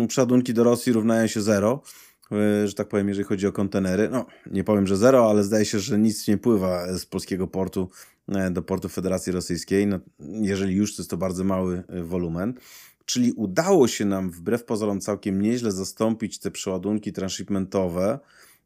yy, 0.00 0.06
przeładunki 0.08 0.54
do 0.54 0.64
Rosji 0.64 0.92
równają 0.92 1.26
się 1.26 1.42
zero, 1.42 1.82
yy, 2.30 2.68
że 2.68 2.74
tak 2.74 2.88
powiem, 2.88 3.08
jeżeli 3.08 3.24
chodzi 3.24 3.46
o 3.46 3.52
kontenery. 3.52 4.08
No, 4.12 4.26
nie 4.50 4.64
powiem, 4.64 4.86
że 4.86 4.96
zero, 4.96 5.30
ale 5.30 5.44
zdaje 5.44 5.64
się, 5.64 5.78
że 5.78 5.98
nic 5.98 6.28
nie 6.28 6.38
pływa 6.38 6.98
z 6.98 7.06
polskiego 7.06 7.46
portu 7.46 7.90
y, 8.28 8.50
do 8.50 8.62
portu 8.62 8.88
Federacji 8.88 9.32
Rosyjskiej. 9.32 9.86
No, 9.86 9.98
jeżeli 10.40 10.74
już, 10.74 10.96
to 10.96 11.02
jest 11.02 11.10
to 11.10 11.16
bardzo 11.16 11.44
mały 11.44 11.82
y, 11.98 12.04
wolumen. 12.04 12.54
Czyli 13.08 13.32
udało 13.32 13.88
się 13.88 14.04
nam 14.04 14.30
wbrew 14.30 14.64
pozorom 14.64 15.00
całkiem 15.00 15.42
nieźle 15.42 15.72
zastąpić 15.72 16.38
te 16.38 16.50
przeładunki 16.50 17.12
transshipmentowe 17.12 18.18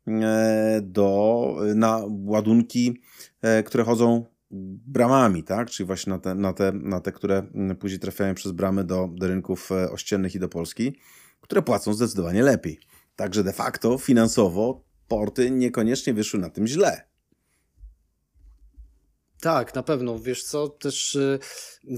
e, 0.09 0.81
do, 0.83 1.57
na 1.75 2.01
ładunki, 2.25 3.01
e, 3.43 3.63
które 3.63 3.85
chodzą 3.85 4.27
bramami, 4.87 5.45
tak? 5.45 5.71
Czyli 5.71 5.87
właśnie 5.87 6.11
na 6.13 6.19
te, 6.19 6.35
na 6.35 6.53
te, 6.53 6.73
na 6.73 7.01
te 7.01 7.13
które 7.13 7.43
później 7.81 8.01
trafiają 8.01 8.35
przez 8.35 8.53
bramy 8.53 8.85
do, 8.85 9.09
do 9.13 9.29
rynków 9.29 9.73
e, 9.73 9.91
ościennych 9.91 10.35
i 10.35 10.39
do 10.39 10.49
Polski, 10.49 10.97
które 11.41 11.63
płacą 11.63 11.95
zdecydowanie 11.95 12.43
lepiej. 12.43 12.81
Także 13.17 13.45
de 13.45 13.53
facto 13.53 13.99
finansowo 13.99 14.85
porty 15.09 15.51
niekoniecznie 15.51 16.15
wyszły 16.15 16.41
na 16.41 16.51
tym 16.51 16.67
źle. 16.67 17.12
Tak, 19.43 19.75
na 19.75 19.83
pewno. 19.83 20.19
Wiesz 20.19 20.45
co, 20.45 20.69
też 20.69 21.15
y, 21.15 21.39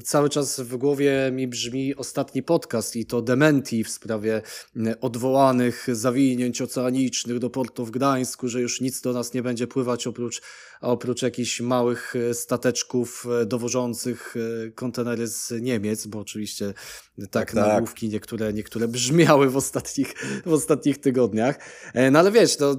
cały 0.04 0.28
czas 0.28 0.60
w 0.60 0.76
głowie 0.76 1.30
mi 1.32 1.48
brzmi 1.48 1.94
ostatni 1.94 2.42
podcast 2.42 2.96
i 2.96 3.06
to 3.06 3.22
Dementi 3.22 3.84
w 3.84 3.90
sprawie 3.90 4.42
y, 4.76 5.00
odwołanych 5.00 5.86
zawinięć 5.92 6.62
oceanicznych 6.62 7.38
do 7.38 7.50
portu 7.50 7.84
w 7.84 7.90
Gdańsku, 7.90 8.48
że 8.48 8.60
już 8.60 8.80
nic 8.80 9.00
do 9.00 9.12
nas 9.12 9.34
nie 9.34 9.42
będzie 9.42 9.66
pływać 9.66 10.06
oprócz, 10.06 10.42
oprócz 10.80 11.22
jakichś 11.22 11.60
małych 11.60 12.16
y, 12.16 12.34
stateczków 12.34 13.26
dowożących 13.46 14.34
kontenery 14.74 15.26
z 15.26 15.52
Niemiec, 15.60 16.06
bo 16.06 16.18
oczywiście 16.18 16.74
tak, 17.16 17.30
tak 17.30 17.54
nagłówki 17.54 18.08
niektóre, 18.08 18.52
niektóre 18.52 18.88
brzmiały 18.88 19.50
w 19.50 19.56
ostatnich, 19.56 20.14
w 20.46 20.52
ostatnich 20.52 20.98
tygodniach. 20.98 21.58
E, 21.94 22.10
no 22.10 22.18
ale 22.18 22.32
wiesz, 22.32 22.56
to, 22.56 22.76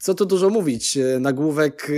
co 0.00 0.14
tu 0.14 0.26
dużo 0.26 0.50
mówić, 0.50 0.98
nagłówek 1.20 1.88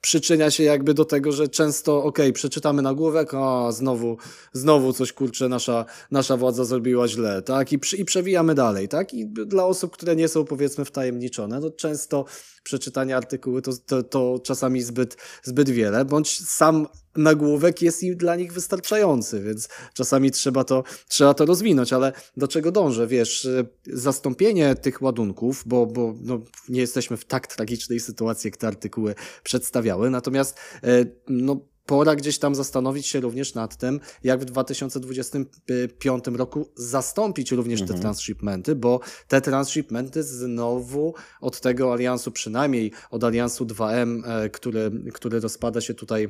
przyczynia 0.00 0.50
się 0.50 0.64
jakby 0.64 0.94
do 0.94 1.04
tego, 1.04 1.32
że 1.32 1.48
często, 1.48 2.04
okay, 2.04 2.32
przeczytamy 2.32 2.82
nagłówek, 2.82 3.34
a 3.34 3.72
znowu, 3.72 4.16
znowu 4.52 4.92
coś 4.92 5.12
kurczę 5.12 5.48
nasza, 5.48 5.84
nasza 6.10 6.36
władza 6.36 6.64
zrobiła 6.64 7.08
źle, 7.08 7.42
tak? 7.42 7.72
I, 7.72 7.78
I 7.98 8.04
przewijamy 8.04 8.54
dalej, 8.54 8.88
tak? 8.88 9.14
I 9.14 9.26
dla 9.26 9.66
osób, 9.66 9.92
które 9.92 10.16
nie 10.16 10.28
są 10.28 10.44
powiedzmy 10.44 10.84
wtajemniczone, 10.84 11.60
to 11.60 11.70
często 11.70 12.24
przeczytanie 12.68 13.16
artykułu 13.16 13.60
to, 13.60 13.72
to, 13.86 14.02
to 14.02 14.40
czasami 14.44 14.82
zbyt, 14.82 15.16
zbyt 15.42 15.70
wiele, 15.70 16.04
bądź 16.04 16.48
sam 16.48 16.86
nagłówek 17.16 17.82
jest 17.82 18.02
im 18.02 18.16
dla 18.16 18.36
nich 18.36 18.52
wystarczający, 18.52 19.42
więc 19.42 19.68
czasami 19.94 20.30
trzeba 20.30 20.64
to, 20.64 20.84
trzeba 21.08 21.34
to 21.34 21.46
rozwinąć, 21.46 21.92
ale 21.92 22.12
do 22.36 22.48
czego 22.48 22.72
dążę? 22.72 23.06
Wiesz, 23.06 23.44
y, 23.44 23.66
zastąpienie 23.86 24.74
tych 24.74 25.02
ładunków, 25.02 25.62
bo, 25.66 25.86
bo 25.86 26.14
no, 26.20 26.40
nie 26.68 26.80
jesteśmy 26.80 27.16
w 27.16 27.24
tak 27.24 27.46
tragicznej 27.46 28.00
sytuacji, 28.00 28.48
jak 28.48 28.56
te 28.56 28.66
artykuły 28.66 29.14
przedstawiały, 29.42 30.10
natomiast 30.10 30.58
y, 30.84 31.16
no, 31.28 31.60
pora 31.88 32.16
gdzieś 32.16 32.38
tam 32.38 32.54
zastanowić 32.54 33.06
się 33.06 33.20
również 33.20 33.54
nad 33.54 33.76
tym, 33.76 34.00
jak 34.24 34.40
w 34.40 34.44
2025 34.44 36.24
roku 36.26 36.68
zastąpić 36.74 37.52
również 37.52 37.80
mhm. 37.80 37.96
te 37.96 38.02
transshipmenty, 38.02 38.74
bo 38.74 39.00
te 39.28 39.40
transshipmenty 39.40 40.22
znowu 40.22 41.14
od 41.40 41.60
tego 41.60 41.92
aliansu, 41.92 42.32
przynajmniej 42.32 42.92
od 43.10 43.24
aliansu 43.24 43.66
2M, 43.66 44.22
e, 44.24 44.50
który, 44.50 44.90
który 45.14 45.40
rozpada 45.40 45.80
się 45.80 45.94
tutaj 45.94 46.28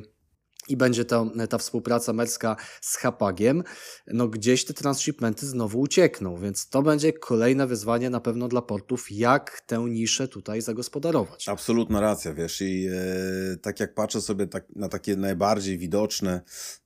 i 0.67 0.77
będzie 0.77 1.05
to, 1.05 1.31
ta 1.49 1.57
współpraca 1.57 2.13
merska 2.13 2.55
z 2.81 2.97
Hapagiem, 2.97 3.63
no 4.07 4.27
gdzieś 4.27 4.65
te 4.65 4.73
transshipmenty 4.73 5.45
znowu 5.45 5.79
uciekną, 5.79 6.37
więc 6.37 6.69
to 6.69 6.81
będzie 6.81 7.13
kolejne 7.13 7.67
wyzwanie 7.67 8.09
na 8.09 8.19
pewno 8.19 8.47
dla 8.47 8.61
portów, 8.61 9.11
jak 9.11 9.61
tę 9.61 9.77
niszę 9.89 10.27
tutaj 10.27 10.61
zagospodarować. 10.61 11.49
Absolutna 11.49 12.01
racja, 12.01 12.33
wiesz, 12.33 12.61
i 12.61 12.87
e, 12.87 13.57
tak 13.57 13.79
jak 13.79 13.93
patrzę 13.93 14.21
sobie 14.21 14.47
tak, 14.47 14.65
na 14.75 14.89
takie 14.89 15.15
najbardziej 15.15 15.77
widoczne, 15.77 16.41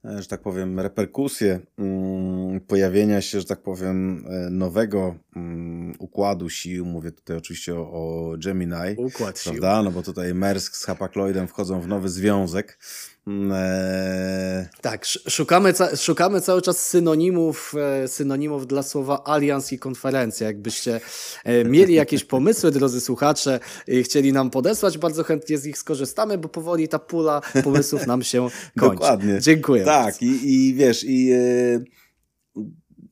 e, 0.05 0.21
że 0.21 0.28
tak 0.28 0.41
powiem, 0.41 0.80
reperkusje 0.80 1.59
mm, 1.78 2.61
pojawienia 2.61 3.21
się, 3.21 3.39
że 3.39 3.45
tak 3.45 3.63
powiem, 3.63 4.26
e, 4.30 4.49
nowego 4.49 5.15
mm, 5.36 5.62
układu 6.00 6.50
sił, 6.50 6.86
mówię 6.86 7.12
tutaj 7.12 7.38
oczywiście 7.38 7.76
o, 7.76 7.91
o 7.91 8.36
Gemini, 8.38 8.96
Układ 8.98 9.44
prawda? 9.44 9.76
Sił. 9.76 9.84
No 9.84 9.91
bo 9.91 10.04
tutaj 10.04 10.34
Mersk 10.34 10.78
z 10.78 10.88
Hapag-Lloydem 10.88 11.48
wchodzą 11.48 11.82
w 11.82 11.88
nowy 11.88 12.10
związek, 12.10 12.78
Eee... 13.28 14.66
Tak, 14.82 15.06
szukamy, 15.06 15.74
szukamy 15.98 16.41
cały 16.41 16.62
czas 16.62 16.88
synonimów, 16.88 17.74
e, 18.04 18.08
synonimów 18.08 18.68
dla 18.68 18.84
słowa 18.84 19.24
alians 19.26 19.74
i 19.74 19.80
konferencja. 19.80 20.48
Jakbyście 20.48 21.00
e, 21.44 21.66
mieli 21.66 21.94
jakieś 21.94 22.24
pomysły, 22.36 22.72
drodzy 22.72 23.02
słuchacze, 23.02 23.60
i 23.88 24.04
chcieli 24.04 24.34
nam 24.34 24.50
podesłać, 24.50 24.98
bardzo 24.98 25.24
chętnie 25.24 25.58
z 25.58 25.66
nich 25.66 25.78
skorzystamy, 25.78 26.38
bo 26.38 26.50
powoli 26.50 26.88
ta 26.88 27.00
pula 27.00 27.41
pomysłów 27.64 28.08
nam 28.08 28.24
się 28.24 28.50
kończy. 28.80 28.96
Dokładnie. 28.96 29.39
Dziękuję. 29.41 29.86
Tak, 29.86 30.22
i, 30.22 30.54
i 30.54 30.74
wiesz, 30.74 31.04
i. 31.04 31.26
Yy 31.26 31.84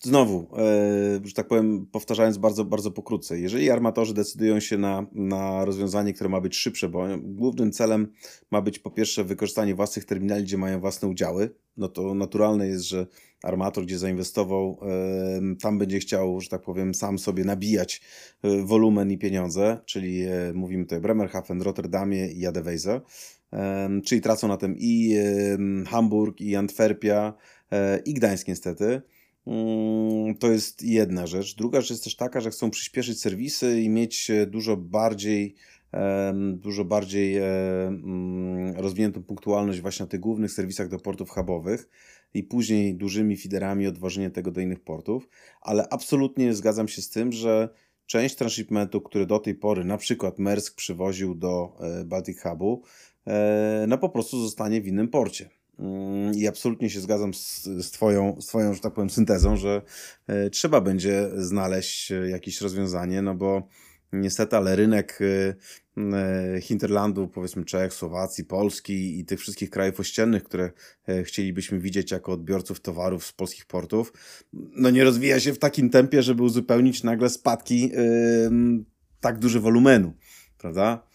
znowu, 0.01 0.47
e, 0.57 1.19
że 1.23 1.33
tak 1.33 1.47
powiem, 1.47 1.85
powtarzając 1.91 2.37
bardzo, 2.37 2.65
bardzo 2.65 2.91
pokrótce, 2.91 3.39
jeżeli 3.39 3.69
armatorzy 3.69 4.13
decydują 4.13 4.59
się 4.59 4.77
na, 4.77 5.05
na 5.11 5.65
rozwiązanie, 5.65 6.13
które 6.13 6.29
ma 6.29 6.41
być 6.41 6.55
szybsze, 6.55 6.89
bo 6.89 7.07
głównym 7.23 7.71
celem 7.71 8.07
ma 8.51 8.61
być 8.61 8.79
po 8.79 8.91
pierwsze 8.91 9.23
wykorzystanie 9.23 9.75
własnych 9.75 10.05
terminali, 10.05 10.43
gdzie 10.43 10.57
mają 10.57 10.79
własne 10.79 11.07
udziały, 11.07 11.55
no 11.77 11.87
to 11.87 12.13
naturalne 12.13 12.67
jest, 12.67 12.83
że 12.83 13.07
armator, 13.43 13.85
gdzie 13.85 13.97
zainwestował, 13.97 14.79
tam 15.61 15.77
będzie 15.77 15.99
chciał, 15.99 16.41
że 16.41 16.49
tak 16.49 16.61
powiem, 16.61 16.95
sam 16.95 17.19
sobie 17.19 17.43
nabijać 17.43 18.01
e, 18.43 18.65
wolumen 18.65 19.11
i 19.11 19.17
pieniądze, 19.17 19.77
czyli 19.85 20.21
e, 20.21 20.53
mówimy 20.53 20.83
tutaj 20.83 21.01
Bremerhaven, 21.01 21.61
Rotterdamie 21.61 22.31
i 22.31 22.39
Jadeweise, 22.39 23.01
e, 23.53 23.89
czyli 24.05 24.21
tracą 24.21 24.47
na 24.47 24.57
tym 24.57 24.75
i 24.77 25.15
Hamburg, 25.87 26.41
i 26.41 26.55
Antwerpia, 26.55 27.33
i 28.05 28.13
Gdańsk 28.13 28.47
niestety. 28.47 29.01
Mm, 29.47 30.35
to 30.35 30.51
jest 30.51 30.83
jedna 30.83 31.27
rzecz. 31.27 31.55
Druga 31.55 31.81
rzecz 31.81 31.89
jest 31.89 32.03
też 32.03 32.15
taka, 32.15 32.41
że 32.41 32.49
chcą 32.49 32.71
przyspieszyć 32.71 33.21
serwisy 33.21 33.81
i 33.81 33.89
mieć 33.89 34.31
e, 34.31 34.45
dużo 34.45 34.77
bardziej 34.77 35.55
dużo 36.53 36.85
bardziej 36.85 37.37
e, 37.37 37.43
mm, 37.87 38.75
rozwiniętą 38.75 39.23
punktualność 39.23 39.81
właśnie 39.81 40.03
na 40.03 40.09
tych 40.09 40.19
głównych 40.19 40.51
serwisach 40.51 40.89
do 40.89 40.99
portów 40.99 41.29
hubowych 41.29 41.89
i 42.33 42.43
później 42.43 42.95
dużymi 42.95 43.37
feederami 43.37 43.87
odwożenie 43.87 44.29
tego 44.29 44.51
do 44.51 44.61
innych 44.61 44.79
portów, 44.79 45.29
ale 45.61 45.89
absolutnie 45.89 46.53
zgadzam 46.53 46.87
się 46.87 47.01
z 47.01 47.09
tym, 47.09 47.31
że 47.31 47.69
część 48.05 48.35
transshipmentu, 48.35 49.01
który 49.01 49.25
do 49.25 49.39
tej 49.39 49.55
pory 49.55 49.85
na 49.85 49.97
przykład 49.97 50.39
Maersk 50.39 50.75
przywoził 50.75 51.35
do 51.35 51.77
e, 51.79 52.05
Baltic 52.05 52.41
Hubu, 52.41 52.83
no 53.87 53.97
po 53.97 54.09
prostu 54.09 54.41
zostanie 54.41 54.81
w 54.81 54.87
innym 54.87 55.07
porcie. 55.07 55.49
Mm, 55.81 56.33
I 56.35 56.47
absolutnie 56.47 56.89
się 56.89 56.99
zgadzam 56.99 57.33
z, 57.33 57.63
z, 57.63 57.91
twoją, 57.91 58.41
z 58.41 58.47
Twoją, 58.47 58.73
że 58.73 58.79
tak 58.79 58.93
powiem, 58.93 59.09
syntezą, 59.09 59.57
że 59.57 59.81
e, 60.27 60.49
trzeba 60.49 60.81
będzie 60.81 61.29
znaleźć 61.35 62.11
e, 62.11 62.29
jakieś 62.29 62.61
rozwiązanie, 62.61 63.21
no 63.21 63.35
bo 63.35 63.67
niestety, 64.13 64.57
ale 64.57 64.75
rynek 64.75 65.19
e, 65.21 66.61
hinterlandu, 66.61 67.27
powiedzmy 67.27 67.65
Czech, 67.65 67.93
Słowacji, 67.93 68.43
Polski 68.43 69.19
i 69.19 69.25
tych 69.25 69.39
wszystkich 69.39 69.69
krajów 69.69 69.99
ościennych, 69.99 70.43
które 70.43 70.71
chcielibyśmy 71.23 71.79
widzieć 71.79 72.11
jako 72.11 72.31
odbiorców 72.31 72.81
towarów 72.81 73.25
z 73.25 73.33
polskich 73.33 73.65
portów, 73.65 74.13
no 74.53 74.89
nie 74.89 75.03
rozwija 75.03 75.39
się 75.39 75.53
w 75.53 75.59
takim 75.59 75.89
tempie, 75.89 76.23
żeby 76.23 76.43
uzupełnić 76.43 77.03
nagle 77.03 77.29
spadki 77.29 77.91
tak 79.19 79.39
duży 79.39 79.59
wolumenu, 79.59 80.13
prawda? 80.57 81.07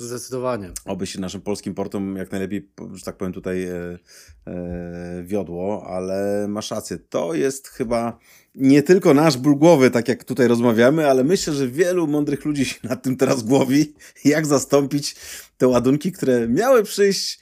Zdecydowanie. 0.00 0.70
Oby 0.84 1.06
się 1.06 1.20
naszym 1.20 1.40
polskim 1.40 1.74
portom 1.74 2.16
jak 2.16 2.30
najlepiej, 2.30 2.68
że 2.94 3.04
tak 3.04 3.16
powiem, 3.16 3.32
tutaj 3.32 3.64
e, 3.64 3.98
e, 4.46 5.22
wiodło, 5.24 5.86
ale 5.86 6.46
masz 6.48 6.70
rację. 6.70 6.98
To 6.98 7.34
jest 7.34 7.68
chyba 7.68 8.18
nie 8.54 8.82
tylko 8.82 9.14
nasz 9.14 9.36
ból 9.36 9.56
głowy, 9.56 9.90
tak 9.90 10.08
jak 10.08 10.24
tutaj 10.24 10.48
rozmawiamy, 10.48 11.10
ale 11.10 11.24
myślę, 11.24 11.52
że 11.52 11.68
wielu 11.68 12.06
mądrych 12.06 12.44
ludzi 12.44 12.64
się 12.64 12.76
nad 12.82 13.02
tym 13.02 13.16
teraz 13.16 13.42
głowi, 13.42 13.94
jak 14.24 14.46
zastąpić 14.46 15.16
te 15.56 15.68
ładunki, 15.68 16.12
które 16.12 16.48
miały 16.48 16.82
przyjść, 16.82 17.40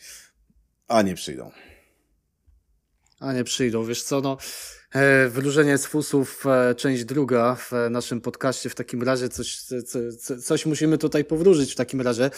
a 0.89 1.03
nie 1.03 1.15
przyjdą. 1.15 1.51
A 3.21 3.33
nie 3.33 3.45
przyjdą. 3.45 3.85
Wiesz 3.85 4.03
co, 4.03 4.21
no 4.21 4.37
E, 4.95 5.29
wyróżnienie 5.29 5.79
z 5.79 5.87
fusów, 5.87 6.47
e, 6.47 6.75
część 6.75 7.05
druga 7.05 7.55
w 7.55 7.73
naszym 7.91 8.21
podcaście. 8.21 8.71
W 8.71 8.75
takim 8.75 9.03
razie 9.03 9.29
coś, 9.29 9.57
co, 10.21 10.37
coś 10.43 10.67
musimy 10.67 10.99
tutaj 10.99 11.25
powróżyć 11.25 11.73
w 11.73 11.77
takim 11.77 12.01
razie, 12.01 12.31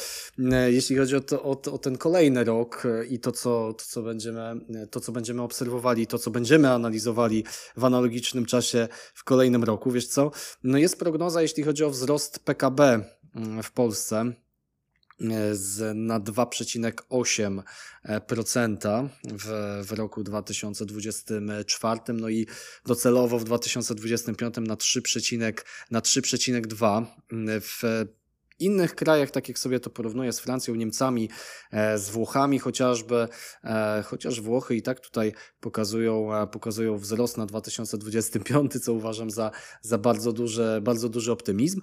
e, 0.52 0.72
jeśli 0.72 0.96
chodzi 0.96 1.16
o, 1.16 1.20
to, 1.20 1.42
o, 1.42 1.50
o, 1.50 1.78
ten 1.78 1.98
kolejny 1.98 2.44
rok 2.44 2.82
i 3.10 3.18
to 3.18 3.32
co, 3.32 3.74
to, 3.74 3.84
co 3.84 4.02
będziemy, 4.02 4.40
to, 4.90 5.00
co 5.00 5.12
będziemy 5.12 5.42
obserwowali, 5.42 6.06
to, 6.06 6.18
co 6.18 6.30
będziemy 6.30 6.70
analizowali 6.70 7.44
w 7.76 7.84
analogicznym 7.84 8.46
czasie 8.46 8.88
w 9.14 9.24
kolejnym 9.24 9.64
roku. 9.64 9.90
Wiesz 9.90 10.06
co? 10.06 10.30
No 10.64 10.78
jest 10.78 10.98
prognoza, 10.98 11.42
jeśli 11.42 11.62
chodzi 11.62 11.84
o 11.84 11.90
wzrost 11.90 12.38
PKB 12.38 13.04
mm, 13.34 13.62
w 13.62 13.72
Polsce 13.72 14.32
z, 15.52 15.96
na 15.96 16.20
2,8% 16.20 19.08
w, 19.24 19.82
w 19.84 19.92
roku 19.92 20.24
2024, 20.24 22.00
no 22.08 22.28
i 22.28 22.46
docelowo 22.86 23.38
w 23.38 23.44
2025 23.44 24.56
na 24.56 24.74
3,2%. 24.74 25.54
Na 25.90 26.00
3,2 26.00 27.06
w 27.60 27.82
innych 28.58 28.94
krajach, 28.94 29.30
tak 29.30 29.48
jak 29.48 29.58
sobie 29.58 29.80
to 29.80 29.90
porównuję 29.90 30.32
z 30.32 30.40
Francją, 30.40 30.74
Niemcami, 30.74 31.28
e, 31.72 31.98
z 31.98 32.10
Włochami 32.10 32.58
chociażby, 32.58 33.28
e, 33.64 34.02
chociaż 34.06 34.40
Włochy 34.40 34.76
i 34.76 34.82
tak 34.82 35.00
tutaj 35.00 35.32
pokazują, 35.60 36.34
e, 36.34 36.46
pokazują 36.46 36.98
wzrost 36.98 37.38
na 37.38 37.46
2025, 37.46 38.80
co 38.80 38.92
uważam 38.92 39.30
za, 39.30 39.50
za 39.82 39.98
bardzo, 39.98 40.32
duży, 40.32 40.80
bardzo 40.82 41.08
duży 41.08 41.32
optymizm. 41.32 41.80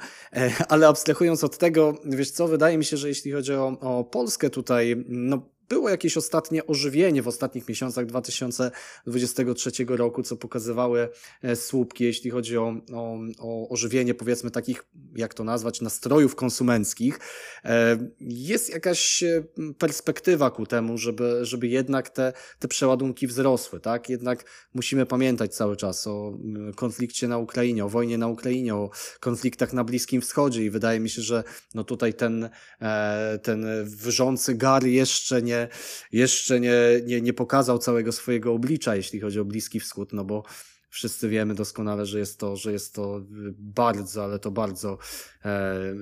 Ale 0.69 0.87
abstrahując 0.87 1.43
od 1.43 1.57
tego, 1.57 1.97
wiesz 2.05 2.31
co, 2.31 2.47
wydaje 2.47 2.77
mi 2.77 2.85
się, 2.85 2.97
że 2.97 3.07
jeśli 3.07 3.31
chodzi 3.31 3.53
o, 3.53 3.77
o 3.79 4.03
Polskę 4.03 4.49
tutaj, 4.49 5.05
no 5.07 5.52
było 5.73 5.89
jakieś 5.89 6.17
ostatnie 6.17 6.67
ożywienie 6.67 7.21
w 7.21 7.27
ostatnich 7.27 7.67
miesiącach 7.67 8.05
2023 8.05 9.71
roku, 9.87 10.23
co 10.23 10.37
pokazywały 10.37 11.09
słupki, 11.55 12.03
jeśli 12.03 12.31
chodzi 12.31 12.57
o, 12.57 12.75
o, 12.93 13.17
o 13.39 13.69
ożywienie 13.69 14.13
powiedzmy 14.13 14.51
takich 14.51 14.85
jak 15.15 15.33
to 15.33 15.43
nazwać, 15.43 15.81
nastrojów 15.81 16.35
konsumenckich, 16.35 17.19
e, 17.65 17.97
jest 18.19 18.69
jakaś 18.69 19.23
e, 19.23 19.43
perspektywa 19.77 20.51
ku 20.51 20.65
temu, 20.65 20.97
żeby, 20.97 21.45
żeby 21.45 21.67
jednak 21.67 22.09
te, 22.09 22.33
te 22.59 22.67
przeładunki 22.67 23.27
wzrosły, 23.27 23.79
tak? 23.79 24.09
Jednak 24.09 24.45
musimy 24.73 25.05
pamiętać 25.05 25.55
cały 25.55 25.75
czas 25.75 26.07
o 26.07 26.37
konflikcie 26.75 27.27
na 27.27 27.37
Ukrainie, 27.37 27.85
o 27.85 27.89
wojnie 27.89 28.17
na 28.17 28.27
Ukrainie, 28.27 28.75
o 28.75 28.89
konfliktach 29.19 29.73
na 29.73 29.83
Bliskim 29.83 30.21
Wschodzie 30.21 30.65
i 30.65 30.69
wydaje 30.69 30.99
mi 30.99 31.09
się, 31.09 31.21
że 31.21 31.43
no 31.73 31.83
tutaj 31.83 32.13
ten, 32.13 32.49
e, 32.81 33.39
ten 33.43 33.65
wrzący 33.83 34.55
gar 34.55 34.85
jeszcze 34.85 35.41
nie, 35.41 35.62
jeszcze 36.11 36.59
nie, 36.59 36.75
nie, 37.05 37.21
nie 37.21 37.33
pokazał 37.33 37.79
całego 37.79 38.11
swojego 38.11 38.53
oblicza, 38.53 38.95
jeśli 38.95 39.19
chodzi 39.19 39.39
o 39.39 39.45
Bliski 39.45 39.79
Wschód, 39.79 40.13
no 40.13 40.23
bo 40.23 40.43
wszyscy 40.89 41.29
wiemy 41.29 41.55
doskonale, 41.55 42.05
że 42.05 42.19
jest 42.19 42.39
to, 42.39 42.55
że 42.55 42.71
jest 42.71 42.95
to 42.95 43.21
bardzo, 43.57 44.23
ale 44.23 44.39
to 44.39 44.51
bardzo 44.51 44.97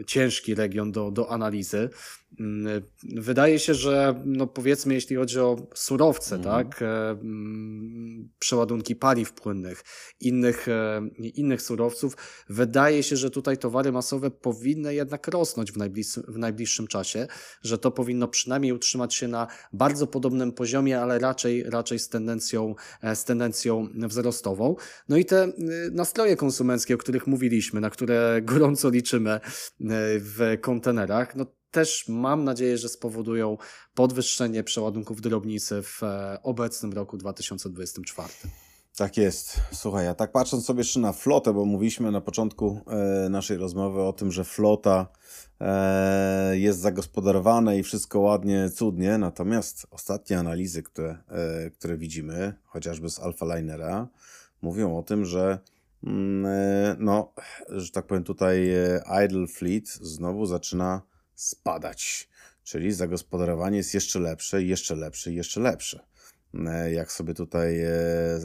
ciężki 0.08 0.56
region 0.56 0.92
do, 0.92 1.12
do 1.12 1.32
analizy. 1.32 1.90
Mm, 2.40 2.82
wydaje 3.04 3.60
się, 3.60 3.74
że 3.74 4.22
no 4.26 4.48
powiedzmy, 4.48 4.94
jeśli 4.94 5.16
chodzi 5.16 5.40
o 5.40 5.68
surowce, 5.76 6.36
mhm. 6.36 6.56
tak, 6.56 6.82
e, 6.82 7.10
mm, 7.10 8.30
przeładunki 8.40 8.96
paliw 8.96 9.34
płynnych, 9.34 9.84
innych, 10.20 10.68
e, 10.68 11.02
innych 11.18 11.62
surowców, 11.62 12.18
wydaje 12.50 13.04
się, 13.04 13.18
że 13.18 13.32
tutaj 13.32 13.58
towary 13.58 13.92
masowe 13.92 14.32
powinny 14.32 14.94
jednak 14.94 15.28
rosnąć 15.28 15.72
w 15.72 15.78
najbliższym, 15.78 16.24
w 16.28 16.38
najbliższym 16.38 16.88
czasie, 16.88 17.28
że 17.64 17.78
to 17.78 17.92
powinno 17.92 18.28
przynajmniej 18.28 18.74
utrzymać 18.74 19.16
się 19.16 19.28
na 19.28 19.48
bardzo 19.74 20.08
podobnym 20.08 20.52
poziomie, 20.52 21.02
ale 21.02 21.20
raczej, 21.20 21.64
raczej 21.64 22.00
z 22.00 22.10
tendencją, 22.10 22.76
e, 23.02 23.16
z 23.16 23.26
tendencją 23.26 23.88
wzrostową. 23.96 24.76
No 25.10 25.18
i 25.18 25.26
te 25.26 25.52
nastroje 25.92 26.36
konsumenckie, 26.36 26.96
o 26.96 26.98
których 26.98 27.28
mówiliśmy, 27.28 27.82
na 27.82 27.90
które 27.90 28.42
gorąco 28.44 28.90
liczymy 28.90 29.31
w 30.20 30.58
kontenerach, 30.62 31.36
no 31.36 31.46
też 31.72 32.06
mam 32.08 32.44
nadzieję, 32.44 32.78
że 32.78 32.90
spowodują 32.90 33.58
podwyższenie 33.94 34.64
przeładunków 34.64 35.22
drobnicy 35.22 35.82
w 35.84 36.04
e, 36.04 36.40
obecnym 36.44 36.94
roku 36.94 37.18
2024. 37.18 38.30
Tak 38.98 39.18
jest. 39.18 39.60
Słuchaj, 39.72 40.08
a 40.08 40.14
tak 40.16 40.32
patrząc 40.32 40.66
sobie 40.66 40.80
jeszcze 40.80 41.00
na 41.00 41.14
flotę, 41.14 41.54
bo 41.54 41.66
mówiliśmy 41.66 42.12
na 42.12 42.22
początku 42.22 42.82
e, 42.88 43.30
naszej 43.30 43.58
rozmowy 43.58 44.02
o 44.02 44.14
tym, 44.14 44.32
że 44.32 44.44
flota 44.44 45.08
e, 45.62 46.58
jest 46.58 46.80
zagospodarowana 46.80 47.76
i 47.76 47.84
wszystko 47.84 48.20
ładnie, 48.20 48.70
cudnie, 48.70 49.18
natomiast 49.18 49.88
ostatnie 49.92 50.40
analizy, 50.40 50.84
które, 50.84 51.18
które 51.74 51.98
widzimy, 51.98 52.54
chociażby 52.66 53.10
z 53.10 53.20
Alpha 53.20 53.56
Linera, 53.56 54.08
mówią 54.62 54.98
o 54.98 55.04
tym, 55.04 55.26
że 55.26 55.60
no, 57.00 57.34
że 57.70 57.92
tak 57.92 58.08
powiem 58.08 58.24
tutaj 58.24 58.70
idle 59.26 59.48
fleet 59.48 59.90
znowu 59.90 60.46
zaczyna 60.46 61.02
spadać. 61.36 62.30
Czyli 62.64 62.92
zagospodarowanie 62.92 63.78
jest 63.78 63.94
jeszcze 63.94 64.20
lepsze, 64.20 64.64
jeszcze 64.64 64.96
lepsze, 64.96 65.32
jeszcze 65.32 65.60
lepsze. 65.60 66.00
E, 66.54 66.92
jak 66.94 67.12
sobie 67.12 67.34
tutaj, 67.34 67.80
e, 67.80 67.92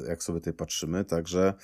jak 0.08 0.22
sobie 0.22 0.40
tutaj 0.40 0.52
patrzymy, 0.54 1.04
także 1.04 1.54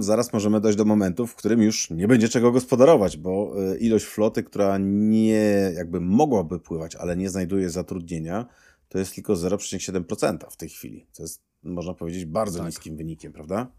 zaraz 0.00 0.32
możemy 0.32 0.60
dojść 0.60 0.78
do 0.78 0.84
momentu, 0.84 1.26
w 1.26 1.34
którym 1.34 1.62
już 1.62 1.90
nie 1.90 2.08
będzie 2.08 2.28
czego 2.28 2.52
gospodarować, 2.52 3.16
bo 3.16 3.54
e, 3.72 3.78
ilość 3.78 4.04
floty, 4.04 4.42
która 4.42 4.78
nie 4.80 5.72
jakby 5.74 6.00
mogłaby 6.00 6.60
pływać, 6.60 6.96
ale 6.96 7.16
nie 7.16 7.30
znajduje 7.30 7.70
zatrudnienia, 7.70 8.46
to 8.88 8.98
jest 8.98 9.14
tylko 9.14 9.34
0,7% 9.34 10.50
w 10.50 10.56
tej 10.56 10.68
chwili. 10.68 11.06
To 11.16 11.22
jest, 11.22 11.42
można 11.62 11.94
powiedzieć, 11.94 12.24
bardzo 12.24 12.58
tak. 12.58 12.66
niskim 12.66 12.96
wynikiem, 12.96 13.32
prawda? 13.32 13.72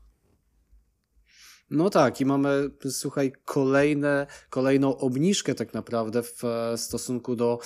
No 1.72 1.90
tak, 1.90 2.22
i 2.22 2.26
mamy, 2.26 2.70
słuchaj, 2.90 3.34
kolejne, 3.46 4.28
kolejną 4.50 4.98
obniżkę 4.98 5.56
tak 5.56 5.74
naprawdę 5.74 6.24
w 6.24 6.46
e, 6.46 6.78
stosunku 6.78 7.36
do 7.36 7.60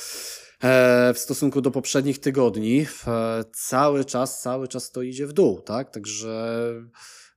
e, 0.63 1.13
w 1.13 1.19
stosunku 1.19 1.61
do 1.61 1.71
poprzednich 1.71 2.19
tygodni. 2.19 2.87
E, 3.07 3.43
cały 3.53 4.05
czas, 4.05 4.41
cały 4.41 4.67
czas 4.67 4.91
to 4.91 5.01
idzie 5.01 5.27
w 5.27 5.33
dół, 5.33 5.61
tak? 5.61 5.91
Także 5.91 6.55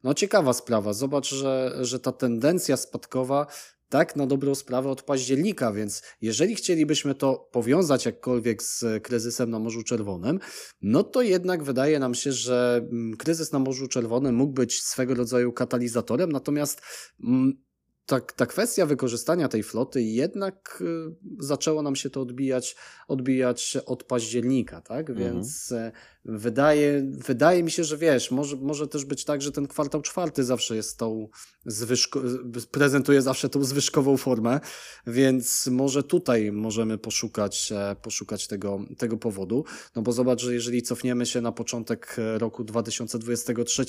no 0.04 0.14
ciekawa 0.14 0.52
sprawa. 0.52 0.92
Zobacz, 0.92 1.34
że, 1.34 1.76
że 1.80 2.00
ta 2.00 2.12
tendencja 2.12 2.76
spadkowa 2.76 3.46
tak 3.88 4.16
na 4.16 4.26
dobrą 4.26 4.54
sprawę 4.54 4.88
od 4.90 5.02
października, 5.02 5.72
więc 5.72 6.02
jeżeli 6.20 6.54
chcielibyśmy 6.54 7.14
to 7.14 7.48
powiązać 7.52 8.06
jakkolwiek 8.06 8.62
z 8.62 9.02
kryzysem 9.02 9.50
na 9.50 9.58
Morzu 9.58 9.82
Czerwonym, 9.82 10.38
no 10.82 11.04
to 11.04 11.22
jednak 11.22 11.62
wydaje 11.62 11.98
nam 11.98 12.14
się, 12.14 12.32
że 12.32 12.86
mm, 12.90 13.16
kryzys 13.16 13.52
na 13.52 13.58
Morzu 13.58 13.88
Czerwonym 13.88 14.34
mógł 14.34 14.52
być 14.52 14.82
swego 14.82 15.14
rodzaju 15.14 15.52
katalizatorem, 15.52 16.32
natomiast 16.32 16.80
mm, 17.24 17.68
ta, 18.08 18.20
ta 18.20 18.46
kwestia 18.46 18.86
wykorzystania 18.86 19.48
tej 19.48 19.62
floty 19.62 20.02
jednak 20.02 20.78
y, 20.80 21.44
zaczęło 21.44 21.82
nam 21.82 21.96
się 21.96 22.10
to 22.10 22.20
odbijać, 22.20 22.76
odbijać 23.08 23.78
od 23.86 24.04
października, 24.04 24.80
tak? 24.80 25.10
Mhm. 25.10 25.34
Więc 25.34 25.72
e, 25.72 25.92
wydaje, 26.28 27.06
wydaje 27.10 27.62
mi 27.62 27.70
się, 27.70 27.84
że 27.84 27.96
wiesz, 27.96 28.30
może, 28.30 28.56
może 28.56 28.88
też 28.88 29.04
być 29.04 29.24
tak, 29.24 29.42
że 29.42 29.52
ten 29.52 29.66
kwartał 29.66 30.02
czwarty 30.02 30.44
zawsze 30.44 30.76
jest 30.76 30.98
tą 30.98 31.28
zwyżko, 31.66 32.22
prezentuje 32.70 33.22
zawsze 33.22 33.48
tą 33.48 33.64
zwyżkową 33.64 34.16
formę, 34.16 34.60
więc 35.06 35.66
może 35.66 36.02
tutaj 36.02 36.52
możemy 36.52 36.98
poszukać, 36.98 37.72
e, 37.72 37.96
poszukać 38.02 38.46
tego, 38.46 38.80
tego 38.98 39.16
powodu, 39.16 39.64
no 39.96 40.02
bo 40.02 40.12
zobacz, 40.12 40.42
że 40.42 40.54
jeżeli 40.54 40.82
cofniemy 40.82 41.26
się 41.26 41.40
na 41.40 41.52
początek 41.52 42.16
roku 42.38 42.64
2023, 42.64 43.84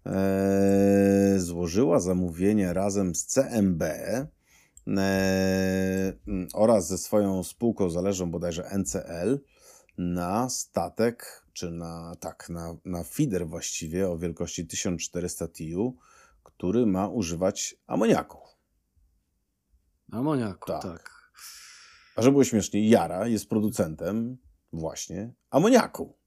e, 0.05 1.35
złożyła 1.37 1.99
zamówienie 1.99 2.73
razem 2.73 3.15
z 3.15 3.25
CMB 3.25 3.81
E, 3.83 4.27
oraz 6.53 6.87
ze 6.87 6.97
swoją 6.97 7.43
spółką 7.43 7.89
zależą 7.89 8.31
bodajże 8.31 8.69
NCL 8.77 9.39
na 9.97 10.49
statek, 10.49 11.45
czy 11.53 11.71
na, 11.71 12.15
tak, 12.19 12.49
na, 12.49 12.75
na 12.85 13.03
feeder 13.03 13.47
właściwie 13.47 14.09
o 14.09 14.17
wielkości 14.17 14.67
1400 14.67 15.47
TU, 15.47 15.97
który 16.43 16.85
ma 16.85 17.07
używać 17.07 17.75
amoniaku. 17.87 18.37
Amoniaku, 20.11 20.67
tak. 20.67 20.81
tak. 20.81 21.31
A 22.15 22.21
żeby 22.21 22.31
było 22.31 22.43
śmiesznie, 22.43 22.89
Jara 22.89 23.27
jest 23.27 23.49
producentem 23.49 24.37
właśnie 24.73 25.33
amoniaku. 25.49 26.17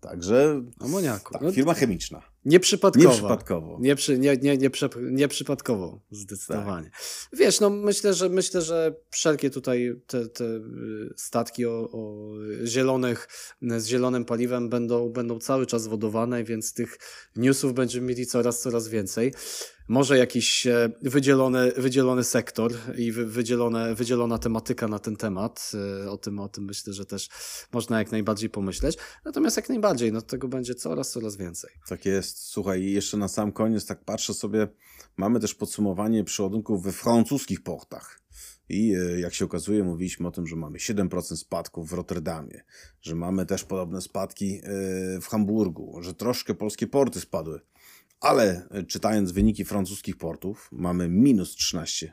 Także 0.00 0.62
amoniaku. 0.80 1.32
Tak, 1.32 1.42
no 1.42 1.52
firma 1.52 1.74
chemiczna. 1.74 2.22
Nieprzypadkowo. 2.44 3.06
Nieprzypadkowo. 3.08 3.78
Nie, 3.80 3.96
przy, 3.96 4.18
nie, 4.18 4.36
nie, 4.36 4.56
nie, 4.56 4.70
przy, 4.70 4.88
nieprzypadkowo, 5.00 6.00
zdecydowanie. 6.10 6.90
Tak. 6.90 7.28
Wiesz, 7.32 7.60
no 7.60 7.70
myślę, 7.70 8.14
że 8.14 8.28
myślę, 8.28 8.62
że 8.62 8.94
wszelkie 9.10 9.50
tutaj 9.50 10.00
te, 10.06 10.28
te 10.28 10.44
y, 10.44 10.60
statki 11.16 11.66
o, 11.66 11.88
o, 11.92 12.32
zielonych, 12.64 13.28
z 13.62 13.86
zielonym 13.86 14.24
paliwem 14.24 14.68
będą, 14.68 15.08
będą 15.08 15.38
cały 15.38 15.66
czas 15.66 15.86
wodowane, 15.86 16.44
więc 16.44 16.74
tych 16.74 16.98
newsów 17.36 17.74
będziemy 17.74 18.06
mieli 18.06 18.26
coraz, 18.26 18.60
coraz 18.60 18.88
więcej 18.88 19.32
może 19.88 20.18
jakiś 20.18 20.66
e, 20.66 20.90
wydzielony, 21.02 21.72
wydzielony 21.76 22.24
sektor 22.24 22.72
i 22.96 23.12
wydzielone, 23.12 23.94
wydzielona 23.94 24.38
tematyka 24.38 24.88
na 24.88 24.98
ten 24.98 25.16
temat. 25.16 25.72
E, 26.04 26.10
o 26.10 26.16
tym, 26.16 26.38
o 26.38 26.48
tym 26.48 26.64
myślę, 26.64 26.92
że 26.92 27.06
też 27.06 27.28
można 27.72 27.98
jak 27.98 28.12
najbardziej 28.12 28.50
pomyśleć. 28.50 28.96
Natomiast 29.24 29.56
jak 29.56 29.68
najbardziej, 29.68 30.12
no 30.12 30.22
tego 30.22 30.48
będzie 30.48 30.74
coraz, 30.74 31.10
coraz 31.10 31.36
więcej. 31.36 31.70
Tak 31.88 32.04
jest. 32.04 32.38
Słuchaj, 32.38 32.84
jeszcze 32.84 33.16
na 33.16 33.28
sam 33.28 33.52
koniec 33.52 33.86
tak 33.86 34.04
patrzę 34.04 34.34
sobie, 34.34 34.68
mamy 35.16 35.40
też 35.40 35.54
podsumowanie 35.54 36.24
przeładunków 36.24 36.82
we 36.82 36.92
francuskich 36.92 37.62
portach. 37.62 38.20
I 38.68 38.94
e, 38.94 39.20
jak 39.20 39.34
się 39.34 39.44
okazuje, 39.44 39.84
mówiliśmy 39.84 40.28
o 40.28 40.30
tym, 40.30 40.46
że 40.46 40.56
mamy 40.56 40.78
7% 40.78 41.36
spadków 41.36 41.90
w 41.90 41.92
Rotterdamie, 41.92 42.64
że 43.02 43.14
mamy 43.14 43.46
też 43.46 43.64
podobne 43.64 44.00
spadki 44.00 44.60
w 45.22 45.26
Hamburgu, 45.26 45.98
że 46.02 46.14
troszkę 46.14 46.54
polskie 46.54 46.86
porty 46.86 47.20
spadły. 47.20 47.60
Ale 48.20 48.68
e, 48.70 48.82
czytając 48.82 49.32
wyniki 49.32 49.64
francuskich 49.64 50.16
portów, 50.16 50.68
mamy 50.72 51.08
minus 51.08 51.56
13%. 51.56 52.10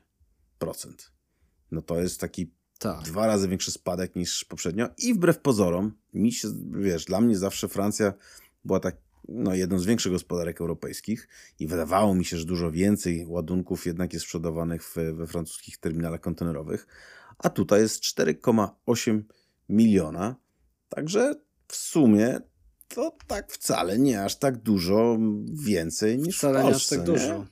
No 1.72 1.82
to 1.82 2.02
jest 2.02 2.20
taki 2.20 2.52
tak. 2.80 3.02
dwa 3.02 3.28
razy 3.28 3.48
większy 3.48 3.72
spadek 3.72 4.16
niż 4.16 4.46
poprzednio. 4.46 4.90
I 4.98 5.14
wbrew 5.14 5.40
pozorom, 5.40 5.94
mi 6.14 6.32
się, 6.32 6.48
wiesz, 6.72 7.06
dla 7.06 7.22
mnie 7.22 7.38
zawsze 7.38 7.68
Francja 7.68 8.14
była 8.66 8.80
tak, 8.80 8.98
no, 9.28 9.56
jedną 9.56 9.80
z 9.80 9.86
większych 9.86 10.12
gospodarek 10.12 10.62
europejskich 10.62 11.28
i 11.60 11.68
wydawało 11.68 12.16
mi 12.16 12.26
się, 12.26 12.38
że 12.38 12.46
dużo 12.46 12.72
więcej 12.72 13.26
ładunków 13.26 13.86
jednak 13.86 14.14
jest 14.14 14.26
sprzedawanych 14.26 14.84
w, 14.84 14.96
we 14.96 15.28
francuskich 15.28 15.78
terminalach 15.78 16.22
kontenerowych, 16.22 16.88
a 17.38 17.50
tutaj 17.50 17.82
jest 17.82 18.04
4,8 18.04 19.22
miliona. 19.70 20.36
Także 20.90 21.36
w 21.68 21.76
sumie 21.76 22.40
to 22.88 23.18
tak 23.28 23.52
wcale 23.52 24.00
nie 24.00 24.24
aż 24.24 24.36
tak 24.36 24.58
dużo 24.58 25.18
więcej 25.66 26.18
niż 26.18 26.38
Wcale 26.38 26.60
w 26.62 26.64
nie 26.66 26.72
Polsce. 26.72 26.96
aż 26.96 27.00
tak 27.00 27.06
dużo. 27.08 27.46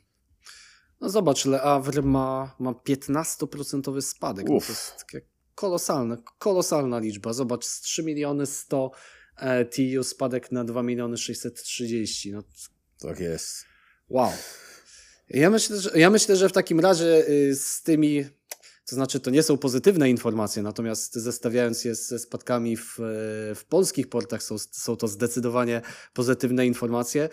No 1.01 1.09
zobacz, 1.09 1.45
Le 1.45 1.59
Havre 1.59 2.01
ma, 2.01 2.55
ma 2.59 2.71
15% 2.71 4.01
spadek. 4.01 4.45
No 4.49 4.59
to 4.59 4.65
jest 4.69 4.97
takie 4.97 5.21
kolosalne, 5.55 6.17
kolosalna 6.39 6.99
liczba. 6.99 7.33
Zobacz, 7.33 7.65
z 7.65 7.81
3 7.81 8.03
miliony 8.03 8.45
100 8.45 8.91
e, 9.38 9.65
TU 9.65 10.03
spadek 10.03 10.51
na 10.51 10.63
2 10.63 10.83
miliony 10.83 11.17
630. 11.17 12.31
No, 12.31 12.43
Tak 12.99 13.19
jest. 13.19 13.65
wow. 14.09 14.31
Ja 15.29 15.49
myślę, 15.49 15.81
że, 15.81 15.91
ja 15.95 16.09
myślę, 16.09 16.36
że 16.36 16.49
w 16.49 16.51
takim 16.51 16.79
razie 16.79 17.27
y, 17.29 17.55
z 17.55 17.81
tymi, 17.81 18.25
to 18.86 18.95
znaczy 18.95 19.19
to 19.19 19.31
nie 19.31 19.43
są 19.43 19.57
pozytywne 19.57 20.09
informacje, 20.09 20.63
natomiast 20.63 21.13
zestawiając 21.13 21.86
je 21.86 21.95
ze 21.95 22.19
spadkami 22.19 22.77
w, 22.77 22.97
w 23.55 23.65
polskich 23.69 24.09
portach 24.09 24.43
są, 24.43 24.57
są 24.57 24.95
to 24.95 25.07
zdecydowanie 25.07 25.81
pozytywne 26.13 26.67
informacje. 26.67 27.29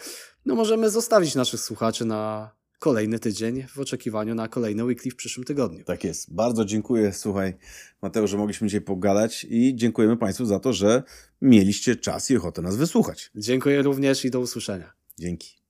No 0.46 0.54
możemy 0.54 0.90
zostawić 0.90 1.34
naszych 1.34 1.60
słuchaczy 1.60 2.04
na 2.04 2.50
kolejny 2.78 3.18
tydzień 3.18 3.66
w 3.68 3.78
oczekiwaniu 3.78 4.34
na 4.34 4.48
kolejny 4.48 4.84
weekly 4.84 5.10
w 5.10 5.16
przyszłym 5.16 5.44
tygodniu. 5.44 5.84
Tak 5.84 6.04
jest. 6.04 6.34
Bardzo 6.34 6.64
dziękuję, 6.64 7.12
słuchaj, 7.12 7.54
Mateusz, 8.02 8.30
że 8.30 8.36
mogliśmy 8.36 8.68
dzisiaj 8.68 8.80
pogadać 8.80 9.46
i 9.50 9.76
dziękujemy 9.76 10.16
Państwu 10.16 10.44
za 10.44 10.60
to, 10.60 10.72
że 10.72 11.02
mieliście 11.42 11.96
czas 11.96 12.30
i 12.30 12.36
ochotę 12.36 12.62
nas 12.62 12.76
wysłuchać. 12.76 13.30
Dziękuję 13.36 13.82
również 13.82 14.24
i 14.24 14.30
do 14.30 14.40
usłyszenia. 14.40 14.92
Dzięki. 15.18 15.61